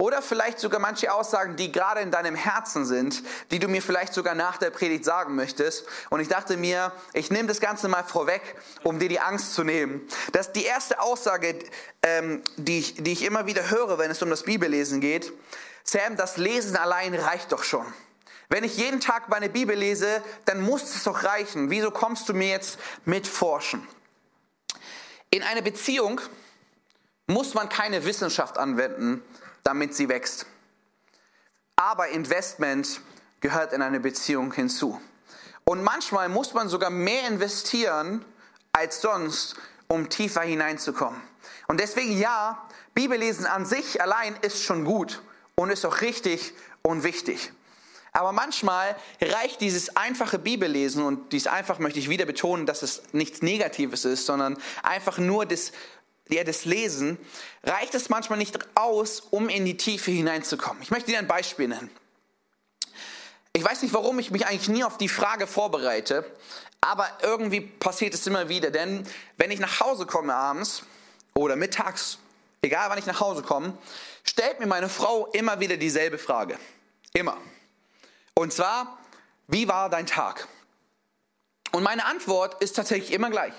Oder 0.00 0.22
vielleicht 0.22 0.60
sogar 0.60 0.78
manche 0.78 1.12
Aussagen, 1.12 1.56
die 1.56 1.72
gerade 1.72 2.00
in 2.00 2.12
deinem 2.12 2.36
Herzen 2.36 2.86
sind, 2.86 3.24
die 3.50 3.58
du 3.58 3.66
mir 3.66 3.82
vielleicht 3.82 4.14
sogar 4.14 4.36
nach 4.36 4.56
der 4.56 4.70
Predigt 4.70 5.04
sagen 5.04 5.34
möchtest. 5.34 5.86
Und 6.08 6.20
ich 6.20 6.28
dachte 6.28 6.56
mir, 6.56 6.92
ich 7.14 7.32
nehme 7.32 7.48
das 7.48 7.58
Ganze 7.58 7.88
mal 7.88 8.04
vorweg, 8.04 8.42
um 8.84 9.00
dir 9.00 9.08
die 9.08 9.18
Angst 9.18 9.54
zu 9.54 9.64
nehmen. 9.64 10.06
Das 10.30 10.48
ist 10.48 10.52
die 10.52 10.64
erste 10.64 11.00
Aussage, 11.00 11.58
ähm, 12.02 12.44
die, 12.56 12.78
ich, 12.78 12.94
die 12.94 13.10
ich 13.10 13.24
immer 13.24 13.46
wieder 13.46 13.70
höre, 13.70 13.98
wenn 13.98 14.12
es 14.12 14.22
um 14.22 14.30
das 14.30 14.44
Bibellesen 14.44 15.00
geht. 15.00 15.32
Sam, 15.82 16.16
das 16.16 16.36
Lesen 16.36 16.76
allein 16.76 17.12
reicht 17.14 17.50
doch 17.50 17.64
schon. 17.64 17.84
Wenn 18.48 18.62
ich 18.62 18.76
jeden 18.76 19.00
Tag 19.00 19.28
meine 19.28 19.48
Bibel 19.48 19.76
lese, 19.76 20.22
dann 20.44 20.60
muss 20.60 20.94
es 20.94 21.02
doch 21.02 21.24
reichen. 21.24 21.70
Wieso 21.70 21.90
kommst 21.90 22.28
du 22.28 22.34
mir 22.34 22.48
jetzt 22.48 22.78
mit 23.04 23.26
Forschen? 23.26 23.86
In 25.30 25.42
einer 25.42 25.60
Beziehung 25.60 26.20
muss 27.26 27.54
man 27.54 27.68
keine 27.68 28.04
Wissenschaft 28.04 28.58
anwenden, 28.58 29.22
damit 29.68 29.94
sie 29.94 30.08
wächst. 30.08 30.46
Aber 31.76 32.08
Investment 32.08 33.02
gehört 33.40 33.74
in 33.74 33.82
eine 33.82 34.00
Beziehung 34.00 34.50
hinzu. 34.54 34.98
Und 35.66 35.84
manchmal 35.84 36.30
muss 36.30 36.54
man 36.54 36.70
sogar 36.70 36.88
mehr 36.88 37.28
investieren 37.28 38.24
als 38.72 39.02
sonst, 39.02 39.56
um 39.86 40.08
tiefer 40.08 40.40
hineinzukommen. 40.40 41.20
Und 41.66 41.80
deswegen 41.80 42.18
ja, 42.18 42.66
Bibellesen 42.94 43.44
an 43.44 43.66
sich 43.66 44.00
allein 44.00 44.36
ist 44.40 44.62
schon 44.62 44.86
gut 44.86 45.20
und 45.54 45.68
ist 45.68 45.84
auch 45.84 46.00
richtig 46.00 46.54
und 46.80 47.02
wichtig. 47.02 47.52
Aber 48.12 48.32
manchmal 48.32 48.96
reicht 49.20 49.60
dieses 49.60 49.94
einfache 49.96 50.38
Bibellesen, 50.38 51.04
und 51.04 51.30
dies 51.32 51.46
einfach 51.46 51.78
möchte 51.78 51.98
ich 51.98 52.08
wieder 52.08 52.24
betonen, 52.24 52.64
dass 52.64 52.82
es 52.82 53.02
nichts 53.12 53.42
Negatives 53.42 54.06
ist, 54.06 54.24
sondern 54.24 54.56
einfach 54.82 55.18
nur 55.18 55.44
das, 55.44 55.72
ja, 56.28 56.44
das 56.44 56.64
Lesen, 56.64 57.18
reicht 57.64 57.94
es 57.94 58.08
manchmal 58.08 58.38
nicht 58.38 58.58
aus, 58.76 59.20
um 59.20 59.48
in 59.48 59.64
die 59.64 59.76
Tiefe 59.76 60.10
hineinzukommen. 60.10 60.82
Ich 60.82 60.90
möchte 60.90 61.10
dir 61.10 61.18
ein 61.18 61.26
Beispiel 61.26 61.68
nennen. 61.68 61.90
Ich 63.52 63.64
weiß 63.64 63.82
nicht, 63.82 63.94
warum 63.94 64.18
ich 64.18 64.30
mich 64.30 64.46
eigentlich 64.46 64.68
nie 64.68 64.84
auf 64.84 64.98
die 64.98 65.08
Frage 65.08 65.46
vorbereite, 65.46 66.24
aber 66.80 67.08
irgendwie 67.22 67.60
passiert 67.60 68.14
es 68.14 68.26
immer 68.26 68.48
wieder. 68.48 68.70
Denn 68.70 69.06
wenn 69.36 69.50
ich 69.50 69.58
nach 69.58 69.80
Hause 69.80 70.06
komme 70.06 70.34
abends 70.34 70.82
oder 71.34 71.56
mittags, 71.56 72.18
egal 72.62 72.88
wann 72.90 72.98
ich 72.98 73.06
nach 73.06 73.20
Hause 73.20 73.42
komme, 73.42 73.76
stellt 74.22 74.60
mir 74.60 74.66
meine 74.66 74.88
Frau 74.88 75.26
immer 75.32 75.60
wieder 75.60 75.76
dieselbe 75.76 76.18
Frage. 76.18 76.58
Immer. 77.12 77.36
Und 78.34 78.52
zwar, 78.52 78.98
wie 79.48 79.66
war 79.66 79.90
dein 79.90 80.06
Tag? 80.06 80.46
Und 81.72 81.82
meine 81.82 82.04
Antwort 82.04 82.62
ist 82.62 82.76
tatsächlich 82.76 83.12
immer 83.12 83.30
gleich. 83.30 83.54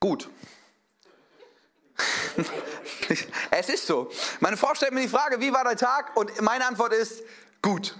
Gut. 0.00 0.28
es 3.50 3.68
ist 3.68 3.86
so. 3.86 4.10
Meine 4.40 4.56
Frau 4.56 4.74
stellt 4.74 4.92
mir 4.92 5.02
die 5.02 5.08
Frage, 5.08 5.40
wie 5.40 5.52
war 5.52 5.64
dein 5.64 5.76
Tag? 5.76 6.16
Und 6.16 6.40
meine 6.40 6.66
Antwort 6.66 6.92
ist 6.92 7.22
gut. 7.62 7.96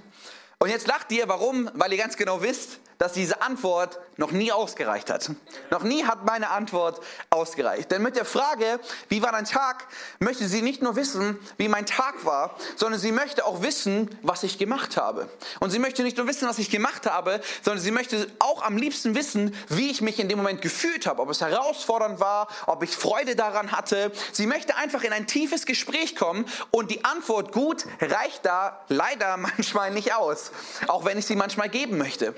Und 0.58 0.68
jetzt 0.68 0.86
lacht 0.86 1.10
ihr, 1.12 1.26
warum? 1.28 1.70
Weil 1.74 1.92
ihr 1.92 1.98
ganz 1.98 2.16
genau 2.16 2.42
wisst, 2.42 2.80
dass 3.00 3.14
diese 3.14 3.40
Antwort 3.40 3.98
noch 4.18 4.30
nie 4.30 4.52
ausgereicht 4.52 5.08
hat. 5.08 5.30
Noch 5.70 5.82
nie 5.82 6.04
hat 6.04 6.26
meine 6.26 6.50
Antwort 6.50 7.00
ausgereicht. 7.30 7.90
Denn 7.90 8.02
mit 8.02 8.14
der 8.14 8.26
Frage, 8.26 8.78
wie 9.08 9.22
war 9.22 9.32
dein 9.32 9.46
Tag, 9.46 9.86
möchte 10.18 10.46
sie 10.46 10.60
nicht 10.60 10.82
nur 10.82 10.96
wissen, 10.96 11.38
wie 11.56 11.68
mein 11.68 11.86
Tag 11.86 12.26
war, 12.26 12.54
sondern 12.76 13.00
sie 13.00 13.10
möchte 13.10 13.46
auch 13.46 13.62
wissen, 13.62 14.14
was 14.20 14.42
ich 14.42 14.58
gemacht 14.58 14.98
habe. 14.98 15.30
Und 15.60 15.70
sie 15.70 15.78
möchte 15.78 16.02
nicht 16.02 16.18
nur 16.18 16.28
wissen, 16.28 16.46
was 16.46 16.58
ich 16.58 16.68
gemacht 16.68 17.10
habe, 17.10 17.40
sondern 17.62 17.82
sie 17.82 17.90
möchte 17.90 18.30
auch 18.38 18.62
am 18.62 18.76
liebsten 18.76 19.14
wissen, 19.14 19.56
wie 19.70 19.90
ich 19.90 20.02
mich 20.02 20.20
in 20.20 20.28
dem 20.28 20.36
Moment 20.36 20.60
gefühlt 20.60 21.06
habe, 21.06 21.22
ob 21.22 21.30
es 21.30 21.40
herausfordernd 21.40 22.20
war, 22.20 22.48
ob 22.66 22.82
ich 22.82 22.94
Freude 22.94 23.34
daran 23.34 23.72
hatte. 23.72 24.12
Sie 24.32 24.46
möchte 24.46 24.76
einfach 24.76 25.04
in 25.04 25.14
ein 25.14 25.26
tiefes 25.26 25.64
Gespräch 25.64 26.16
kommen 26.16 26.44
und 26.70 26.90
die 26.90 27.02
Antwort 27.06 27.52
gut 27.52 27.86
reicht 28.02 28.44
da 28.44 28.84
leider 28.88 29.36
manchmal 29.38 29.90
nicht 29.90 30.12
aus, 30.12 30.52
auch 30.86 31.06
wenn 31.06 31.16
ich 31.16 31.24
sie 31.24 31.36
manchmal 31.36 31.70
geben 31.70 31.96
möchte. 31.96 32.34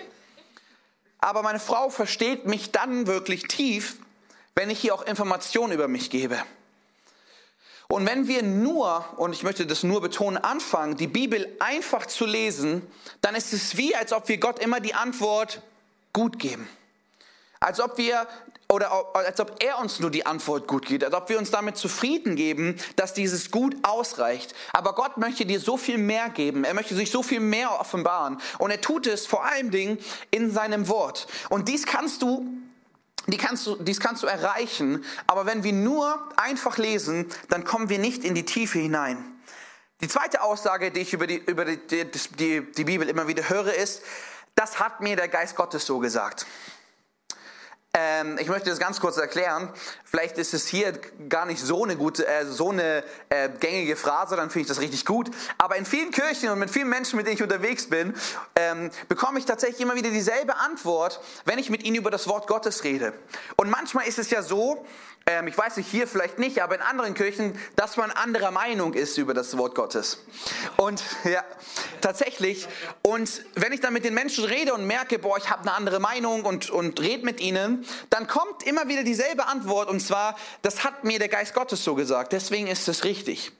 Aber 1.22 1.42
meine 1.42 1.60
Frau 1.60 1.88
versteht 1.88 2.46
mich 2.46 2.72
dann 2.72 3.06
wirklich 3.06 3.44
tief, 3.44 3.94
wenn 4.56 4.70
ich 4.70 4.82
ihr 4.82 4.92
auch 4.92 5.02
Informationen 5.02 5.72
über 5.72 5.86
mich 5.86 6.10
gebe. 6.10 6.36
Und 7.86 8.06
wenn 8.06 8.26
wir 8.26 8.42
nur, 8.42 9.04
und 9.18 9.32
ich 9.32 9.44
möchte 9.44 9.64
das 9.64 9.84
nur 9.84 10.00
betonen, 10.00 10.36
anfangen, 10.36 10.96
die 10.96 11.06
Bibel 11.06 11.46
einfach 11.60 12.06
zu 12.06 12.26
lesen, 12.26 12.82
dann 13.20 13.36
ist 13.36 13.52
es 13.52 13.76
wie, 13.76 13.94
als 13.94 14.12
ob 14.12 14.26
wir 14.26 14.38
Gott 14.38 14.58
immer 14.58 14.80
die 14.80 14.94
Antwort 14.94 15.62
gut 16.12 16.40
geben. 16.40 16.68
Als 17.60 17.78
ob 17.78 17.98
wir 17.98 18.26
oder 18.72 19.14
als 19.14 19.38
ob 19.38 19.62
er 19.62 19.78
uns 19.78 20.00
nur 20.00 20.10
die 20.10 20.24
Antwort 20.24 20.66
gut 20.66 20.86
gibt, 20.86 21.04
als 21.04 21.14
ob 21.14 21.28
wir 21.28 21.38
uns 21.38 21.50
damit 21.50 21.76
zufrieden 21.76 22.36
geben, 22.36 22.76
dass 22.96 23.12
dieses 23.14 23.50
Gut 23.50 23.76
ausreicht. 23.82 24.54
Aber 24.72 24.94
Gott 24.94 25.18
möchte 25.18 25.44
dir 25.44 25.60
so 25.60 25.76
viel 25.76 25.98
mehr 25.98 26.30
geben. 26.30 26.64
Er 26.64 26.74
möchte 26.74 26.94
sich 26.94 27.10
so 27.10 27.22
viel 27.22 27.40
mehr 27.40 27.78
offenbaren. 27.78 28.40
Und 28.58 28.70
er 28.70 28.80
tut 28.80 29.06
es 29.06 29.26
vor 29.26 29.44
allen 29.44 29.70
Dingen 29.70 29.98
in 30.30 30.50
seinem 30.50 30.88
Wort. 30.88 31.26
Und 31.50 31.68
dies 31.68 31.86
kannst 31.86 32.22
du 32.22 32.46
die 33.28 33.36
kannst 33.36 33.64
du, 33.68 33.76
dies 33.76 34.00
kannst 34.00 34.24
du 34.24 34.26
erreichen, 34.26 35.04
aber 35.28 35.46
wenn 35.46 35.62
wir 35.62 35.72
nur 35.72 36.28
einfach 36.36 36.76
lesen, 36.76 37.30
dann 37.50 37.62
kommen 37.62 37.88
wir 37.88 38.00
nicht 38.00 38.24
in 38.24 38.34
die 38.34 38.44
Tiefe 38.44 38.80
hinein. 38.80 39.16
Die 40.00 40.08
zweite 40.08 40.42
Aussage, 40.42 40.90
die 40.90 41.00
ich 41.00 41.12
über 41.12 41.28
die, 41.28 41.36
über 41.36 41.64
die, 41.64 41.78
die, 41.86 42.72
die 42.72 42.84
Bibel 42.84 43.08
immer 43.08 43.28
wieder 43.28 43.48
höre, 43.48 43.72
ist, 43.74 44.02
das 44.56 44.80
hat 44.80 45.00
mir 45.00 45.14
der 45.14 45.28
Geist 45.28 45.54
Gottes 45.54 45.86
so 45.86 46.00
gesagt. 46.00 46.46
Ähm, 47.94 48.38
ich 48.40 48.48
möchte 48.48 48.70
das 48.70 48.78
ganz 48.78 49.00
kurz 49.00 49.18
erklären. 49.18 49.68
Vielleicht 50.02 50.38
ist 50.38 50.54
es 50.54 50.66
hier 50.66 50.92
gar 51.28 51.44
nicht 51.44 51.60
so 51.60 51.84
eine 51.84 51.94
gute, 51.94 52.26
äh, 52.26 52.46
so 52.46 52.70
eine 52.70 53.04
äh, 53.28 53.50
gängige 53.60 53.96
Phrase, 53.96 54.34
dann 54.34 54.48
finde 54.48 54.62
ich 54.62 54.68
das 54.68 54.80
richtig 54.80 55.04
gut. 55.04 55.30
Aber 55.58 55.76
in 55.76 55.84
vielen 55.84 56.10
Kirchen 56.10 56.48
und 56.48 56.58
mit 56.58 56.70
vielen 56.70 56.88
Menschen, 56.88 57.18
mit 57.18 57.26
denen 57.26 57.36
ich 57.36 57.42
unterwegs 57.42 57.90
bin, 57.90 58.14
ähm, 58.56 58.90
bekomme 59.10 59.38
ich 59.38 59.44
tatsächlich 59.44 59.82
immer 59.82 59.94
wieder 59.94 60.08
dieselbe 60.08 60.56
Antwort, 60.56 61.20
wenn 61.44 61.58
ich 61.58 61.68
mit 61.68 61.82
ihnen 61.82 61.96
über 61.96 62.10
das 62.10 62.26
Wort 62.28 62.46
Gottes 62.46 62.82
rede. 62.82 63.12
Und 63.56 63.68
manchmal 63.68 64.06
ist 64.08 64.18
es 64.18 64.30
ja 64.30 64.40
so, 64.40 64.86
ähm, 65.26 65.46
ich 65.46 65.56
weiß 65.56 65.76
nicht, 65.76 65.90
hier 65.90 66.06
vielleicht 66.06 66.38
nicht, 66.38 66.62
aber 66.62 66.74
in 66.74 66.80
anderen 66.80 67.14
Kirchen, 67.14 67.58
dass 67.76 67.96
man 67.96 68.10
anderer 68.10 68.50
Meinung 68.50 68.94
ist 68.94 69.18
über 69.18 69.34
das 69.34 69.56
Wort 69.56 69.74
Gottes. 69.74 70.18
Und 70.76 71.02
ja, 71.24 71.44
tatsächlich. 72.00 72.66
Und 73.02 73.44
wenn 73.54 73.72
ich 73.72 73.80
dann 73.80 73.92
mit 73.92 74.04
den 74.04 74.14
Menschen 74.14 74.44
rede 74.44 74.74
und 74.74 74.86
merke, 74.86 75.18
boah, 75.18 75.36
ich 75.38 75.50
habe 75.50 75.62
eine 75.62 75.72
andere 75.72 76.00
Meinung 76.00 76.44
und, 76.44 76.70
und 76.70 77.00
rede 77.00 77.24
mit 77.24 77.40
ihnen, 77.40 77.86
dann 78.10 78.26
kommt 78.26 78.64
immer 78.64 78.88
wieder 78.88 79.04
dieselbe 79.04 79.46
Antwort 79.46 79.88
und 79.88 80.00
zwar, 80.00 80.36
das 80.62 80.84
hat 80.84 81.04
mir 81.04 81.18
der 81.18 81.28
Geist 81.28 81.54
Gottes 81.54 81.84
so 81.84 81.94
gesagt, 81.94 82.32
deswegen 82.32 82.66
ist 82.66 82.88
es 82.88 83.04
richtig. 83.04 83.52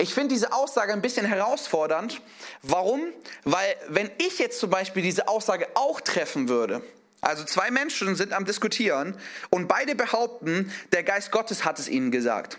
Ich 0.00 0.14
finde 0.14 0.32
diese 0.32 0.52
Aussage 0.52 0.92
ein 0.92 1.02
bisschen 1.02 1.26
herausfordernd. 1.26 2.20
Warum? 2.62 3.02
Weil 3.42 3.74
wenn 3.88 4.08
ich 4.18 4.38
jetzt 4.38 4.60
zum 4.60 4.70
Beispiel 4.70 5.02
diese 5.02 5.26
Aussage 5.26 5.66
auch 5.74 6.00
treffen 6.00 6.48
würde, 6.48 6.82
also 7.20 7.44
zwei 7.44 7.70
Menschen 7.70 8.14
sind 8.16 8.32
am 8.32 8.44
Diskutieren 8.44 9.16
und 9.50 9.68
beide 9.68 9.94
behaupten, 9.94 10.72
der 10.92 11.02
Geist 11.02 11.30
Gottes 11.30 11.64
hat 11.64 11.78
es 11.78 11.88
ihnen 11.88 12.10
gesagt. 12.10 12.58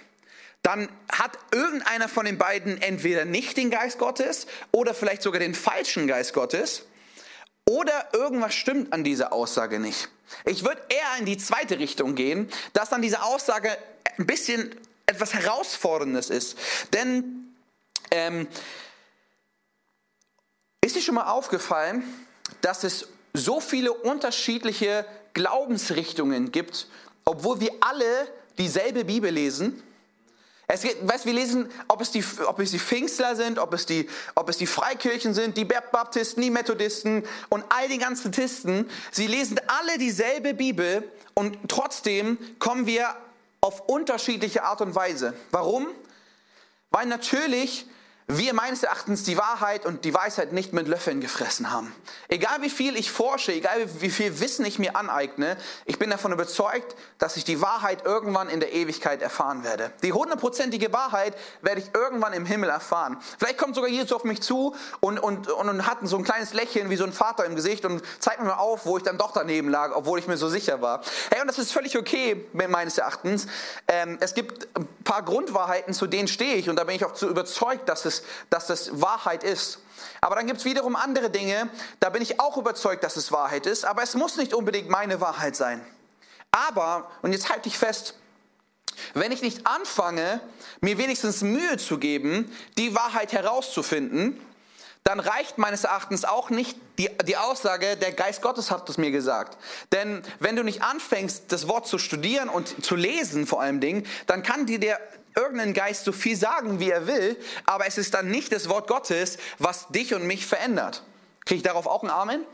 Dann 0.62 0.90
hat 1.12 1.38
irgendeiner 1.52 2.10
von 2.10 2.26
den 2.26 2.38
beiden 2.38 2.82
entweder 2.82 3.24
nicht 3.26 3.56
den 3.56 3.72
Geist 3.72 3.98
Gottes 3.98 4.48
oder 4.72 4.94
vielleicht 4.94 5.22
sogar 5.22 5.40
den 5.40 5.56
falschen 5.56 6.08
Geist 6.08 6.34
Gottes 6.34 6.84
oder 7.66 8.10
irgendwas 8.14 8.54
stimmt 8.54 8.92
an 8.92 9.04
dieser 9.04 9.32
Aussage 9.32 9.80
nicht. 9.80 10.10
Ich 10.46 10.64
würde 10.64 10.82
eher 10.90 11.20
in 11.20 11.26
die 11.26 11.38
zweite 11.38 11.80
Richtung 11.80 12.16
gehen, 12.16 12.50
dass 12.74 12.90
dann 12.90 13.02
diese 13.02 13.24
Aussage 13.24 13.78
ein 14.18 14.26
bisschen 14.26 14.76
etwas 15.06 15.34
Herausforderndes 15.34 16.30
ist. 16.30 16.58
Denn 16.94 17.56
ähm, 18.12 18.48
ist 20.82 20.96
dir 20.96 21.02
schon 21.02 21.16
mal 21.16 21.32
aufgefallen, 21.32 22.04
dass 22.62 22.84
es 22.84 23.08
so 23.34 23.60
viele 23.60 23.94
unterschiedliche 23.94 25.06
Glaubensrichtungen 25.34 26.52
gibt, 26.52 26.88
obwohl 27.26 27.60
wir 27.60 27.72
alle 27.82 28.28
dieselbe 28.58 29.06
Bibel 29.06 29.32
lesen. 29.32 29.84
Es 30.72 30.84
geht, 30.84 30.98
weißt, 31.02 31.26
wir 31.26 31.34
lesen, 31.34 31.68
ob 31.88 32.00
es, 32.00 32.12
die, 32.12 32.24
ob 32.46 32.60
es 32.60 32.70
die 32.70 32.80
Pfingstler 32.80 33.36
sind, 33.36 33.58
ob 33.58 33.74
es 33.74 33.88
die, 33.88 34.08
ob 34.36 34.50
es 34.50 34.58
die 34.58 34.68
Freikirchen 34.68 35.34
sind, 35.34 35.58
die 35.58 35.66
Baptisten, 35.66 36.44
die 36.44 36.52
Methodisten 36.52 37.24
und 37.50 37.66
all 37.70 37.88
die 37.88 37.98
ganzen 37.98 38.32
Tisten. 38.32 38.88
Sie 39.12 39.26
lesen 39.26 39.60
alle 39.66 39.98
dieselbe 39.98 40.54
Bibel 40.54 41.12
und 41.34 41.58
trotzdem 41.68 42.38
kommen 42.60 42.86
wir 42.86 43.16
auf 43.62 43.90
unterschiedliche 43.90 44.64
Art 44.64 44.82
und 44.82 44.94
Weise. 44.94 45.34
Warum? 45.50 45.88
Weil 46.92 47.08
natürlich 47.08 47.88
wir 48.32 48.54
meines 48.54 48.84
Erachtens 48.84 49.24
die 49.24 49.38
Wahrheit 49.38 49.88
und 49.88 50.06
die 50.06 50.14
Weisheit 50.14 50.54
nicht 50.54 50.72
mit 50.72 50.88
Löffeln 50.88 51.20
gefressen 51.20 51.72
haben. 51.72 51.92
Egal 52.28 52.62
wie 52.62 52.70
viel 52.70 52.96
ich 52.96 53.12
forsche, 53.12 53.52
egal 53.52 53.90
wie 54.02 54.12
viel 54.12 54.40
Wissen 54.40 54.66
ich 54.66 54.78
mir 54.78 54.96
aneigne, 54.96 55.58
ich 55.86 55.98
bin 55.98 56.12
davon 56.12 56.32
überzeugt, 56.32 56.96
dass 57.18 57.38
ich 57.38 57.44
die 57.44 57.60
Wahrheit 57.60 58.06
irgendwann 58.06 58.48
in 58.48 58.60
der 58.60 58.72
Ewigkeit 58.72 59.24
erfahren 59.24 59.64
werde. 59.64 59.92
Die 60.04 60.14
hundertprozentige 60.14 60.94
Wahrheit 60.94 61.36
werde 61.64 61.82
ich 61.82 61.90
irgendwann 61.96 62.34
im 62.34 62.46
Himmel 62.46 62.70
erfahren. 62.70 63.18
Vielleicht 63.40 63.58
kommt 63.58 63.74
sogar 63.74 63.90
Jesus 63.90 64.14
auf 64.14 64.24
mich 64.24 64.44
zu 64.44 64.76
und, 65.00 65.18
und, 65.18 65.50
und, 65.50 65.68
und 65.68 65.88
hat 65.88 65.98
so 66.04 66.16
ein 66.18 66.24
kleines 66.24 66.54
Lächeln 66.54 66.92
wie 66.92 66.98
so 66.98 67.06
ein 67.06 67.14
Vater 67.14 67.46
im 67.46 67.56
Gesicht 67.56 67.84
und 67.84 68.04
zeigt 68.20 68.42
mir 68.42 68.50
mal 68.50 68.58
auf, 68.58 68.86
wo 68.86 68.98
ich 68.98 69.04
dann 69.04 69.18
doch 69.18 69.32
daneben 69.32 69.70
lag, 69.70 69.96
obwohl 69.96 70.20
ich 70.20 70.28
mir 70.28 70.38
so 70.38 70.50
sicher 70.50 70.84
war. 70.84 71.02
Hey, 71.32 71.42
und 71.42 71.48
das 71.48 71.58
ist 71.58 71.72
völlig 71.72 71.98
okay, 71.98 72.46
meines 72.54 73.00
Erachtens. 73.00 73.48
Ähm, 73.88 74.20
es 74.20 74.36
gibt 74.36 74.68
ein 74.78 74.88
paar 75.04 75.24
Grundwahrheiten, 75.24 75.96
zu 75.96 76.06
denen 76.06 76.28
stehe 76.28 76.58
ich 76.58 76.70
und 76.70 76.76
da 76.76 76.84
bin 76.84 76.96
ich 76.96 77.06
auch 77.06 77.14
zu 77.16 77.28
überzeugt, 77.28 77.90
dass 77.90 78.06
es 78.06 78.19
dass 78.50 78.68
das 78.68 79.02
Wahrheit 79.02 79.44
ist. 79.44 79.80
Aber 80.22 80.36
dann 80.36 80.48
gibt 80.48 80.60
es 80.60 80.66
wiederum 80.66 80.96
andere 80.96 81.30
Dinge, 81.30 81.70
da 82.00 82.10
bin 82.10 82.22
ich 82.22 82.40
auch 82.40 82.58
überzeugt, 82.58 83.04
dass 83.04 83.18
es 83.18 83.32
Wahrheit 83.32 83.66
ist, 83.66 83.86
aber 83.86 84.04
es 84.04 84.16
muss 84.16 84.38
nicht 84.38 84.54
unbedingt 84.54 84.90
meine 84.90 85.22
Wahrheit 85.22 85.56
sein. 85.56 85.86
Aber, 86.52 87.10
und 87.22 87.32
jetzt 87.32 87.50
halte 87.50 87.70
ich 87.70 87.78
fest, 87.78 88.16
wenn 89.14 89.32
ich 89.32 89.42
nicht 89.42 89.66
anfange, 89.66 90.42
mir 90.82 90.98
wenigstens 90.98 91.42
Mühe 91.42 91.78
zu 91.78 91.98
geben, 91.98 92.54
die 92.78 92.96
Wahrheit 92.96 93.34
herauszufinden, 93.34 94.40
dann 95.04 95.20
reicht 95.20 95.58
meines 95.58 95.86
Erachtens 95.86 96.26
auch 96.26 96.50
nicht 96.50 96.78
die, 96.98 97.10
die 97.26 97.38
Aussage, 97.38 97.98
der 97.98 98.12
Geist 98.12 98.42
Gottes 98.42 98.70
hat 98.70 98.88
es 98.90 98.98
mir 98.98 99.12
gesagt. 99.12 99.58
Denn 99.92 100.22
wenn 100.40 100.56
du 100.56 100.64
nicht 100.64 100.84
anfängst, 100.84 101.52
das 101.52 101.68
Wort 101.68 101.88
zu 101.88 101.98
studieren 101.98 102.50
und 102.50 102.86
zu 102.86 102.96
lesen 102.96 103.48
vor 103.48 103.62
allem 103.62 103.80
dann 104.28 104.44
kann 104.44 104.66
dir 104.66 104.80
der 104.80 105.00
irgendein 105.40 105.74
Geist 105.74 106.04
so 106.04 106.12
viel 106.12 106.36
sagen, 106.36 106.80
wie 106.80 106.92
er 106.92 107.08
will, 107.08 107.38
aber 107.66 107.88
es 107.88 107.98
ist 107.98 108.14
dann 108.14 108.30
nicht 108.30 108.52
das 108.52 108.70
Wort 108.70 108.88
Gottes, 108.88 109.38
was 109.58 109.88
dich 109.88 110.14
und 110.14 110.24
mich 110.24 110.46
verändert. 110.46 111.04
Kriege 111.46 111.58
ich 111.58 111.64
darauf 111.64 111.88
auch 111.88 112.04
ein 112.04 112.10
Amen? 112.10 112.46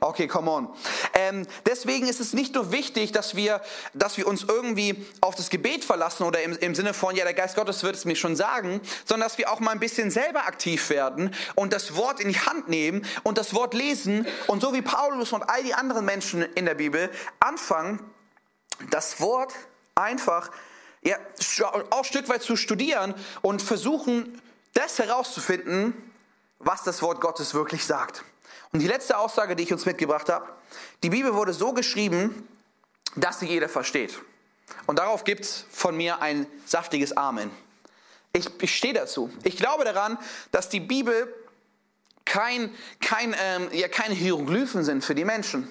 Okay, 0.00 0.26
come 0.26 0.50
on. 0.50 0.68
Ähm, 1.14 1.46
deswegen 1.64 2.08
ist 2.08 2.18
es 2.18 2.32
nicht 2.32 2.56
nur 2.56 2.72
wichtig, 2.72 3.12
dass 3.12 3.36
wir, 3.36 3.60
dass 3.94 4.16
wir 4.16 4.26
uns 4.26 4.42
irgendwie 4.42 5.06
auf 5.20 5.36
das 5.36 5.48
Gebet 5.48 5.84
verlassen 5.84 6.24
oder 6.24 6.42
im, 6.42 6.56
im 6.58 6.74
Sinne 6.74 6.92
von, 6.92 7.14
ja, 7.14 7.22
der 7.22 7.34
Geist 7.34 7.54
Gottes 7.54 7.84
wird 7.84 7.94
es 7.94 8.04
mir 8.04 8.16
schon 8.16 8.34
sagen, 8.34 8.80
sondern 9.04 9.28
dass 9.28 9.38
wir 9.38 9.48
auch 9.52 9.60
mal 9.60 9.70
ein 9.70 9.78
bisschen 9.78 10.10
selber 10.10 10.46
aktiv 10.46 10.90
werden 10.90 11.32
und 11.54 11.72
das 11.72 11.94
Wort 11.94 12.18
in 12.18 12.30
die 12.30 12.38
Hand 12.38 12.68
nehmen 12.68 13.06
und 13.22 13.38
das 13.38 13.54
Wort 13.54 13.74
lesen 13.74 14.26
und 14.48 14.60
so 14.60 14.72
wie 14.72 14.82
Paulus 14.82 15.32
und 15.32 15.44
all 15.44 15.62
die 15.62 15.74
anderen 15.74 16.04
Menschen 16.04 16.42
in 16.42 16.66
der 16.66 16.74
Bibel 16.74 17.08
anfangen, 17.38 18.00
das 18.90 19.20
Wort 19.20 19.54
einfach 19.94 20.50
ja, 21.02 21.16
auch 21.90 21.98
ein 21.98 22.04
Stück 22.04 22.28
weit 22.28 22.42
zu 22.42 22.56
studieren 22.56 23.14
und 23.42 23.60
versuchen, 23.60 24.40
das 24.74 24.98
herauszufinden, 24.98 25.94
was 26.58 26.84
das 26.84 27.02
Wort 27.02 27.20
Gottes 27.20 27.54
wirklich 27.54 27.84
sagt. 27.84 28.24
Und 28.72 28.80
die 28.80 28.86
letzte 28.86 29.18
Aussage, 29.18 29.56
die 29.56 29.64
ich 29.64 29.72
uns 29.72 29.84
mitgebracht 29.84 30.28
habe, 30.28 30.48
die 31.02 31.10
Bibel 31.10 31.34
wurde 31.34 31.52
so 31.52 31.72
geschrieben, 31.72 32.48
dass 33.16 33.40
sie 33.40 33.46
jeder 33.46 33.68
versteht. 33.68 34.18
Und 34.86 34.98
darauf 34.98 35.24
gibt 35.24 35.44
es 35.44 35.64
von 35.70 35.96
mir 35.96 36.22
ein 36.22 36.46
saftiges 36.64 37.16
Amen. 37.16 37.50
Ich, 38.32 38.48
ich 38.62 38.74
stehe 38.74 38.94
dazu. 38.94 39.30
Ich 39.42 39.56
glaube 39.56 39.84
daran, 39.84 40.16
dass 40.52 40.70
die 40.70 40.80
Bibel 40.80 41.32
kein, 42.24 42.74
kein, 43.00 43.36
ähm, 43.38 43.68
ja, 43.72 43.88
keine 43.88 44.14
Hieroglyphen 44.14 44.84
sind 44.84 45.04
für 45.04 45.14
die 45.14 45.24
Menschen. 45.24 45.70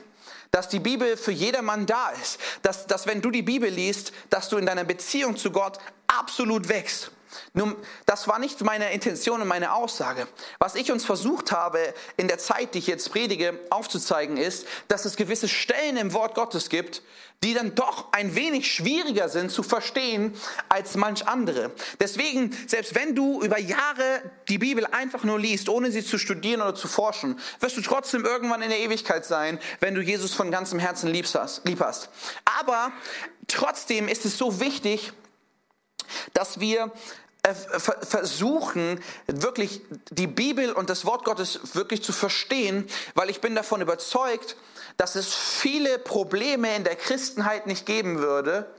Dass 0.51 0.67
die 0.67 0.79
Bibel 0.79 1.17
für 1.17 1.31
jedermann 1.31 1.85
da 1.85 2.09
ist. 2.09 2.39
Dass, 2.61 2.87
dass 2.87 3.07
wenn 3.07 3.21
du 3.21 3.31
die 3.31 3.41
Bibel 3.41 3.69
liest, 3.69 4.11
dass 4.29 4.49
du 4.49 4.57
in 4.57 4.65
deiner 4.65 4.83
Beziehung 4.83 5.37
zu 5.37 5.51
Gott 5.51 5.77
absolut 6.07 6.67
wächst. 6.67 7.11
Nun, 7.53 7.75
das 8.05 8.27
war 8.27 8.39
nicht 8.39 8.61
meine 8.61 8.91
Intention 8.91 9.41
und 9.41 9.47
meine 9.47 9.73
Aussage. 9.73 10.27
Was 10.59 10.75
ich 10.75 10.91
uns 10.91 11.05
versucht 11.05 11.51
habe, 11.51 11.93
in 12.17 12.27
der 12.27 12.37
Zeit, 12.37 12.73
die 12.73 12.79
ich 12.79 12.87
jetzt 12.87 13.11
predige, 13.11 13.59
aufzuzeigen, 13.69 14.37
ist, 14.37 14.65
dass 14.87 15.05
es 15.05 15.15
gewisse 15.15 15.47
Stellen 15.47 15.97
im 15.97 16.13
Wort 16.13 16.35
Gottes 16.35 16.69
gibt, 16.69 17.01
die 17.43 17.55
dann 17.55 17.73
doch 17.73 18.13
ein 18.13 18.35
wenig 18.35 18.71
schwieriger 18.71 19.27
sind 19.27 19.51
zu 19.51 19.63
verstehen 19.63 20.35
als 20.69 20.95
manch 20.95 21.27
andere. 21.27 21.71
Deswegen, 21.99 22.55
selbst 22.67 22.93
wenn 22.93 23.15
du 23.15 23.41
über 23.41 23.59
Jahre 23.59 24.21
die 24.47 24.59
Bibel 24.59 24.85
einfach 24.85 25.23
nur 25.23 25.39
liest, 25.39 25.67
ohne 25.67 25.91
sie 25.91 26.05
zu 26.05 26.19
studieren 26.19 26.61
oder 26.61 26.75
zu 26.75 26.87
forschen, 26.87 27.39
wirst 27.59 27.77
du 27.77 27.81
trotzdem 27.81 28.25
irgendwann 28.25 28.61
in 28.61 28.69
der 28.69 28.79
Ewigkeit 28.79 29.25
sein, 29.25 29.59
wenn 29.79 29.95
du 29.95 30.01
Jesus 30.01 30.33
von 30.33 30.51
ganzem 30.51 30.77
Herzen 30.77 31.09
lieb 31.09 31.25
hast. 31.33 32.09
Aber 32.59 32.91
trotzdem 33.47 34.07
ist 34.07 34.25
es 34.25 34.37
so 34.37 34.59
wichtig, 34.59 35.11
dass 36.33 36.59
wir 36.59 36.91
versuchen, 37.43 38.99
wirklich 39.27 39.81
die 40.11 40.27
Bibel 40.27 40.71
und 40.71 40.89
das 40.89 41.05
Wort 41.05 41.25
Gottes 41.25 41.59
wirklich 41.73 42.03
zu 42.03 42.13
verstehen, 42.13 42.87
weil 43.15 43.29
ich 43.29 43.41
bin 43.41 43.55
davon 43.55 43.81
überzeugt, 43.81 44.55
dass 44.97 45.15
es 45.15 45.33
viele 45.33 45.97
Probleme 45.97 46.75
in 46.75 46.83
der 46.83 46.95
Christenheit 46.95 47.65
nicht 47.65 47.85
geben 47.85 48.19
würde, 48.19 48.71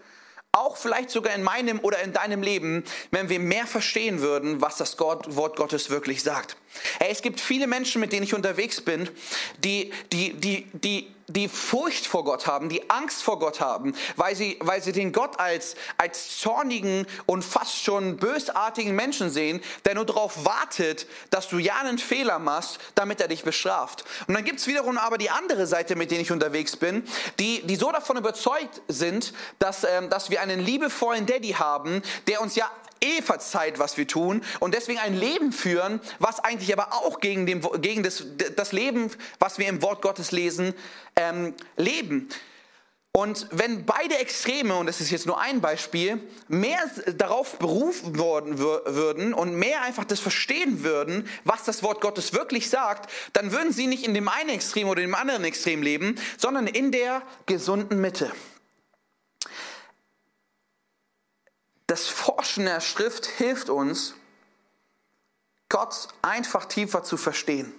auch 0.52 0.76
vielleicht 0.76 1.10
sogar 1.10 1.34
in 1.34 1.42
meinem 1.42 1.80
oder 1.80 2.02
in 2.02 2.12
deinem 2.12 2.42
Leben, 2.42 2.84
wenn 3.10 3.30
wir 3.30 3.40
mehr 3.40 3.66
verstehen 3.66 4.20
würden, 4.20 4.60
was 4.60 4.76
das 4.76 4.98
Wort 4.98 5.56
Gottes 5.56 5.88
wirklich 5.88 6.22
sagt. 6.22 6.56
Hey, 7.00 7.10
es 7.10 7.22
gibt 7.22 7.40
viele 7.40 7.66
Menschen, 7.66 8.00
mit 8.00 8.12
denen 8.12 8.24
ich 8.24 8.34
unterwegs 8.34 8.82
bin, 8.82 9.08
die, 9.64 9.92
die, 10.12 10.34
die, 10.34 10.66
die, 10.74 11.12
die 11.32 11.48
Furcht 11.48 12.06
vor 12.06 12.24
Gott 12.24 12.46
haben, 12.46 12.68
die 12.68 12.90
Angst 12.90 13.22
vor 13.22 13.38
Gott 13.38 13.60
haben, 13.60 13.94
weil 14.16 14.36
sie, 14.36 14.58
weil 14.60 14.82
sie 14.82 14.92
den 14.92 15.12
Gott 15.12 15.38
als, 15.38 15.74
als 15.96 16.38
zornigen 16.38 17.06
und 17.26 17.44
fast 17.44 17.82
schon 17.82 18.16
bösartigen 18.16 18.94
Menschen 18.94 19.30
sehen, 19.30 19.62
der 19.84 19.94
nur 19.94 20.06
darauf 20.06 20.44
wartet, 20.44 21.06
dass 21.30 21.48
du 21.48 21.58
ja 21.58 21.76
einen 21.80 21.98
Fehler 21.98 22.38
machst, 22.38 22.78
damit 22.94 23.20
er 23.20 23.28
dich 23.28 23.44
bestraft. 23.44 24.04
Und 24.26 24.34
dann 24.34 24.44
gibt 24.44 24.60
es 24.60 24.66
wiederum 24.66 24.98
aber 24.98 25.18
die 25.18 25.30
andere 25.30 25.66
Seite, 25.66 25.96
mit 25.96 26.10
denen 26.10 26.22
ich 26.22 26.32
unterwegs 26.32 26.76
bin, 26.76 27.04
die, 27.38 27.62
die 27.66 27.76
so 27.76 27.90
davon 27.90 28.16
überzeugt 28.16 28.82
sind, 28.88 29.32
dass, 29.58 29.84
ähm, 29.84 30.10
dass 30.10 30.30
wir 30.30 30.40
einen 30.40 30.60
liebevollen 30.60 31.26
Daddy 31.26 31.52
haben, 31.52 32.02
der 32.26 32.40
uns 32.40 32.54
ja 32.56 32.70
eh 33.02 33.20
verzeiht, 33.20 33.78
was 33.78 33.96
wir 33.96 34.06
tun 34.06 34.42
und 34.60 34.74
deswegen 34.74 35.00
ein 35.00 35.14
Leben 35.14 35.52
führen, 35.52 36.00
was 36.18 36.40
eigentlich 36.40 36.72
aber 36.72 36.92
auch 36.92 37.20
gegen, 37.20 37.46
dem, 37.46 37.60
gegen 37.80 38.02
das, 38.02 38.24
das 38.56 38.72
Leben, 38.72 39.10
was 39.38 39.58
wir 39.58 39.68
im 39.68 39.82
Wort 39.82 40.02
Gottes 40.02 40.30
lesen, 40.30 40.74
ähm, 41.16 41.54
leben. 41.76 42.28
Und 43.14 43.46
wenn 43.50 43.84
beide 43.84 44.16
Extreme, 44.16 44.74
und 44.76 44.86
das 44.86 45.02
ist 45.02 45.10
jetzt 45.10 45.26
nur 45.26 45.38
ein 45.38 45.60
Beispiel, 45.60 46.18
mehr 46.48 46.80
darauf 47.16 47.58
berufen 47.58 48.18
worden 48.18 48.58
würden 48.58 49.34
und 49.34 49.54
mehr 49.54 49.82
einfach 49.82 50.04
das 50.04 50.18
verstehen 50.18 50.82
würden, 50.82 51.28
was 51.44 51.64
das 51.64 51.82
Wort 51.82 52.00
Gottes 52.00 52.32
wirklich 52.32 52.70
sagt, 52.70 53.10
dann 53.34 53.52
würden 53.52 53.72
sie 53.72 53.86
nicht 53.86 54.06
in 54.06 54.14
dem 54.14 54.28
einen 54.28 54.48
Extrem 54.48 54.88
oder 54.88 55.02
dem 55.02 55.14
anderen 55.14 55.44
Extrem 55.44 55.82
leben, 55.82 56.18
sondern 56.38 56.66
in 56.66 56.90
der 56.90 57.22
gesunden 57.44 58.00
Mitte. 58.00 58.32
das 61.92 62.08
Forschen 62.08 62.64
der 62.64 62.80
Schrift 62.80 63.26
hilft 63.26 63.68
uns, 63.68 64.14
Gott 65.68 66.08
einfach 66.22 66.64
tiefer 66.64 67.02
zu 67.02 67.18
verstehen. 67.18 67.70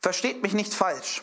Versteht 0.00 0.40
mich 0.44 0.52
nicht 0.52 0.72
falsch. 0.72 1.20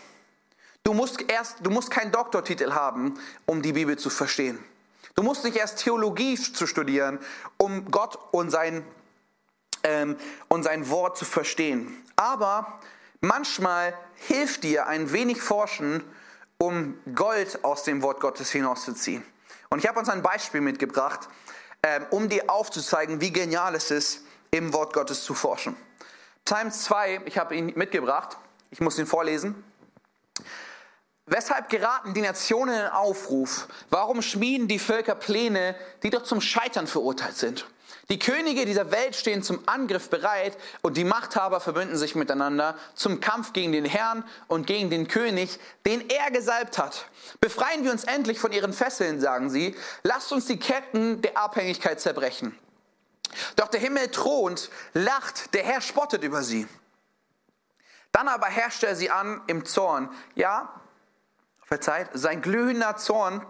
Du 0.84 0.94
musst 0.94 1.22
erst, 1.30 1.58
du 1.62 1.70
musst 1.70 1.91
keinen 1.91 2.12
Doktortitel 2.12 2.74
haben, 2.74 3.20
um 3.46 3.62
die 3.62 3.74
Bibel 3.74 3.98
zu 3.98 4.10
verstehen. 4.10 4.60
Du 5.15 5.24
musst 5.24 5.44
nicht 5.44 5.58
erst 5.58 5.80
Theologie 5.80 6.36
zu 6.36 6.65
studieren, 6.65 7.20
um 7.58 7.91
Gott 7.91 8.17
und 8.32 8.50
sein, 8.50 8.84
ähm, 9.84 10.17
und 10.48 10.63
sein 10.63 10.89
Wort 10.89 11.17
zu 11.17 11.26
verstehen. 11.26 12.04
Aber 12.15 12.80
manchmal 13.20 13.94
hilft 14.15 14.63
dir 14.63 14.88
ein 14.88 15.12
wenig 15.12 15.41
Forschen, 15.41 16.04
um 16.58 16.98
Gold 17.15 17.63
aus 17.63 17.84
dem 17.84 18.02
Wort 18.02 18.20
Gottes 18.20 18.52
hinauszuziehen. 18.52 19.24
Und 19.70 19.80
ich 19.80 19.88
habe 19.88 20.00
uns 20.00 20.10
ein 20.10 20.22
Beispiel 20.22 20.62
mitgebracht, 20.62 21.28
ähm, 21.84 22.06
um 22.12 22.30
dir 22.30 22.50
aufzuzeigen, 22.50 23.22
wie 23.22 23.32
genial 23.32 23.76
es 23.76 23.91
ist, 23.91 24.24
im 24.52 24.74
Wort 24.74 24.94
Gottes 24.94 25.24
zu 25.24 25.34
forschen. 25.34 25.76
Psalm 26.46 26.72
2, 26.72 27.22
ich 27.26 27.38
habe 27.38 27.56
ihn 27.56 27.74
mitgebracht, 27.76 28.38
ich 28.70 28.82
muss 28.82 29.00
ihn 29.00 29.06
vorlesen. 29.06 29.63
Weshalb 31.32 31.70
geraten 31.70 32.13
die 32.13 32.20
Nationen 32.20 32.76
in 32.76 32.88
Aufruf? 32.88 33.70
Warum 33.89 34.22
schmieden 34.22 34.67
die 34.67 34.80
Völker 34.80 35.15
Pläne, 35.15 35.76
die 36.04 36.10
doch 36.10 36.24
zum 36.24 36.41
Scheitern 36.41 36.88
verurteilt 36.88 37.38
sind? 37.38 37.65
Die 38.10 38.20
Könige 38.20 38.65
dieser 38.65 38.91
Welt 38.91 39.15
stehen 39.15 39.41
zum 39.41 39.65
Angriff 39.65 40.10
bereit 40.10 40.58
und 40.82 40.98
die 40.98 41.06
Machthaber 41.06 41.62
verbünden 41.62 41.96
sich 41.96 42.15
miteinander 42.15 42.76
zum 42.96 43.22
Kampf 43.22 43.54
gegen 43.54 43.72
den 43.72 43.86
Herrn 43.86 44.26
und 44.50 44.67
gegen 44.67 44.89
den 44.89 45.08
König, 45.08 45.58
den 45.86 46.10
er 46.10 46.32
gesalbt 46.32 46.78
hat. 46.78 47.06
Befreien 47.39 47.86
wir 47.86 47.94
uns 47.94 48.04
endlich 48.04 48.38
von 48.38 48.52
ihren 48.52 48.74
Fesseln, 48.74 49.22
sagen 49.22 49.50
sie. 49.50 49.78
Lasst 50.04 50.34
uns 50.34 50.48
die 50.48 50.60
Ketten 50.60 51.22
der 51.22 51.38
Abhängigkeit 51.38 52.02
zerbrechen. 52.02 52.60
Doch 53.56 53.70
der 53.70 53.80
Himmel 53.80 54.12
thront, 54.12 54.70
lacht, 54.94 55.54
der 55.54 55.63
Herr 55.63 55.80
spottet 55.80 56.26
über 56.26 56.44
sie. 56.44 56.67
Dann 58.12 58.28
aber 58.28 58.48
herrscht 58.48 58.84
er 58.84 58.98
sie 58.98 59.10
an 59.10 59.39
im 59.48 59.63
Zorn. 59.63 60.10
Ja, 60.36 60.81
verzeiht, 61.71 62.10
sein 62.12 62.41
glühender 62.41 62.97
Zorn 62.97 63.45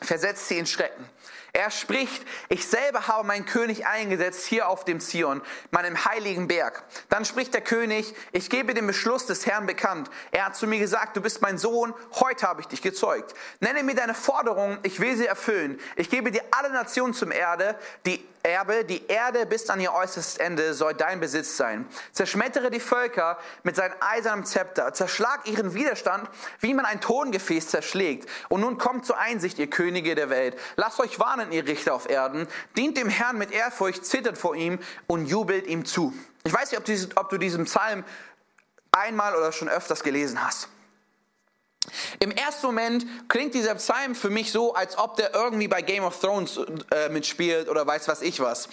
versetzt 0.00 0.46
sie 0.46 0.58
in 0.58 0.66
Schrecken. 0.66 1.04
Er 1.52 1.72
spricht, 1.72 2.24
ich 2.50 2.68
selber 2.68 3.08
habe 3.08 3.26
meinen 3.26 3.46
König 3.46 3.84
eingesetzt 3.84 4.46
hier 4.46 4.68
auf 4.68 4.84
dem 4.84 5.00
Zion, 5.00 5.42
meinem 5.72 6.04
heiligen 6.04 6.46
Berg. 6.46 6.84
Dann 7.08 7.24
spricht 7.24 7.52
der 7.52 7.62
König, 7.62 8.14
ich 8.30 8.48
gebe 8.48 8.74
den 8.74 8.86
Beschluss 8.86 9.26
des 9.26 9.44
Herrn 9.44 9.66
bekannt. 9.66 10.08
Er 10.30 10.46
hat 10.46 10.54
zu 10.54 10.68
mir 10.68 10.78
gesagt, 10.78 11.16
du 11.16 11.20
bist 11.20 11.42
mein 11.42 11.58
Sohn, 11.58 11.94
heute 12.20 12.46
habe 12.46 12.60
ich 12.60 12.68
dich 12.68 12.82
gezeugt. 12.82 13.34
Nenne 13.58 13.82
mir 13.82 13.96
deine 13.96 14.14
Forderungen, 14.14 14.78
ich 14.84 15.00
will 15.00 15.16
sie 15.16 15.26
erfüllen. 15.26 15.80
Ich 15.96 16.10
gebe 16.10 16.30
dir 16.30 16.42
alle 16.52 16.70
Nationen 16.70 17.14
zum 17.14 17.32
Erde, 17.32 17.76
die 18.04 18.24
Erbe, 18.46 18.84
die 18.84 19.06
Erde 19.08 19.44
bis 19.44 19.68
an 19.68 19.80
ihr 19.80 19.92
äußerstes 19.92 20.38
Ende 20.38 20.72
soll 20.72 20.94
dein 20.94 21.18
Besitz 21.18 21.56
sein. 21.56 21.86
Zerschmettere 22.12 22.70
die 22.70 22.80
Völker 22.80 23.38
mit 23.64 23.74
seinem 23.74 23.96
eisernen 24.00 24.44
Zepter, 24.44 24.92
zerschlag 24.92 25.46
ihren 25.46 25.74
Widerstand, 25.74 26.30
wie 26.60 26.72
man 26.72 26.84
ein 26.84 27.00
Tongefäß 27.00 27.68
zerschlägt. 27.68 28.28
Und 28.48 28.60
nun 28.60 28.78
kommt 28.78 29.04
zur 29.04 29.18
Einsicht, 29.18 29.58
ihr 29.58 29.68
Könige 29.68 30.14
der 30.14 30.30
Welt. 30.30 30.56
Lasst 30.76 31.00
euch 31.00 31.18
warnen, 31.18 31.50
ihr 31.50 31.66
Richter 31.66 31.94
auf 31.94 32.08
Erden. 32.08 32.46
Dient 32.76 32.96
dem 32.96 33.08
Herrn 33.08 33.36
mit 33.36 33.50
Ehrfurcht, 33.50 34.06
zittert 34.06 34.38
vor 34.38 34.54
ihm 34.54 34.78
und 35.08 35.26
jubelt 35.26 35.66
ihm 35.66 35.84
zu. 35.84 36.14
Ich 36.44 36.54
weiß 36.54 36.70
nicht, 36.70 37.16
ob 37.18 37.28
du 37.28 37.38
diesen 37.38 37.64
Psalm 37.64 38.04
einmal 38.92 39.34
oder 39.34 39.50
schon 39.50 39.68
öfters 39.68 40.04
gelesen 40.04 40.44
hast. 40.44 40.68
Im 42.20 42.30
ersten 42.30 42.66
Moment 42.66 43.06
klingt 43.28 43.54
dieser 43.54 43.74
Psalm 43.76 44.14
für 44.14 44.30
mich 44.30 44.52
so, 44.52 44.74
als 44.74 44.98
ob 44.98 45.16
der 45.16 45.34
irgendwie 45.34 45.68
bei 45.68 45.82
Game 45.82 46.04
of 46.04 46.18
Thrones 46.18 46.58
äh, 46.90 47.08
mitspielt 47.08 47.68
oder 47.68 47.86
weiß 47.86 48.08
was 48.08 48.22
ich 48.22 48.40
was. 48.40 48.68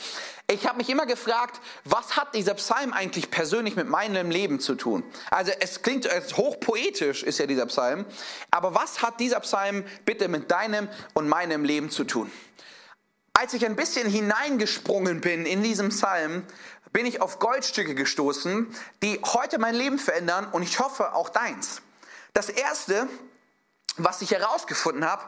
Ich 0.52 0.67
habe 0.67 0.78
mich 0.78 0.89
immer 0.89 1.06
gefragt, 1.06 1.62
was 1.86 2.17
hat 2.17 2.36
dieser 2.36 2.54
Psalm 2.56 2.93
eigentlich 2.93 3.32
persönlich 3.32 3.76
mit 3.76 3.88
meinem 3.88 4.30
Leben 4.30 4.60
zu 4.60 4.76
tun? 4.76 5.04
Also 5.32 5.52
es 5.60 5.82
klingt 5.82 6.06
es 6.06 6.36
hochpoetisch, 6.36 7.23
ist 7.23 7.39
ja 7.39 7.45
dieser 7.45 7.65
Psalm, 7.67 8.06
aber 8.52 8.76
was 8.76 9.02
hat 9.02 9.19
dieser 9.19 9.39
Psalm 9.39 9.84
bitte 10.06 10.28
mit 10.28 10.52
deinem 10.52 10.89
und 11.13 11.30
meinem 11.30 11.63
Leben 11.63 11.89
zu 11.89 12.04
tun? 12.04 12.32
als 13.43 13.54
ich 13.54 13.65
ein 13.65 13.76
bisschen 13.76 14.10
hineingesprungen 14.10 15.19
bin 15.19 15.45
in 15.45 15.63
diesem 15.63 15.89
Psalm, 15.89 16.43
bin 16.93 17.06
ich 17.06 17.21
auf 17.21 17.39
Goldstücke 17.39 17.95
gestoßen, 17.95 18.73
die 19.02 19.19
heute 19.26 19.60
mein 19.60 19.76
Leben 19.76 19.99
verändern 19.99 20.47
und 20.52 20.63
ich 20.63 20.80
hoffe 20.80 21.13
auch 21.13 21.30
deins. 21.30 21.82
Das 22.34 22.50
erste, 22.50 23.08
was 23.98 24.22
ich 24.22 24.32
herausgefunden 24.32 25.06
habe, 25.06 25.24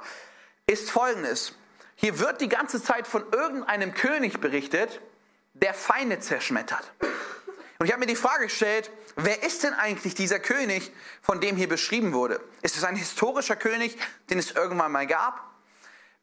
ist 0.65 0.89
folgendes. 0.89 1.53
Hier 1.95 2.19
wird 2.19 2.41
die 2.41 2.49
ganze 2.49 2.81
Zeit 2.81 3.07
von 3.07 3.23
irgendeinem 3.31 3.93
König 3.93 4.41
berichtet, 4.41 5.01
der 5.53 5.73
Feinde 5.73 6.19
zerschmettert. 6.19 6.91
Und 7.77 7.85
ich 7.85 7.91
habe 7.91 7.99
mir 7.99 8.07
die 8.07 8.15
Frage 8.15 8.45
gestellt, 8.45 8.89
wer 9.15 9.43
ist 9.43 9.63
denn 9.63 9.73
eigentlich 9.73 10.15
dieser 10.15 10.39
König, 10.39 10.91
von 11.21 11.41
dem 11.41 11.55
hier 11.55 11.69
beschrieben 11.69 12.13
wurde? 12.13 12.41
Ist 12.63 12.75
es 12.75 12.83
ein 12.83 12.95
historischer 12.95 13.55
König, 13.55 13.97
den 14.29 14.39
es 14.39 14.51
irgendwann 14.51 14.91
mal 14.91 15.05
gab? 15.05 15.41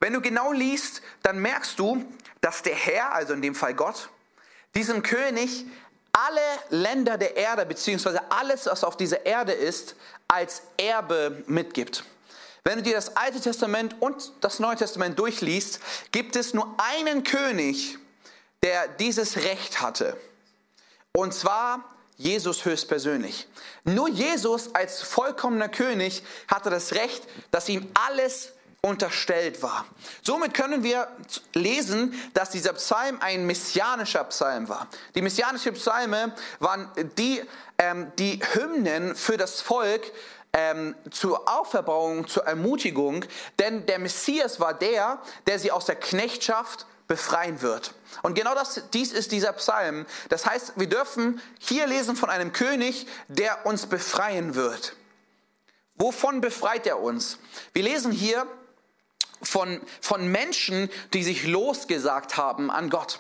Wenn 0.01 0.13
du 0.13 0.21
genau 0.21 0.53
liest, 0.53 1.01
dann 1.23 1.39
merkst 1.39 1.79
du, 1.79 2.05
dass 2.41 2.63
der 2.63 2.75
Herr, 2.75 3.13
also 3.13 3.35
in 3.35 3.43
dem 3.43 3.55
Fall 3.55 3.75
Gott, 3.75 4.11
diesem 4.75 5.03
König 5.03 5.65
alle 6.13 6.41
Länder 6.71 7.17
der 7.17 7.37
Erde, 7.37 7.65
beziehungsweise 7.65 8.31
alles, 8.31 8.67
was 8.67 8.85
auf 8.85 8.97
dieser 8.97 9.25
Erde 9.25 9.53
ist, 9.53 9.97
als 10.33 10.63
Erbe 10.79 11.45
mitgibt. 11.47 12.05
Wenn 12.65 12.79
du 12.79 12.83
dir 12.83 12.95
das 12.95 13.17
Alte 13.17 13.41
Testament 13.41 13.97
und 14.01 14.33
das 14.41 14.61
Neue 14.61 14.77
Testament 14.77 15.19
durchliest, 15.19 15.81
gibt 16.13 16.37
es 16.37 16.55
nur 16.55 16.75
einen 16.79 17.25
König, 17.25 17.99
der 18.63 18.89
dieses 18.89 19.39
Recht 19.39 19.81
hatte. 19.81 20.17
Und 21.13 21.35
zwar 21.35 21.85
Jesus 22.17 22.65
höchstpersönlich. 22.65 23.49
Nur 23.85 24.09
Jesus 24.09 24.75
als 24.75 25.03
vollkommener 25.03 25.69
König 25.69 26.23
hatte 26.49 26.71
das 26.71 26.93
Recht, 26.93 27.25
dass 27.51 27.69
ihm 27.69 27.91
alles 27.95 28.53
unterstellt 28.85 29.63
war. 29.63 29.87
Somit 30.23 30.55
können 30.55 30.83
wir 30.83 31.07
lesen, 31.55 32.21
dass 32.35 32.51
dieser 32.51 32.73
Psalm 32.73 33.19
ein 33.21 33.47
messianischer 33.47 34.25
Psalm 34.25 34.69
war. 34.69 34.89
Die 35.15 35.23
messianischen 35.23 35.75
Psalme 35.75 36.35
waren 36.59 36.91
die, 37.17 37.41
ähm, 37.79 38.11
die 38.19 38.41
Hymnen 38.55 39.15
für 39.15 39.37
das 39.37 39.61
Volk 39.61 40.11
ähm, 40.53 40.97
zur 41.13 41.49
Auferbauung, 41.49 42.27
zur 42.27 42.45
Ermutigung, 42.45 43.25
denn 43.61 43.87
der 43.87 44.01
Messias 44.01 44.59
war 44.59 44.75
der, 44.75 45.23
der 45.47 45.61
sie 45.61 45.71
aus 45.71 45.85
der 45.87 45.97
Knechtschaft 45.97 46.85
befreien 47.07 47.63
wird. 47.63 47.95
Und 48.23 48.35
genau 48.35 48.55
das, 48.55 48.83
dies 48.93 49.13
ist 49.13 49.31
dieser 49.31 49.53
Psalm. 49.53 50.07
Das 50.29 50.45
heißt, 50.45 50.73
wir 50.75 50.89
dürfen 50.89 51.41
hier 51.61 51.87
lesen 51.87 52.17
von 52.17 52.31
einem 52.31 52.53
König, 52.53 53.07
der 53.29 53.65
uns 53.65 53.87
befreien 53.87 54.57
wird. 54.57 54.97
Wovon 55.95 56.41
befreit 56.41 56.85
er 56.89 57.01
uns? 57.01 57.39
Wir 57.75 57.85
lesen 57.85 58.11
hier 58.11 58.45
von, 59.43 59.81
von 60.01 60.31
Menschen, 60.31 60.89
die 61.13 61.23
sich 61.23 61.47
losgesagt 61.47 62.37
haben 62.37 62.71
an 62.71 62.91
Gott. 62.91 63.19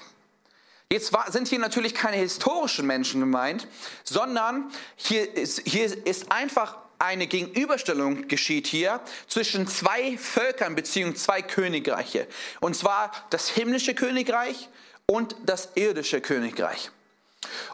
Jetzt 0.90 1.12
sind 1.28 1.48
hier 1.48 1.58
natürlich 1.58 1.94
keine 1.94 2.18
historischen 2.18 2.86
Menschen 2.86 3.20
gemeint, 3.20 3.66
sondern 4.04 4.70
hier 4.96 5.36
ist, 5.36 5.62
hier 5.64 6.06
ist 6.06 6.30
einfach 6.30 6.76
eine 6.98 7.26
Gegenüberstellung 7.26 8.28
geschieht 8.28 8.66
hier 8.66 9.00
zwischen 9.26 9.66
zwei 9.66 10.16
Völkern 10.18 10.74
bzw. 10.74 11.14
zwei 11.14 11.42
Königreiche. 11.42 12.28
Und 12.60 12.76
zwar 12.76 13.10
das 13.30 13.48
himmlische 13.48 13.94
Königreich 13.94 14.68
und 15.06 15.34
das 15.44 15.70
irdische 15.74 16.20
Königreich. 16.20 16.90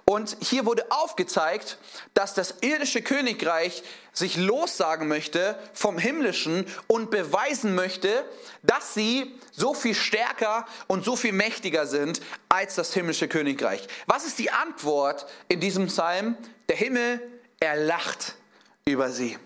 Und 0.04 0.36
hier 0.40 0.64
wurde 0.64 0.90
aufgezeigt, 0.90 1.78
dass 2.14 2.34
das 2.34 2.54
irdische 2.62 3.02
Königreich 3.02 3.82
sich 4.12 4.36
lossagen 4.36 5.06
möchte 5.06 5.58
vom 5.74 5.98
himmlischen 5.98 6.66
und 6.86 7.10
beweisen 7.10 7.74
möchte, 7.74 8.24
dass 8.62 8.94
sie 8.94 9.38
so 9.52 9.74
viel 9.74 9.94
stärker 9.94 10.66
und 10.86 11.04
so 11.04 11.14
viel 11.14 11.32
mächtiger 11.32 11.86
sind 11.86 12.20
als 12.48 12.74
das 12.74 12.94
himmlische 12.94 13.28
Königreich. 13.28 13.86
Was 14.06 14.24
ist 14.24 14.38
die 14.38 14.50
Antwort 14.50 15.26
in 15.48 15.60
diesem 15.60 15.86
Psalm? 15.86 16.36
Der 16.68 16.76
Himmel, 16.76 17.20
er 17.60 17.76
lacht 17.76 18.34
über 18.84 19.10
sie. 19.10 19.38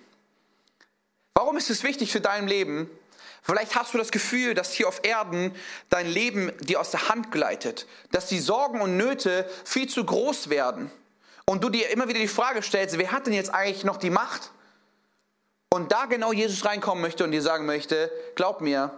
Warum 1.34 1.56
ist 1.56 1.70
es 1.70 1.82
wichtig 1.82 2.12
für 2.12 2.20
dein 2.20 2.46
Leben, 2.46 2.90
Vielleicht 3.42 3.74
hast 3.74 3.92
du 3.92 3.98
das 3.98 4.12
Gefühl, 4.12 4.54
dass 4.54 4.72
hier 4.72 4.86
auf 4.86 5.00
Erden 5.04 5.54
dein 5.90 6.06
Leben 6.06 6.52
dir 6.60 6.80
aus 6.80 6.92
der 6.92 7.08
Hand 7.08 7.32
gleitet, 7.32 7.86
dass 8.12 8.28
die 8.28 8.38
Sorgen 8.38 8.80
und 8.80 8.96
Nöte 8.96 9.48
viel 9.64 9.88
zu 9.88 10.04
groß 10.04 10.48
werden 10.48 10.90
und 11.44 11.64
du 11.64 11.68
dir 11.68 11.90
immer 11.90 12.08
wieder 12.08 12.20
die 12.20 12.28
Frage 12.28 12.62
stellst, 12.62 12.98
wer 12.98 13.10
hat 13.10 13.26
denn 13.26 13.34
jetzt 13.34 13.52
eigentlich 13.52 13.84
noch 13.84 13.96
die 13.96 14.10
Macht? 14.10 14.52
Und 15.70 15.90
da 15.90 16.04
genau 16.06 16.32
Jesus 16.32 16.64
reinkommen 16.64 17.02
möchte 17.02 17.24
und 17.24 17.32
dir 17.32 17.42
sagen 17.42 17.66
möchte, 17.66 18.12
glaub 18.36 18.60
mir, 18.60 18.92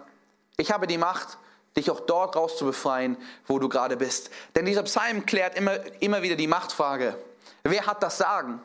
ich 0.58 0.72
habe 0.72 0.86
die 0.86 0.98
Macht, 0.98 1.38
dich 1.76 1.90
auch 1.90 2.00
dort 2.00 2.36
raus 2.36 2.58
zu 2.58 2.66
befreien, 2.66 3.16
wo 3.46 3.58
du 3.58 3.68
gerade 3.68 3.96
bist. 3.96 4.30
Denn 4.54 4.66
dieser 4.66 4.82
Psalm 4.82 5.24
klärt 5.24 5.56
immer, 5.56 5.78
immer 6.00 6.22
wieder 6.22 6.36
die 6.36 6.46
Machtfrage. 6.46 7.16
Wer 7.62 7.86
hat 7.86 8.02
das 8.02 8.18
Sagen? 8.18 8.60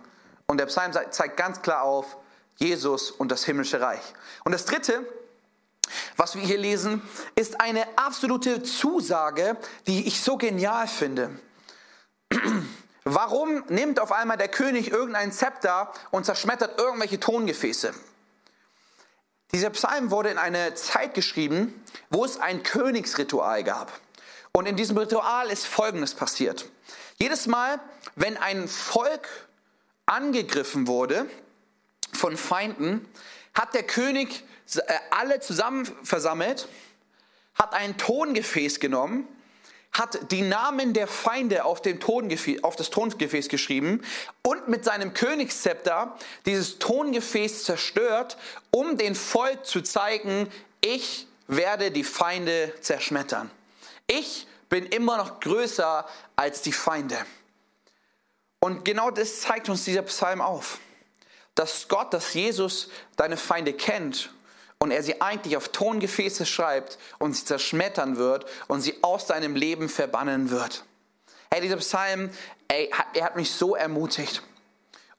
Und 0.45 0.57
der 0.57 0.65
Psalm 0.65 0.91
zeigt 0.91 1.37
ganz 1.37 1.61
klar 1.61 1.83
auf 1.83 2.17
Jesus 2.57 3.11
und 3.11 3.31
das 3.31 3.45
himmlische 3.45 3.79
Reich. 3.79 4.01
Und 4.43 4.51
das 4.51 4.65
Dritte, 4.65 5.05
was 6.17 6.35
wir 6.35 6.43
hier 6.43 6.57
lesen, 6.57 7.01
ist 7.35 7.61
eine 7.61 7.85
absolute 7.97 8.63
Zusage, 8.63 9.57
die 9.87 10.07
ich 10.07 10.21
so 10.21 10.37
genial 10.37 10.87
finde. 10.87 11.39
Warum 13.03 13.63
nimmt 13.69 13.99
auf 13.99 14.11
einmal 14.11 14.37
der 14.37 14.49
König 14.49 14.91
irgendein 14.91 15.31
Zepter 15.31 15.91
und 16.11 16.25
zerschmettert 16.25 16.79
irgendwelche 16.79 17.19
Tongefäße? 17.19 17.93
Dieser 19.51 19.71
Psalm 19.71 20.11
wurde 20.11 20.29
in 20.29 20.37
eine 20.37 20.75
Zeit 20.75 21.15
geschrieben, 21.15 21.83
wo 22.09 22.23
es 22.23 22.39
ein 22.39 22.61
Königsritual 22.61 23.63
gab. 23.63 23.91
Und 24.51 24.67
in 24.67 24.75
diesem 24.75 24.97
Ritual 24.97 25.49
ist 25.49 25.65
Folgendes 25.65 26.13
passiert. 26.13 26.69
Jedes 27.17 27.47
Mal, 27.47 27.79
wenn 28.15 28.37
ein 28.37 28.67
Volk 28.67 29.27
angegriffen 30.05 30.87
wurde 30.87 31.25
von 32.13 32.37
Feinden, 32.37 33.07
hat 33.59 33.73
der 33.73 33.83
König 33.83 34.45
äh, 34.75 34.93
alle 35.11 35.41
zusammen 35.41 35.85
versammelt, 36.03 36.69
hat 37.55 37.73
ein 37.73 37.97
Tongefäß 37.97 38.79
genommen, 38.79 39.27
hat 39.91 40.31
die 40.31 40.43
Namen 40.43 40.93
der 40.93 41.07
Feinde 41.07 41.65
auf, 41.65 41.81
dem 41.81 41.99
Tongefäß, 41.99 42.63
auf 42.63 42.77
das 42.77 42.89
Tongefäß 42.89 43.49
geschrieben 43.49 44.01
und 44.43 44.69
mit 44.69 44.85
seinem 44.85 45.13
Königszepter 45.13 46.17
dieses 46.45 46.79
Tongefäß 46.79 47.65
zerstört, 47.65 48.37
um 48.71 48.97
den 48.97 49.13
Volk 49.13 49.65
zu 49.65 49.81
zeigen, 49.81 50.49
ich 50.79 51.27
werde 51.47 51.91
die 51.91 52.05
Feinde 52.05 52.73
zerschmettern. 52.79 53.51
Ich 54.07 54.47
bin 54.69 54.85
immer 54.85 55.17
noch 55.17 55.41
größer 55.41 56.07
als 56.37 56.61
die 56.61 56.71
Feinde. 56.71 57.17
Und 58.61 58.85
genau 58.85 59.11
das 59.11 59.41
zeigt 59.41 59.67
uns 59.67 59.83
dieser 59.83 60.03
Psalm 60.03 60.39
auf, 60.39 60.79
dass 61.59 61.89
Gott, 61.89 62.13
dass 62.13 62.33
Jesus 62.33 62.89
deine 63.17 63.35
Feinde 63.35 63.73
kennt 63.73 64.31
und 64.77 64.91
er 64.91 65.03
sie 65.03 65.19
eigentlich 65.19 65.57
auf 65.57 65.69
Tongefäße 65.69 66.45
schreibt 66.45 66.97
und 67.17 67.33
sie 67.33 67.43
zerschmettern 67.43 68.15
wird 68.15 68.45
und 68.67 68.79
sie 68.79 68.95
aus 69.01 69.25
deinem 69.25 69.57
Leben 69.57 69.89
verbannen 69.89 70.51
wird. 70.51 70.85
Hey, 71.51 71.59
dieser 71.59 71.75
Psalm, 71.77 72.29
ey, 72.69 72.89
er 73.13 73.25
hat 73.25 73.35
mich 73.35 73.51
so 73.51 73.75
ermutigt. 73.75 74.41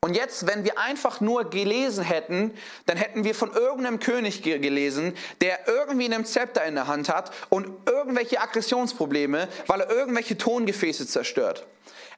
Und 0.00 0.16
jetzt, 0.16 0.46
wenn 0.46 0.64
wir 0.64 0.78
einfach 0.78 1.20
nur 1.20 1.50
gelesen 1.50 2.04
hätten, 2.04 2.54
dann 2.86 2.96
hätten 2.96 3.24
wir 3.24 3.34
von 3.34 3.52
irgendeinem 3.52 3.98
König 3.98 4.42
gelesen, 4.42 5.14
der 5.42 5.68
irgendwie 5.68 6.06
einen 6.06 6.24
Zepter 6.24 6.64
in 6.64 6.74
der 6.74 6.86
Hand 6.86 7.10
hat 7.10 7.32
und 7.50 7.68
irgendwelche 7.86 8.40
Aggressionsprobleme, 8.40 9.46
weil 9.66 9.80
er 9.82 9.90
irgendwelche 9.90 10.38
Tongefäße 10.38 11.06
zerstört. 11.06 11.66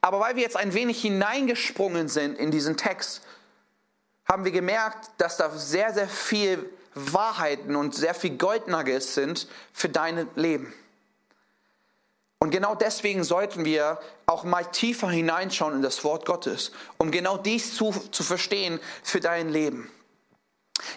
Aber 0.01 0.21
weil 0.21 0.37
wir 0.37 0.43
jetzt 0.45 0.57
ein 0.57 0.75
wenig 0.75 1.03
hineingesprungen 1.03 2.07
sind 2.07 2.39
in 2.39 2.53
diesen 2.53 2.77
Text, 2.77 3.23
haben 4.25 4.45
wir 4.45 4.53
gemerkt, 4.53 5.11
dass 5.19 5.37
da 5.37 5.51
sehr, 5.51 5.93
sehr 5.93 6.09
viel 6.09 6.71
Wahrheiten 6.95 7.77
und 7.77 7.95
sehr 7.95 8.15
viel 8.15 8.37
Goldnuggets 8.37 9.15
sind 9.15 9.49
für 9.73 9.89
dein 9.89 10.29
Leben. 10.35 10.73
Und 12.39 12.51
genau 12.51 12.75
deswegen 12.75 13.23
sollten 13.23 13.65
wir 13.65 14.01
auch 14.27 14.43
mal 14.43 14.65
tiefer 14.65 15.09
hineinschauen 15.09 15.75
in 15.75 15.83
das 15.83 16.03
Wort 16.03 16.27
Gottes, 16.27 16.73
um 16.99 17.11
genau 17.11 17.37
dies 17.37 17.77
zu, 17.77 17.93
zu 18.11 18.25
verstehen 18.25 18.81
für 19.05 19.21
dein 19.21 19.49
Leben. 19.49 19.89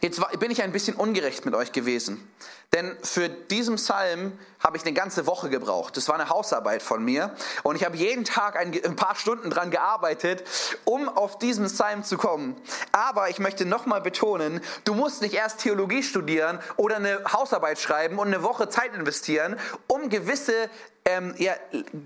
Jetzt 0.01 0.21
bin 0.39 0.51
ich 0.51 0.61
ein 0.61 0.71
bisschen 0.71 0.95
ungerecht 0.95 1.45
mit 1.45 1.55
euch 1.55 1.71
gewesen, 1.71 2.25
denn 2.73 2.95
für 3.03 3.27
diesen 3.27 3.75
Psalm 3.75 4.37
habe 4.59 4.77
ich 4.77 4.83
eine 4.83 4.93
ganze 4.93 5.27
Woche 5.27 5.49
gebraucht. 5.49 5.97
Das 5.97 6.07
war 6.07 6.15
eine 6.15 6.29
Hausarbeit 6.29 6.81
von 6.81 7.03
mir 7.03 7.35
und 7.63 7.75
ich 7.75 7.83
habe 7.83 7.97
jeden 7.97 8.23
Tag 8.23 8.55
ein, 8.55 8.71
paar 8.95 9.15
Stunden 9.15 9.49
dran 9.49 9.71
gearbeitet, 9.71 10.43
um 10.85 11.09
auf 11.09 11.39
diesen 11.39 11.65
Psalm 11.65 12.03
zu 12.03 12.17
kommen. 12.17 12.55
Aber 12.91 13.29
ich 13.29 13.39
möchte 13.39 13.65
nochmal 13.65 14.01
betonen, 14.01 14.61
du 14.83 14.93
musst 14.93 15.21
nicht 15.21 15.33
erst 15.33 15.59
Theologie 15.59 16.03
studieren 16.03 16.59
oder 16.77 16.97
eine 16.97 17.23
Hausarbeit 17.31 17.79
schreiben 17.79 18.19
und 18.19 18.27
eine 18.27 18.43
Woche 18.43 18.69
Zeit 18.69 18.93
investieren, 18.93 19.57
um 19.87 20.09
gewisse 20.09 20.69
ähm, 21.05 21.35
ja, 21.37 21.53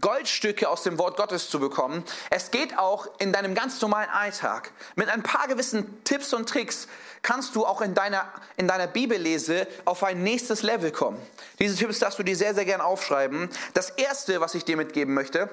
Goldstücke 0.02 0.70
aus 0.70 0.84
dem 0.84 0.98
Wort 0.98 1.16
Gottes 1.16 1.50
zu 1.50 1.60
bekommen. 1.60 2.04
Es 2.30 2.52
geht 2.52 2.78
auch 2.78 3.08
in 3.20 3.32
deinem 3.32 3.56
ganz 3.56 3.82
normalen 3.82 4.10
Alltag. 4.10 4.72
Mit 4.96 5.10
ein 5.10 5.24
paar 5.24 5.48
gewissen 5.48 6.04
Tipps 6.04 6.34
und 6.34 6.50
Tricks 6.50 6.88
kannst 7.22 7.56
du 7.56 7.66
auch 7.66 7.82
in 7.82 7.94
deiner, 7.94 8.26
in 8.58 8.68
deiner 8.68 8.88
Bibellese 8.88 9.68
auf 9.86 10.04
ein 10.04 10.24
nächstes 10.24 10.64
Level 10.64 10.92
kommen. 10.92 11.20
Diese 11.60 11.76
Tipps 11.76 12.00
darfst 12.00 12.20
du 12.20 12.24
dir 12.24 12.36
sehr, 12.36 12.54
sehr 12.54 12.66
gern 12.66 12.82
aufschreiben. 12.82 13.50
Das 13.74 13.90
erste, 13.92 14.42
was 14.42 14.54
ich 14.54 14.66
dir 14.66 14.76
mitgeben 14.76 15.14
möchte, 15.14 15.50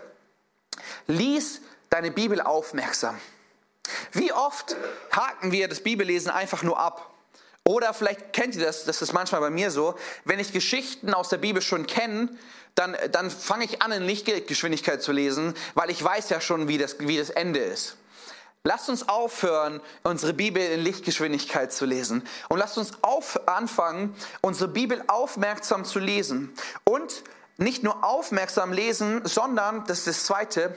lies 1.07 1.61
deine 1.89 2.11
Bibel 2.11 2.41
aufmerksam. 2.41 3.17
Wie 4.13 4.33
oft 4.33 4.77
haken 5.13 5.53
wir 5.53 5.69
das 5.69 5.81
Bibellesen 5.81 6.31
einfach 6.31 6.65
nur 6.65 6.79
ab? 6.79 7.16
Oder 7.67 7.93
vielleicht 7.93 8.33
kennt 8.33 8.55
ihr 8.55 8.65
das, 8.65 8.85
das 8.85 9.03
ist 9.03 9.13
manchmal 9.13 9.41
bei 9.41 9.51
mir 9.51 9.73
so, 9.73 9.97
wenn 10.25 10.39
ich 10.39 10.53
Geschichten 10.53 11.13
aus 11.13 11.31
der 11.31 11.39
Bibel 11.39 11.61
schon 11.61 11.89
kenne, 11.89 12.29
dann, 12.77 12.97
dann 13.11 13.29
fange 13.29 13.65
ich 13.65 13.83
an, 13.83 13.91
in 13.91 14.05
Lichtgeschwindigkeit 14.05 15.03
zu 15.03 15.11
lesen, 15.11 15.53
weil 15.75 15.91
ich 15.91 16.03
weiß 16.03 16.29
ja 16.29 16.41
schon, 16.41 16.69
wie 16.69 16.79
das, 16.79 17.01
wie 17.01 17.19
das 17.19 17.31
Ende 17.31 17.59
ist. 17.59 17.97
Lasst 18.63 18.89
uns 18.89 19.09
aufhören, 19.09 19.81
unsere 20.05 20.33
Bibel 20.33 20.63
in 20.63 20.81
Lichtgeschwindigkeit 20.81 21.73
zu 21.73 21.87
lesen. 21.87 22.23
Und 22.49 22.59
lasst 22.59 22.79
uns 22.79 22.93
auf, 23.03 23.49
anfangen, 23.49 24.15
unsere 24.43 24.69
Bibel 24.69 25.03
aufmerksam 25.09 25.85
zu 25.85 25.99
lesen. 25.99 26.55
Und 26.85 27.25
nicht 27.57 27.83
nur 27.83 28.05
aufmerksam 28.05 28.73
lesen, 28.73 29.23
sondern, 29.25 29.85
das 29.87 29.99
ist 29.99 30.07
das 30.07 30.25
Zweite, 30.25 30.73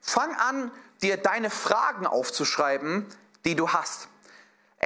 fang 0.00 0.34
an, 0.36 0.70
dir 1.02 1.18
deine 1.18 1.50
Fragen 1.50 2.06
aufzuschreiben, 2.06 3.06
die 3.44 3.56
du 3.56 3.68
hast. 3.68 4.09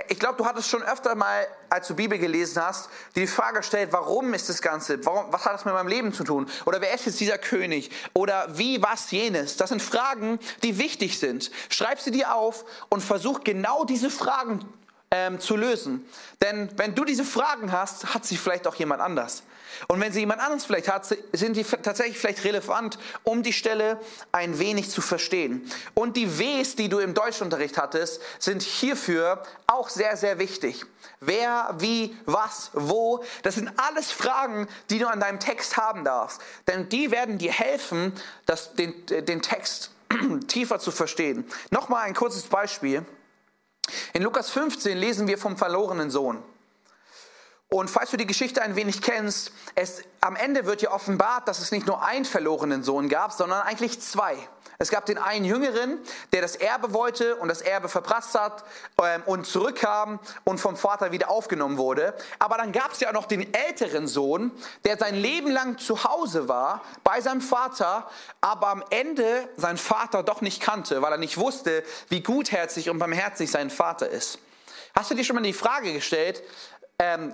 Ich 0.08 0.18
glaube, 0.18 0.36
du 0.36 0.44
hattest 0.44 0.68
schon 0.68 0.82
öfter 0.82 1.14
mal, 1.14 1.46
als 1.70 1.86
du 1.86 1.94
Bibel 1.94 2.18
gelesen 2.18 2.60
hast, 2.60 2.90
die 3.14 3.28
Frage 3.28 3.58
gestellt, 3.58 3.90
warum 3.92 4.34
ist 4.34 4.48
das 4.48 4.60
Ganze? 4.60 5.04
Warum, 5.06 5.32
was 5.32 5.44
hat 5.44 5.54
das 5.54 5.64
mit 5.64 5.72
meinem 5.72 5.86
Leben 5.86 6.12
zu 6.12 6.24
tun? 6.24 6.50
Oder 6.64 6.80
wer 6.80 6.92
ist 6.92 7.06
jetzt 7.06 7.20
dieser 7.20 7.38
König? 7.38 7.92
Oder 8.12 8.58
wie, 8.58 8.82
was, 8.82 9.12
jenes? 9.12 9.56
Das 9.56 9.68
sind 9.68 9.80
Fragen, 9.80 10.40
die 10.64 10.78
wichtig 10.78 11.20
sind. 11.20 11.52
Schreib 11.68 12.00
sie 12.00 12.10
dir 12.10 12.34
auf 12.34 12.64
und 12.88 13.02
versuch 13.02 13.44
genau 13.44 13.84
diese 13.84 14.10
Fragen 14.10 14.64
ähm, 15.12 15.38
zu 15.38 15.56
lösen. 15.56 16.04
Denn 16.42 16.70
wenn 16.76 16.96
du 16.96 17.04
diese 17.04 17.24
Fragen 17.24 17.70
hast, 17.70 18.14
hat 18.14 18.24
sie 18.24 18.36
vielleicht 18.36 18.66
auch 18.66 18.74
jemand 18.74 19.00
anders. 19.00 19.44
Und 19.88 20.00
wenn 20.00 20.12
sie 20.12 20.20
jemand 20.20 20.40
anderes 20.40 20.64
vielleicht 20.64 20.88
hat, 20.88 21.06
sind 21.32 21.56
die 21.56 21.64
tatsächlich 21.64 22.18
vielleicht 22.18 22.44
relevant, 22.44 22.98
um 23.22 23.42
die 23.42 23.52
Stelle 23.52 23.98
ein 24.32 24.58
wenig 24.58 24.90
zu 24.90 25.00
verstehen. 25.00 25.70
Und 25.94 26.16
die 26.16 26.38
Ws, 26.38 26.76
die 26.76 26.88
du 26.88 26.98
im 26.98 27.14
Deutschunterricht 27.14 27.78
hattest, 27.78 28.20
sind 28.38 28.62
hierfür 28.62 29.42
auch 29.66 29.88
sehr, 29.88 30.16
sehr 30.16 30.38
wichtig. 30.38 30.84
Wer, 31.20 31.74
wie, 31.78 32.16
was, 32.26 32.70
wo, 32.72 33.24
das 33.42 33.56
sind 33.56 33.70
alles 33.76 34.10
Fragen, 34.10 34.68
die 34.90 34.98
du 34.98 35.08
an 35.08 35.20
deinem 35.20 35.40
Text 35.40 35.76
haben 35.76 36.04
darfst. 36.04 36.40
Denn 36.66 36.88
die 36.88 37.10
werden 37.10 37.38
dir 37.38 37.52
helfen, 37.52 38.12
das, 38.46 38.74
den, 38.74 38.94
den 39.06 39.42
Text 39.42 39.90
tiefer 40.48 40.78
zu 40.78 40.90
verstehen. 40.90 41.44
Nochmal 41.70 42.04
ein 42.04 42.14
kurzes 42.14 42.44
Beispiel. 42.44 43.04
In 44.12 44.22
Lukas 44.22 44.50
15 44.50 44.96
lesen 44.96 45.28
wir 45.28 45.38
vom 45.38 45.56
verlorenen 45.56 46.10
Sohn. 46.10 46.42
Und 47.68 47.90
falls 47.90 48.10
du 48.10 48.16
die 48.16 48.26
Geschichte 48.26 48.62
ein 48.62 48.76
wenig 48.76 49.02
kennst, 49.02 49.52
es, 49.74 50.02
am 50.20 50.36
Ende 50.36 50.66
wird 50.66 50.82
ja 50.82 50.92
offenbart, 50.92 51.48
dass 51.48 51.58
es 51.58 51.72
nicht 51.72 51.86
nur 51.86 52.04
einen 52.04 52.24
verlorenen 52.24 52.82
Sohn 52.82 53.08
gab, 53.08 53.32
sondern 53.32 53.62
eigentlich 53.62 54.00
zwei. 54.00 54.36
Es 54.78 54.90
gab 54.90 55.06
den 55.06 55.18
einen 55.18 55.44
Jüngeren, 55.44 55.98
der 56.32 56.42
das 56.42 56.56
Erbe 56.56 56.92
wollte 56.92 57.36
und 57.36 57.48
das 57.48 57.62
Erbe 57.62 57.88
verprasst 57.88 58.34
hat 58.34 58.64
ähm, 59.02 59.22
und 59.26 59.46
zurückkam 59.46 60.18
und 60.44 60.58
vom 60.58 60.76
Vater 60.76 61.12
wieder 61.12 61.30
aufgenommen 61.30 61.78
wurde. 61.78 62.14
Aber 62.38 62.56
dann 62.56 62.72
gab 62.72 62.92
es 62.92 63.00
ja 63.00 63.08
auch 63.08 63.12
noch 63.12 63.26
den 63.26 63.54
älteren 63.54 64.08
Sohn, 64.08 64.50
der 64.84 64.98
sein 64.98 65.14
Leben 65.14 65.50
lang 65.50 65.78
zu 65.78 66.04
Hause 66.04 66.48
war 66.48 66.82
bei 67.04 67.20
seinem 67.20 67.40
Vater, 67.40 68.08
aber 68.40 68.68
am 68.68 68.84
Ende 68.90 69.48
seinen 69.56 69.78
Vater 69.78 70.22
doch 70.22 70.40
nicht 70.40 70.60
kannte, 70.60 71.02
weil 71.02 71.12
er 71.12 71.18
nicht 71.18 71.38
wusste, 71.38 71.84
wie 72.08 72.22
gutherzig 72.22 72.90
und 72.90 72.98
barmherzig 72.98 73.50
sein 73.50 73.70
Vater 73.70 74.08
ist. 74.08 74.38
Hast 74.94 75.10
du 75.10 75.14
dir 75.14 75.24
schon 75.24 75.36
mal 75.36 75.42
die 75.42 75.52
Frage 75.52 75.92
gestellt, 75.92 76.42
ähm, 76.98 77.32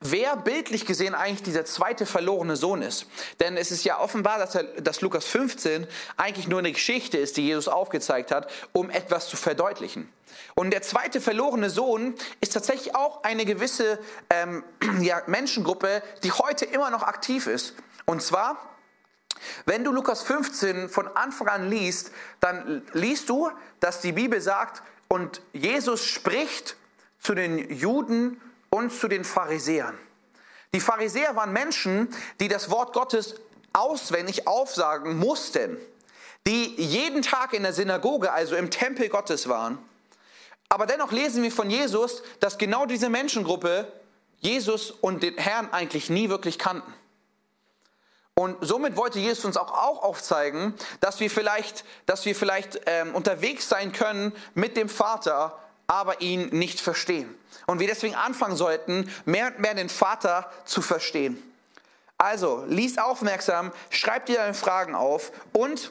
wer 0.00 0.36
bildlich 0.36 0.86
gesehen 0.86 1.14
eigentlich 1.14 1.42
dieser 1.42 1.64
zweite 1.64 2.06
verlorene 2.06 2.56
Sohn 2.56 2.82
ist. 2.82 3.06
Denn 3.40 3.56
es 3.56 3.70
ist 3.70 3.84
ja 3.84 3.98
offenbar, 4.00 4.38
dass, 4.38 4.54
er, 4.54 4.64
dass 4.64 5.00
Lukas 5.00 5.24
15 5.26 5.86
eigentlich 6.16 6.48
nur 6.48 6.58
eine 6.58 6.72
Geschichte 6.72 7.18
ist, 7.18 7.36
die 7.36 7.46
Jesus 7.46 7.68
aufgezeigt 7.68 8.30
hat, 8.30 8.50
um 8.72 8.90
etwas 8.90 9.28
zu 9.28 9.36
verdeutlichen. 9.36 10.08
Und 10.54 10.70
der 10.72 10.82
zweite 10.82 11.20
verlorene 11.20 11.70
Sohn 11.70 12.14
ist 12.40 12.52
tatsächlich 12.52 12.94
auch 12.94 13.22
eine 13.22 13.44
gewisse 13.44 13.98
ähm, 14.30 14.64
ja, 15.00 15.22
Menschengruppe, 15.26 16.02
die 16.24 16.32
heute 16.32 16.64
immer 16.64 16.90
noch 16.90 17.02
aktiv 17.02 17.46
ist. 17.46 17.74
Und 18.04 18.22
zwar, 18.22 18.56
wenn 19.66 19.84
du 19.84 19.92
Lukas 19.92 20.22
15 20.22 20.88
von 20.88 21.06
Anfang 21.08 21.48
an 21.48 21.70
liest, 21.70 22.10
dann 22.40 22.82
liest 22.92 23.28
du, 23.28 23.50
dass 23.80 24.00
die 24.00 24.12
Bibel 24.12 24.40
sagt, 24.40 24.82
und 25.08 25.40
Jesus 25.52 26.04
spricht 26.04 26.76
zu 27.20 27.34
den 27.34 27.70
Juden 27.72 28.40
und 28.70 28.92
zu 28.92 29.08
den 29.08 29.24
Pharisäern. 29.24 29.98
Die 30.74 30.80
Pharisäer 30.80 31.34
waren 31.36 31.52
Menschen, 31.52 32.08
die 32.40 32.48
das 32.48 32.70
Wort 32.70 32.92
Gottes 32.92 33.36
auswendig 33.72 34.46
aufsagen 34.46 35.16
mussten, 35.18 35.78
die 36.46 36.74
jeden 36.76 37.22
Tag 37.22 37.52
in 37.52 37.62
der 37.62 37.72
Synagoge, 37.72 38.32
also 38.32 38.56
im 38.56 38.70
Tempel 38.70 39.08
Gottes 39.08 39.48
waren. 39.48 39.78
Aber 40.68 40.86
dennoch 40.86 41.12
lesen 41.12 41.42
wir 41.42 41.52
von 41.52 41.70
Jesus, 41.70 42.22
dass 42.40 42.58
genau 42.58 42.86
diese 42.86 43.08
Menschengruppe 43.08 43.90
Jesus 44.40 44.90
und 44.90 45.22
den 45.22 45.36
Herrn 45.36 45.70
eigentlich 45.72 46.10
nie 46.10 46.28
wirklich 46.28 46.58
kannten. 46.58 46.92
Und 48.34 48.56
somit 48.60 48.96
wollte 48.96 49.18
Jesus 49.18 49.44
uns 49.44 49.56
auch, 49.56 49.72
auch 49.72 50.02
aufzeigen, 50.04 50.74
dass 51.00 51.18
wir 51.18 51.28
vielleicht, 51.28 51.84
dass 52.06 52.24
wir 52.24 52.36
vielleicht 52.36 52.80
ähm, 52.86 53.14
unterwegs 53.14 53.68
sein 53.68 53.90
können 53.90 54.32
mit 54.54 54.76
dem 54.76 54.88
Vater, 54.88 55.58
aber 55.88 56.20
ihn 56.20 56.50
nicht 56.50 56.80
verstehen. 56.80 57.34
Und 57.66 57.80
wir 57.80 57.88
deswegen 57.88 58.14
anfangen 58.14 58.56
sollten, 58.56 59.12
mehr 59.24 59.48
und 59.48 59.58
mehr 59.58 59.74
den 59.74 59.88
Vater 59.88 60.50
zu 60.64 60.80
verstehen. 60.80 61.42
Also, 62.18 62.64
lies 62.68 62.98
aufmerksam, 62.98 63.72
schreib 63.90 64.26
dir 64.26 64.36
deine 64.36 64.54
Fragen 64.54 64.94
auf 64.94 65.32
und 65.52 65.90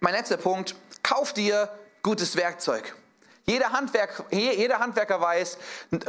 mein 0.00 0.14
letzter 0.14 0.36
Punkt, 0.36 0.74
kauf 1.02 1.32
dir 1.32 1.70
gutes 2.02 2.36
Werkzeug. 2.36 2.94
Jeder, 3.44 3.72
Handwerk, 3.72 4.24
jeder 4.30 4.80
Handwerker 4.80 5.20
weiß, 5.20 5.58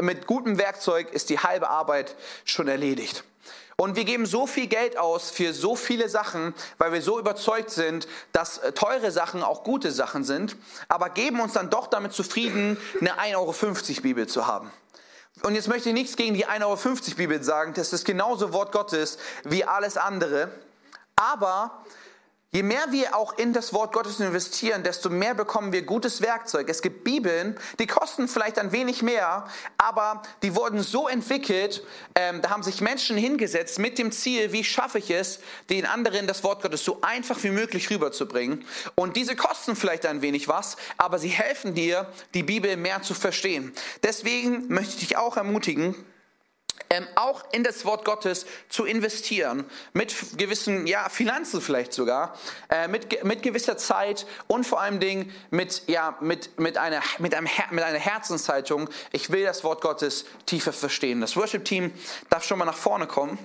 mit 0.02 0.26
gutem 0.26 0.58
Werkzeug 0.58 1.12
ist 1.12 1.30
die 1.30 1.40
halbe 1.40 1.70
Arbeit 1.70 2.16
schon 2.46 2.68
erledigt. 2.68 3.24
Und 3.80 3.96
wir 3.96 4.06
geben 4.06 4.26
so 4.26 4.48
viel 4.48 4.66
Geld 4.66 4.98
aus 4.98 5.30
für 5.30 5.54
so 5.54 5.76
viele 5.76 6.10
Sachen, 6.10 6.56
weil 6.80 6.94
wir 6.94 7.02
so 7.04 7.20
überzeugt 7.20 7.70
sind, 7.70 8.08
dass 8.32 8.58
äh, 8.58 8.72
teure 8.72 9.12
Sachen 9.12 9.44
auch 9.44 9.64
gute 9.64 9.92
Sachen 9.92 10.24
sind, 10.24 10.56
aber 10.88 11.12
geben 11.12 11.40
uns 11.40 11.54
dann 11.54 11.70
doch 11.70 11.86
damit 11.86 12.12
zufrieden, 12.12 12.78
eine 13.00 13.20
1,50 13.20 13.36
Euro 13.36 14.02
Bibel 14.02 14.26
zu 14.26 14.48
haben. 14.48 14.72
Und 15.44 15.54
jetzt 15.54 15.68
möchte 15.68 15.90
ich 15.90 15.94
nichts 15.94 16.16
gegen 16.16 16.34
die 16.34 16.48
1,50 16.48 16.64
Euro 16.64 17.16
Bibel 17.18 17.44
sagen, 17.44 17.76
das 17.76 17.94
ist 17.94 18.04
genauso 18.04 18.52
Wort 18.52 18.72
Gottes 18.72 19.20
wie 19.44 19.64
alles 19.64 19.96
andere. 19.96 20.50
Aber 21.16 21.84
Je 22.58 22.64
mehr 22.64 22.88
wir 22.90 23.16
auch 23.16 23.38
in 23.38 23.54
das 23.54 23.72
Wort 23.72 23.94
Gottes 23.94 24.20
investieren, 24.20 24.82
desto 24.82 25.12
mehr 25.12 25.36
bekommen 25.36 25.72
wir 25.72 25.84
gutes 25.84 26.24
Werkzeug. 26.24 26.68
Es 26.70 26.82
gibt 26.82 27.04
Bibeln, 27.04 27.56
die 27.78 27.86
kosten 27.86 28.28
vielleicht 28.28 28.58
ein 28.58 28.72
wenig 28.72 29.04
mehr, 29.04 29.46
aber 29.78 30.24
die 30.42 30.56
wurden 30.56 30.82
so 30.82 31.08
entwickelt, 31.08 31.84
ähm, 32.16 32.42
da 32.42 32.50
haben 32.50 32.64
sich 32.64 32.82
Menschen 32.82 33.16
hingesetzt 33.16 33.78
mit 33.78 34.00
dem 34.00 34.12
Ziel, 34.12 34.54
wie 34.54 34.64
schaffe 34.64 34.98
ich 34.98 35.12
es, 35.12 35.40
den 35.70 35.86
anderen 35.86 36.26
das 36.26 36.44
Wort 36.44 36.64
Gottes 36.64 36.84
so 36.84 36.98
einfach 37.04 37.44
wie 37.44 37.52
möglich 37.52 37.92
rüberzubringen. 37.92 38.66
Und 38.96 39.18
diese 39.18 39.36
kosten 39.36 39.76
vielleicht 39.76 40.08
ein 40.08 40.24
wenig 40.24 40.48
was, 40.48 40.78
aber 40.98 41.20
sie 41.20 41.30
helfen 41.30 41.76
dir, 41.76 42.12
die 42.34 42.42
Bibel 42.42 42.76
mehr 42.76 43.04
zu 43.04 43.14
verstehen. 43.14 43.72
Deswegen 44.02 44.68
möchte 44.70 44.94
ich 44.94 45.10
dich 45.10 45.18
auch 45.18 45.38
ermutigen, 45.38 45.94
ähm, 46.90 47.08
auch 47.16 47.44
in 47.52 47.64
das 47.64 47.86
Wort 47.86 48.06
Gottes 48.06 48.46
zu 48.70 48.86
investieren, 48.86 49.66
mit 49.94 50.16
gewissen 50.38 50.88
ja, 50.88 51.10
Finanzen 51.10 51.62
vielleicht 51.62 51.94
sogar, 51.94 52.38
äh, 52.70 52.88
mit, 52.88 53.24
mit 53.24 53.44
gewisser 53.44 53.78
Zeit 53.78 54.26
und 54.48 54.66
vor 54.66 54.82
allem 54.82 55.00
Dingen 55.00 55.34
mit, 55.50 55.84
ja, 55.88 56.18
mit, 56.22 56.60
mit, 56.60 56.78
einer, 56.78 57.02
mit, 57.20 57.34
einem, 57.34 57.48
mit 57.72 57.84
einer 57.84 58.00
Herzenshaltung. 58.00 58.90
Ich 59.12 59.32
will 59.32 59.44
das 59.44 59.64
Wort 59.64 59.82
Gottes 59.82 60.26
tiefer 60.46 60.74
verstehen. 60.74 61.22
Das 61.22 61.36
Worship-Team 61.36 61.92
darf 62.30 62.44
schon 62.44 62.60
mal 62.60 62.66
nach 62.66 62.78
vorne 62.78 63.08
kommen, 63.08 63.38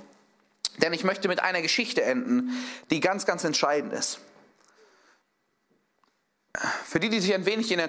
denn 0.78 0.92
ich 0.92 1.04
möchte 1.04 1.28
mit 1.28 1.40
einer 1.40 1.62
Geschichte 1.62 2.02
enden, 2.02 2.50
die 2.90 3.00
ganz, 3.00 3.26
ganz 3.26 3.44
entscheidend 3.44 3.92
ist. 3.92 4.20
Für 6.84 7.00
die, 7.00 7.08
die 7.08 7.20
sich 7.20 7.34
ein 7.34 7.46
wenig 7.46 7.72
in 7.72 7.78
der 7.78 7.88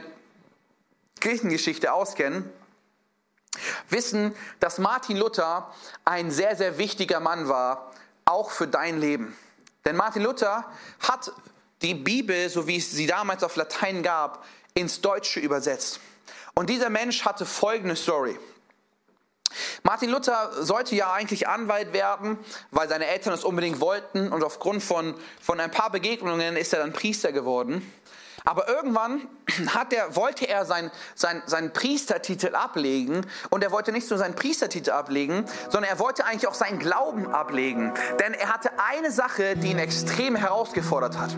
Kirchengeschichte 1.20 1.94
auskennen, 1.94 2.50
wissen, 3.90 4.36
dass 4.60 4.78
Martin 4.78 5.18
Luther 5.18 5.74
ein 6.06 6.32
sehr, 6.32 6.56
sehr 6.56 6.78
wichtiger 6.78 7.20
Mann 7.20 7.48
war, 7.48 7.92
auch 8.26 8.52
für 8.52 8.68
dein 8.68 9.00
Leben. 9.00 9.36
Denn 9.86 9.96
Martin 9.96 10.24
Luther 10.24 10.66
hat 11.00 11.32
die 11.82 11.94
Bibel, 11.94 12.50
so 12.50 12.68
wie 12.68 12.78
es 12.78 12.92
sie 12.92 13.08
damals 13.08 13.44
auf 13.44 13.56
Latein 13.56 14.04
gab, 14.04 14.46
ins 14.74 15.02
Deutsche 15.02 15.40
übersetzt. 15.40 16.00
Und 16.56 16.70
dieser 16.70 16.90
Mensch 16.90 17.26
hatte 17.26 17.46
folgende 17.46 17.96
Story. 17.96 18.40
Martin 19.84 20.10
Luther 20.10 20.52
sollte 20.64 20.96
ja 20.96 21.12
eigentlich 21.12 21.48
Anwalt 21.48 21.94
werden, 21.94 22.40
weil 22.72 22.90
seine 22.90 23.06
Eltern 23.06 23.34
es 23.34 23.44
unbedingt 23.44 23.80
wollten 23.80 24.32
und 24.32 24.44
aufgrund 24.44 24.82
von, 24.82 25.14
von 25.42 25.60
ein 25.60 25.72
paar 25.72 25.92
Begegnungen 25.92 26.56
ist 26.56 26.74
er 26.74 26.80
dann 26.80 26.94
Priester 26.94 27.32
geworden. 27.32 27.92
Aber 28.46 28.68
irgendwann 28.68 29.28
hat 29.68 29.94
er, 29.94 30.16
wollte 30.16 30.48
er 30.48 30.66
sein, 30.66 30.92
sein, 31.16 31.42
seinen 31.46 31.74
Priestertitel 31.74 32.56
ablegen 32.56 33.26
und 33.50 33.64
er 33.64 33.72
wollte 33.72 33.92
nicht 33.92 34.10
nur 34.10 34.20
seinen 34.20 34.36
Priestertitel 34.36 34.92
ablegen, 34.92 35.46
sondern 35.70 35.92
er 35.92 36.00
wollte 36.00 36.26
eigentlich 36.26 36.48
auch 36.48 36.54
seinen 36.54 36.80
Glauben 36.80 37.32
ablegen. 37.32 37.94
Denn 38.20 38.34
er 38.34 38.54
hatte 38.54 38.72
eine 38.78 39.12
Sache, 39.12 39.56
die 39.56 39.72
ihn 39.72 39.80
extrem 39.80 40.36
herausgefordert 40.36 41.18
hat. 41.18 41.36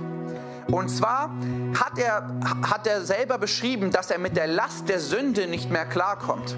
Und 0.71 0.89
zwar 0.89 1.29
hat 1.79 1.99
er, 1.99 2.27
hat 2.67 2.87
er 2.87 3.01
selber 3.05 3.37
beschrieben, 3.37 3.91
dass 3.91 4.09
er 4.09 4.17
mit 4.17 4.35
der 4.35 4.47
Last 4.47 4.89
der 4.89 4.99
Sünde 4.99 5.47
nicht 5.47 5.69
mehr 5.69 5.85
klarkommt. 5.85 6.57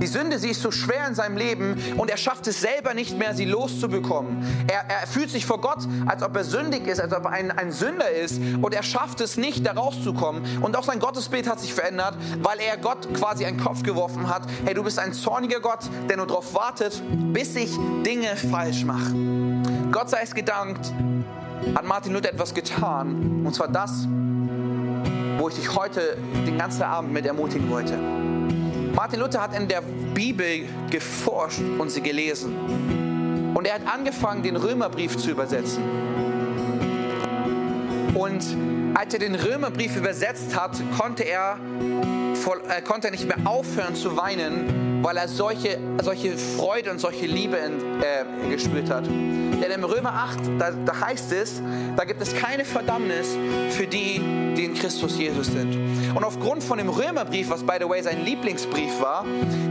Die 0.00 0.06
Sünde, 0.06 0.38
sie 0.38 0.50
ist 0.50 0.62
so 0.62 0.70
schwer 0.70 1.06
in 1.06 1.14
seinem 1.14 1.36
Leben 1.36 1.76
und 1.96 2.10
er 2.10 2.16
schafft 2.16 2.46
es 2.46 2.60
selber 2.60 2.94
nicht 2.94 3.18
mehr, 3.18 3.34
sie 3.34 3.44
loszubekommen. 3.44 4.66
Er, 4.66 4.84
er 5.00 5.06
fühlt 5.06 5.30
sich 5.30 5.46
vor 5.46 5.60
Gott, 5.60 5.86
als 6.06 6.22
ob 6.22 6.36
er 6.36 6.44
sündig 6.44 6.86
ist, 6.86 7.00
als 7.00 7.12
ob 7.12 7.24
er 7.24 7.30
ein, 7.30 7.50
ein 7.50 7.72
Sünder 7.72 8.10
ist 8.10 8.38
und 8.38 8.74
er 8.74 8.82
schafft 8.82 9.20
es 9.20 9.36
nicht, 9.36 9.66
da 9.66 9.72
rauszukommen. 9.72 10.62
Und 10.62 10.76
auch 10.76 10.84
sein 10.84 10.98
Gottesbild 10.98 11.48
hat 11.48 11.60
sich 11.60 11.72
verändert, 11.72 12.16
weil 12.42 12.58
er 12.60 12.76
Gott 12.76 13.12
quasi 13.14 13.44
einen 13.44 13.58
Kopf 13.58 13.82
geworfen 13.82 14.28
hat. 14.28 14.42
Hey, 14.64 14.74
du 14.74 14.82
bist 14.82 14.98
ein 14.98 15.12
zorniger 15.12 15.60
Gott, 15.60 15.80
der 16.08 16.16
nur 16.16 16.26
darauf 16.26 16.54
wartet, 16.54 17.00
bis 17.32 17.54
ich 17.56 17.70
Dinge 18.04 18.36
falsch 18.36 18.84
mache. 18.84 19.14
Gott 19.92 20.10
sei 20.10 20.20
es 20.22 20.34
gedankt, 20.34 20.92
hat 21.74 21.84
Martin 21.84 22.12
Luther 22.12 22.32
etwas 22.32 22.52
getan. 22.52 23.42
Und 23.44 23.54
zwar 23.54 23.68
das, 23.68 24.06
wo 25.38 25.48
ich 25.48 25.54
dich 25.54 25.74
heute 25.74 26.16
den 26.46 26.58
ganzen 26.58 26.82
Abend 26.82 27.12
mit 27.12 27.26
ermutigen 27.26 27.70
wollte. 27.70 27.98
Martin 28.94 29.18
Luther 29.18 29.42
hat 29.42 29.56
in 29.56 29.66
der 29.66 29.82
Bibel 30.14 30.66
geforscht 30.88 31.60
und 31.78 31.90
sie 31.90 32.00
gelesen. 32.00 33.52
Und 33.54 33.66
er 33.66 33.74
hat 33.74 33.82
angefangen, 33.92 34.44
den 34.44 34.54
Römerbrief 34.54 35.16
zu 35.16 35.30
übersetzen. 35.30 35.82
Und 38.14 38.44
als 38.94 39.12
er 39.12 39.18
den 39.18 39.34
Römerbrief 39.34 39.96
übersetzt 39.96 40.54
hat, 40.58 40.80
konnte 40.96 41.24
er, 41.24 41.58
äh, 42.68 42.82
konnte 42.82 43.08
er 43.08 43.10
nicht 43.10 43.26
mehr 43.26 43.38
aufhören 43.44 43.96
zu 43.96 44.16
weinen, 44.16 45.02
weil 45.02 45.16
er 45.16 45.26
solche, 45.26 45.78
solche 46.00 46.38
Freude 46.38 46.92
und 46.92 47.00
solche 47.00 47.26
Liebe 47.26 47.58
äh, 47.58 48.48
gespürt 48.48 48.90
hat. 48.90 49.08
Denn 49.64 49.70
im 49.70 49.84
Römer 49.84 50.12
8, 50.12 50.60
da, 50.60 50.72
da 50.72 51.00
heißt 51.06 51.32
es, 51.32 51.62
da 51.96 52.04
gibt 52.04 52.20
es 52.20 52.36
keine 52.36 52.66
Verdammnis 52.66 53.34
für 53.70 53.86
die, 53.86 54.20
die 54.54 54.66
in 54.66 54.74
Christus 54.74 55.16
Jesus 55.16 55.46
sind. 55.46 55.74
Und 56.14 56.22
aufgrund 56.22 56.62
von 56.62 56.76
dem 56.76 56.90
Römerbrief, 56.90 57.48
was 57.48 57.62
by 57.62 57.76
the 57.80 57.88
way 57.88 58.02
sein 58.02 58.26
Lieblingsbrief 58.26 59.00
war, 59.00 59.24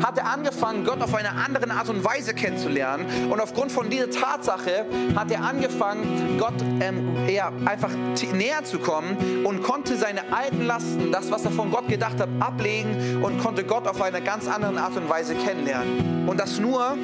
hat 0.04 0.18
er 0.18 0.26
angefangen, 0.26 0.84
Gott 0.84 1.00
auf 1.00 1.14
eine 1.14 1.30
andere 1.34 1.70
Art 1.70 1.90
und 1.90 2.04
Weise 2.04 2.34
kennenzulernen. 2.34 3.06
Und 3.30 3.40
aufgrund 3.40 3.72
von 3.72 3.88
dieser 3.92 4.10
Tatsache 4.10 4.88
hat 5.16 5.30
er 5.30 5.44
angefangen, 5.44 6.40
Gott 6.40 6.56
ähm, 6.80 7.30
ja, 7.30 7.52
einfach 7.66 7.92
näher 8.34 8.64
zu 8.64 8.80
kommen 8.80 9.46
und 9.46 9.62
konnte 9.62 9.96
seine 9.96 10.34
alten 10.34 10.66
Lasten, 10.66 11.12
das, 11.12 11.30
was 11.30 11.46
er 11.46 11.52
von 11.52 11.70
Gott 11.70 11.88
gedacht 11.88 12.20
hat, 12.20 12.30
ablegen 12.40 13.24
und 13.24 13.38
konnte 13.38 13.64
Gott 13.64 13.88
auf 13.88 14.02
eine 14.02 14.24
ganz 14.24 14.48
andere 14.48 14.82
Art 14.82 14.98
und 14.98 15.08
Weise 15.08 15.36
kennenlernen. 15.36 16.28
Und 16.28 16.40
das 16.40 16.58
nur, 16.58 16.98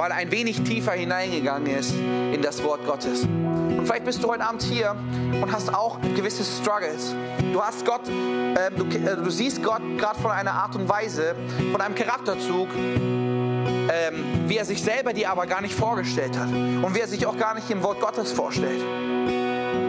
weil 0.00 0.12
er 0.12 0.16
ein 0.16 0.30
wenig 0.30 0.62
tiefer 0.62 0.92
hineingegangen 0.92 1.76
ist 1.76 1.92
in 1.92 2.40
das 2.40 2.64
Wort 2.64 2.86
Gottes. 2.86 3.24
Und 3.24 3.82
vielleicht 3.84 4.06
bist 4.06 4.24
du 4.24 4.28
heute 4.28 4.42
Abend 4.42 4.62
hier 4.62 4.96
und 5.42 5.52
hast 5.52 5.74
auch 5.74 6.00
gewisse 6.16 6.42
Struggles. 6.42 7.14
Du 7.52 7.60
hast 7.60 7.84
Gott, 7.84 8.08
äh, 8.08 8.70
du, 8.74 8.86
äh, 8.86 9.16
du, 9.22 9.28
siehst 9.28 9.62
Gott 9.62 9.82
gerade 9.98 10.18
von 10.18 10.30
einer 10.30 10.52
Art 10.52 10.74
und 10.74 10.88
Weise, 10.88 11.34
von 11.70 11.82
einem 11.82 11.94
Charakterzug, 11.94 12.68
ähm, 12.74 14.24
wie 14.46 14.56
er 14.56 14.64
sich 14.64 14.82
selber 14.82 15.12
dir 15.12 15.30
aber 15.30 15.44
gar 15.44 15.60
nicht 15.60 15.74
vorgestellt 15.74 16.38
hat 16.38 16.48
und 16.48 16.94
wie 16.94 17.00
er 17.00 17.08
sich 17.08 17.26
auch 17.26 17.36
gar 17.36 17.54
nicht 17.54 17.68
im 17.68 17.82
Wort 17.82 18.00
Gottes 18.00 18.32
vorstellt. 18.32 18.80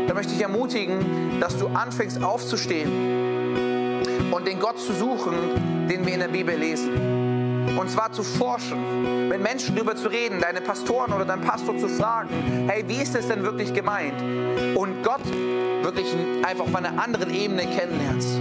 Da 0.09 0.13
möchte 0.13 0.33
ich 0.33 0.41
ermutigen, 0.41 1.39
dass 1.39 1.57
du 1.57 1.67
anfängst 1.67 2.21
aufzustehen 2.21 4.29
und 4.29 4.45
den 4.45 4.59
Gott 4.59 4.77
zu 4.77 4.91
suchen, 4.91 5.87
den 5.87 6.05
wir 6.05 6.15
in 6.15 6.19
der 6.19 6.27
Bibel 6.27 6.53
lesen. 6.53 7.20
Und 7.77 7.89
zwar 7.89 8.11
zu 8.11 8.23
forschen, 8.23 9.27
mit 9.29 9.41
Menschen 9.41 9.75
darüber 9.75 9.95
zu 9.95 10.07
reden, 10.07 10.39
deine 10.39 10.61
Pastoren 10.61 11.13
oder 11.13 11.25
deinen 11.25 11.41
Pastor 11.41 11.77
zu 11.77 11.87
fragen, 11.87 12.29
hey, 12.67 12.83
wie 12.87 13.01
ist 13.01 13.15
es 13.15 13.27
denn 13.27 13.43
wirklich 13.43 13.73
gemeint? 13.73 14.21
Und 14.75 15.03
Gott 15.03 15.21
wirklich 15.83 16.07
einfach 16.43 16.65
auf 16.65 16.75
einer 16.75 17.01
anderen 17.01 17.33
Ebene 17.33 17.63
kennenlernst. 17.63 18.37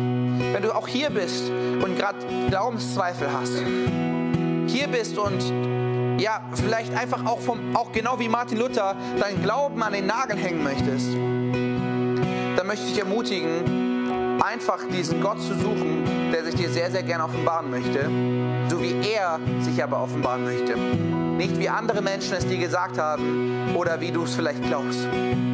Wenn 0.52 0.62
du 0.62 0.74
auch 0.74 0.88
hier 0.88 1.10
bist 1.10 1.50
und 1.50 1.96
gerade 1.96 2.18
Glaubenszweifel 2.48 3.28
hast, 3.32 3.62
hier 4.66 4.88
bist 4.88 5.18
und 5.18 5.42
ja, 6.20 6.40
vielleicht 6.54 6.94
einfach 6.94 7.24
auch, 7.24 7.40
vom, 7.40 7.74
auch 7.74 7.92
genau 7.92 8.18
wie 8.18 8.28
Martin 8.28 8.58
Luther 8.58 8.94
deinen 9.18 9.42
Glauben 9.42 9.82
an 9.82 9.92
den 9.92 10.06
Nagel 10.06 10.36
hängen 10.36 10.62
möchtest, 10.62 11.14
dann 12.56 12.66
möchte 12.66 12.84
ich 12.86 12.92
dich 12.92 13.00
ermutigen, 13.00 14.40
einfach 14.42 14.80
diesen 14.92 15.20
Gott 15.20 15.40
zu 15.40 15.54
suchen, 15.54 16.04
der 16.42 16.50
sich 16.50 16.60
dir 16.60 16.70
sehr, 16.70 16.90
sehr 16.90 17.02
gerne 17.02 17.24
offenbaren 17.24 17.70
möchte 17.70 18.08
so 18.70 18.80
wie 18.80 18.94
er 19.12 19.40
sich 19.60 19.82
aber 19.82 20.02
offenbaren 20.02 20.44
möchte. 20.44 20.76
Nicht 20.76 21.58
wie 21.58 21.68
andere 21.68 22.02
Menschen 22.02 22.34
es 22.34 22.46
dir 22.46 22.58
gesagt 22.58 22.98
haben 22.98 23.74
oder 23.74 24.00
wie 24.00 24.12
du 24.12 24.22
es 24.22 24.34
vielleicht 24.34 24.62
glaubst. 24.62 25.00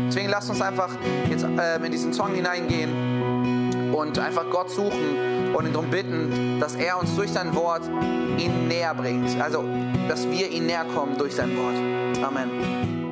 Deswegen 0.08 0.28
lass 0.28 0.50
uns 0.50 0.60
einfach 0.60 0.90
jetzt 1.30 1.44
äh, 1.44 1.84
in 1.84 1.90
diesen 1.90 2.12
Song 2.12 2.34
hineingehen 2.34 3.92
und 3.92 4.18
einfach 4.18 4.44
Gott 4.50 4.70
suchen 4.70 5.54
und 5.54 5.66
ihn 5.66 5.72
darum 5.72 5.90
bitten, 5.90 6.60
dass 6.60 6.74
er 6.74 7.00
uns 7.00 7.14
durch 7.16 7.32
sein 7.32 7.54
Wort 7.54 7.82
ihn 8.36 8.68
näher 8.68 8.94
bringt. 8.94 9.40
Also, 9.40 9.64
dass 10.08 10.28
wir 10.28 10.50
ihn 10.50 10.66
näher 10.66 10.84
kommen 10.94 11.16
durch 11.16 11.34
sein 11.34 11.56
Wort. 11.56 11.76
Amen. 12.22 13.05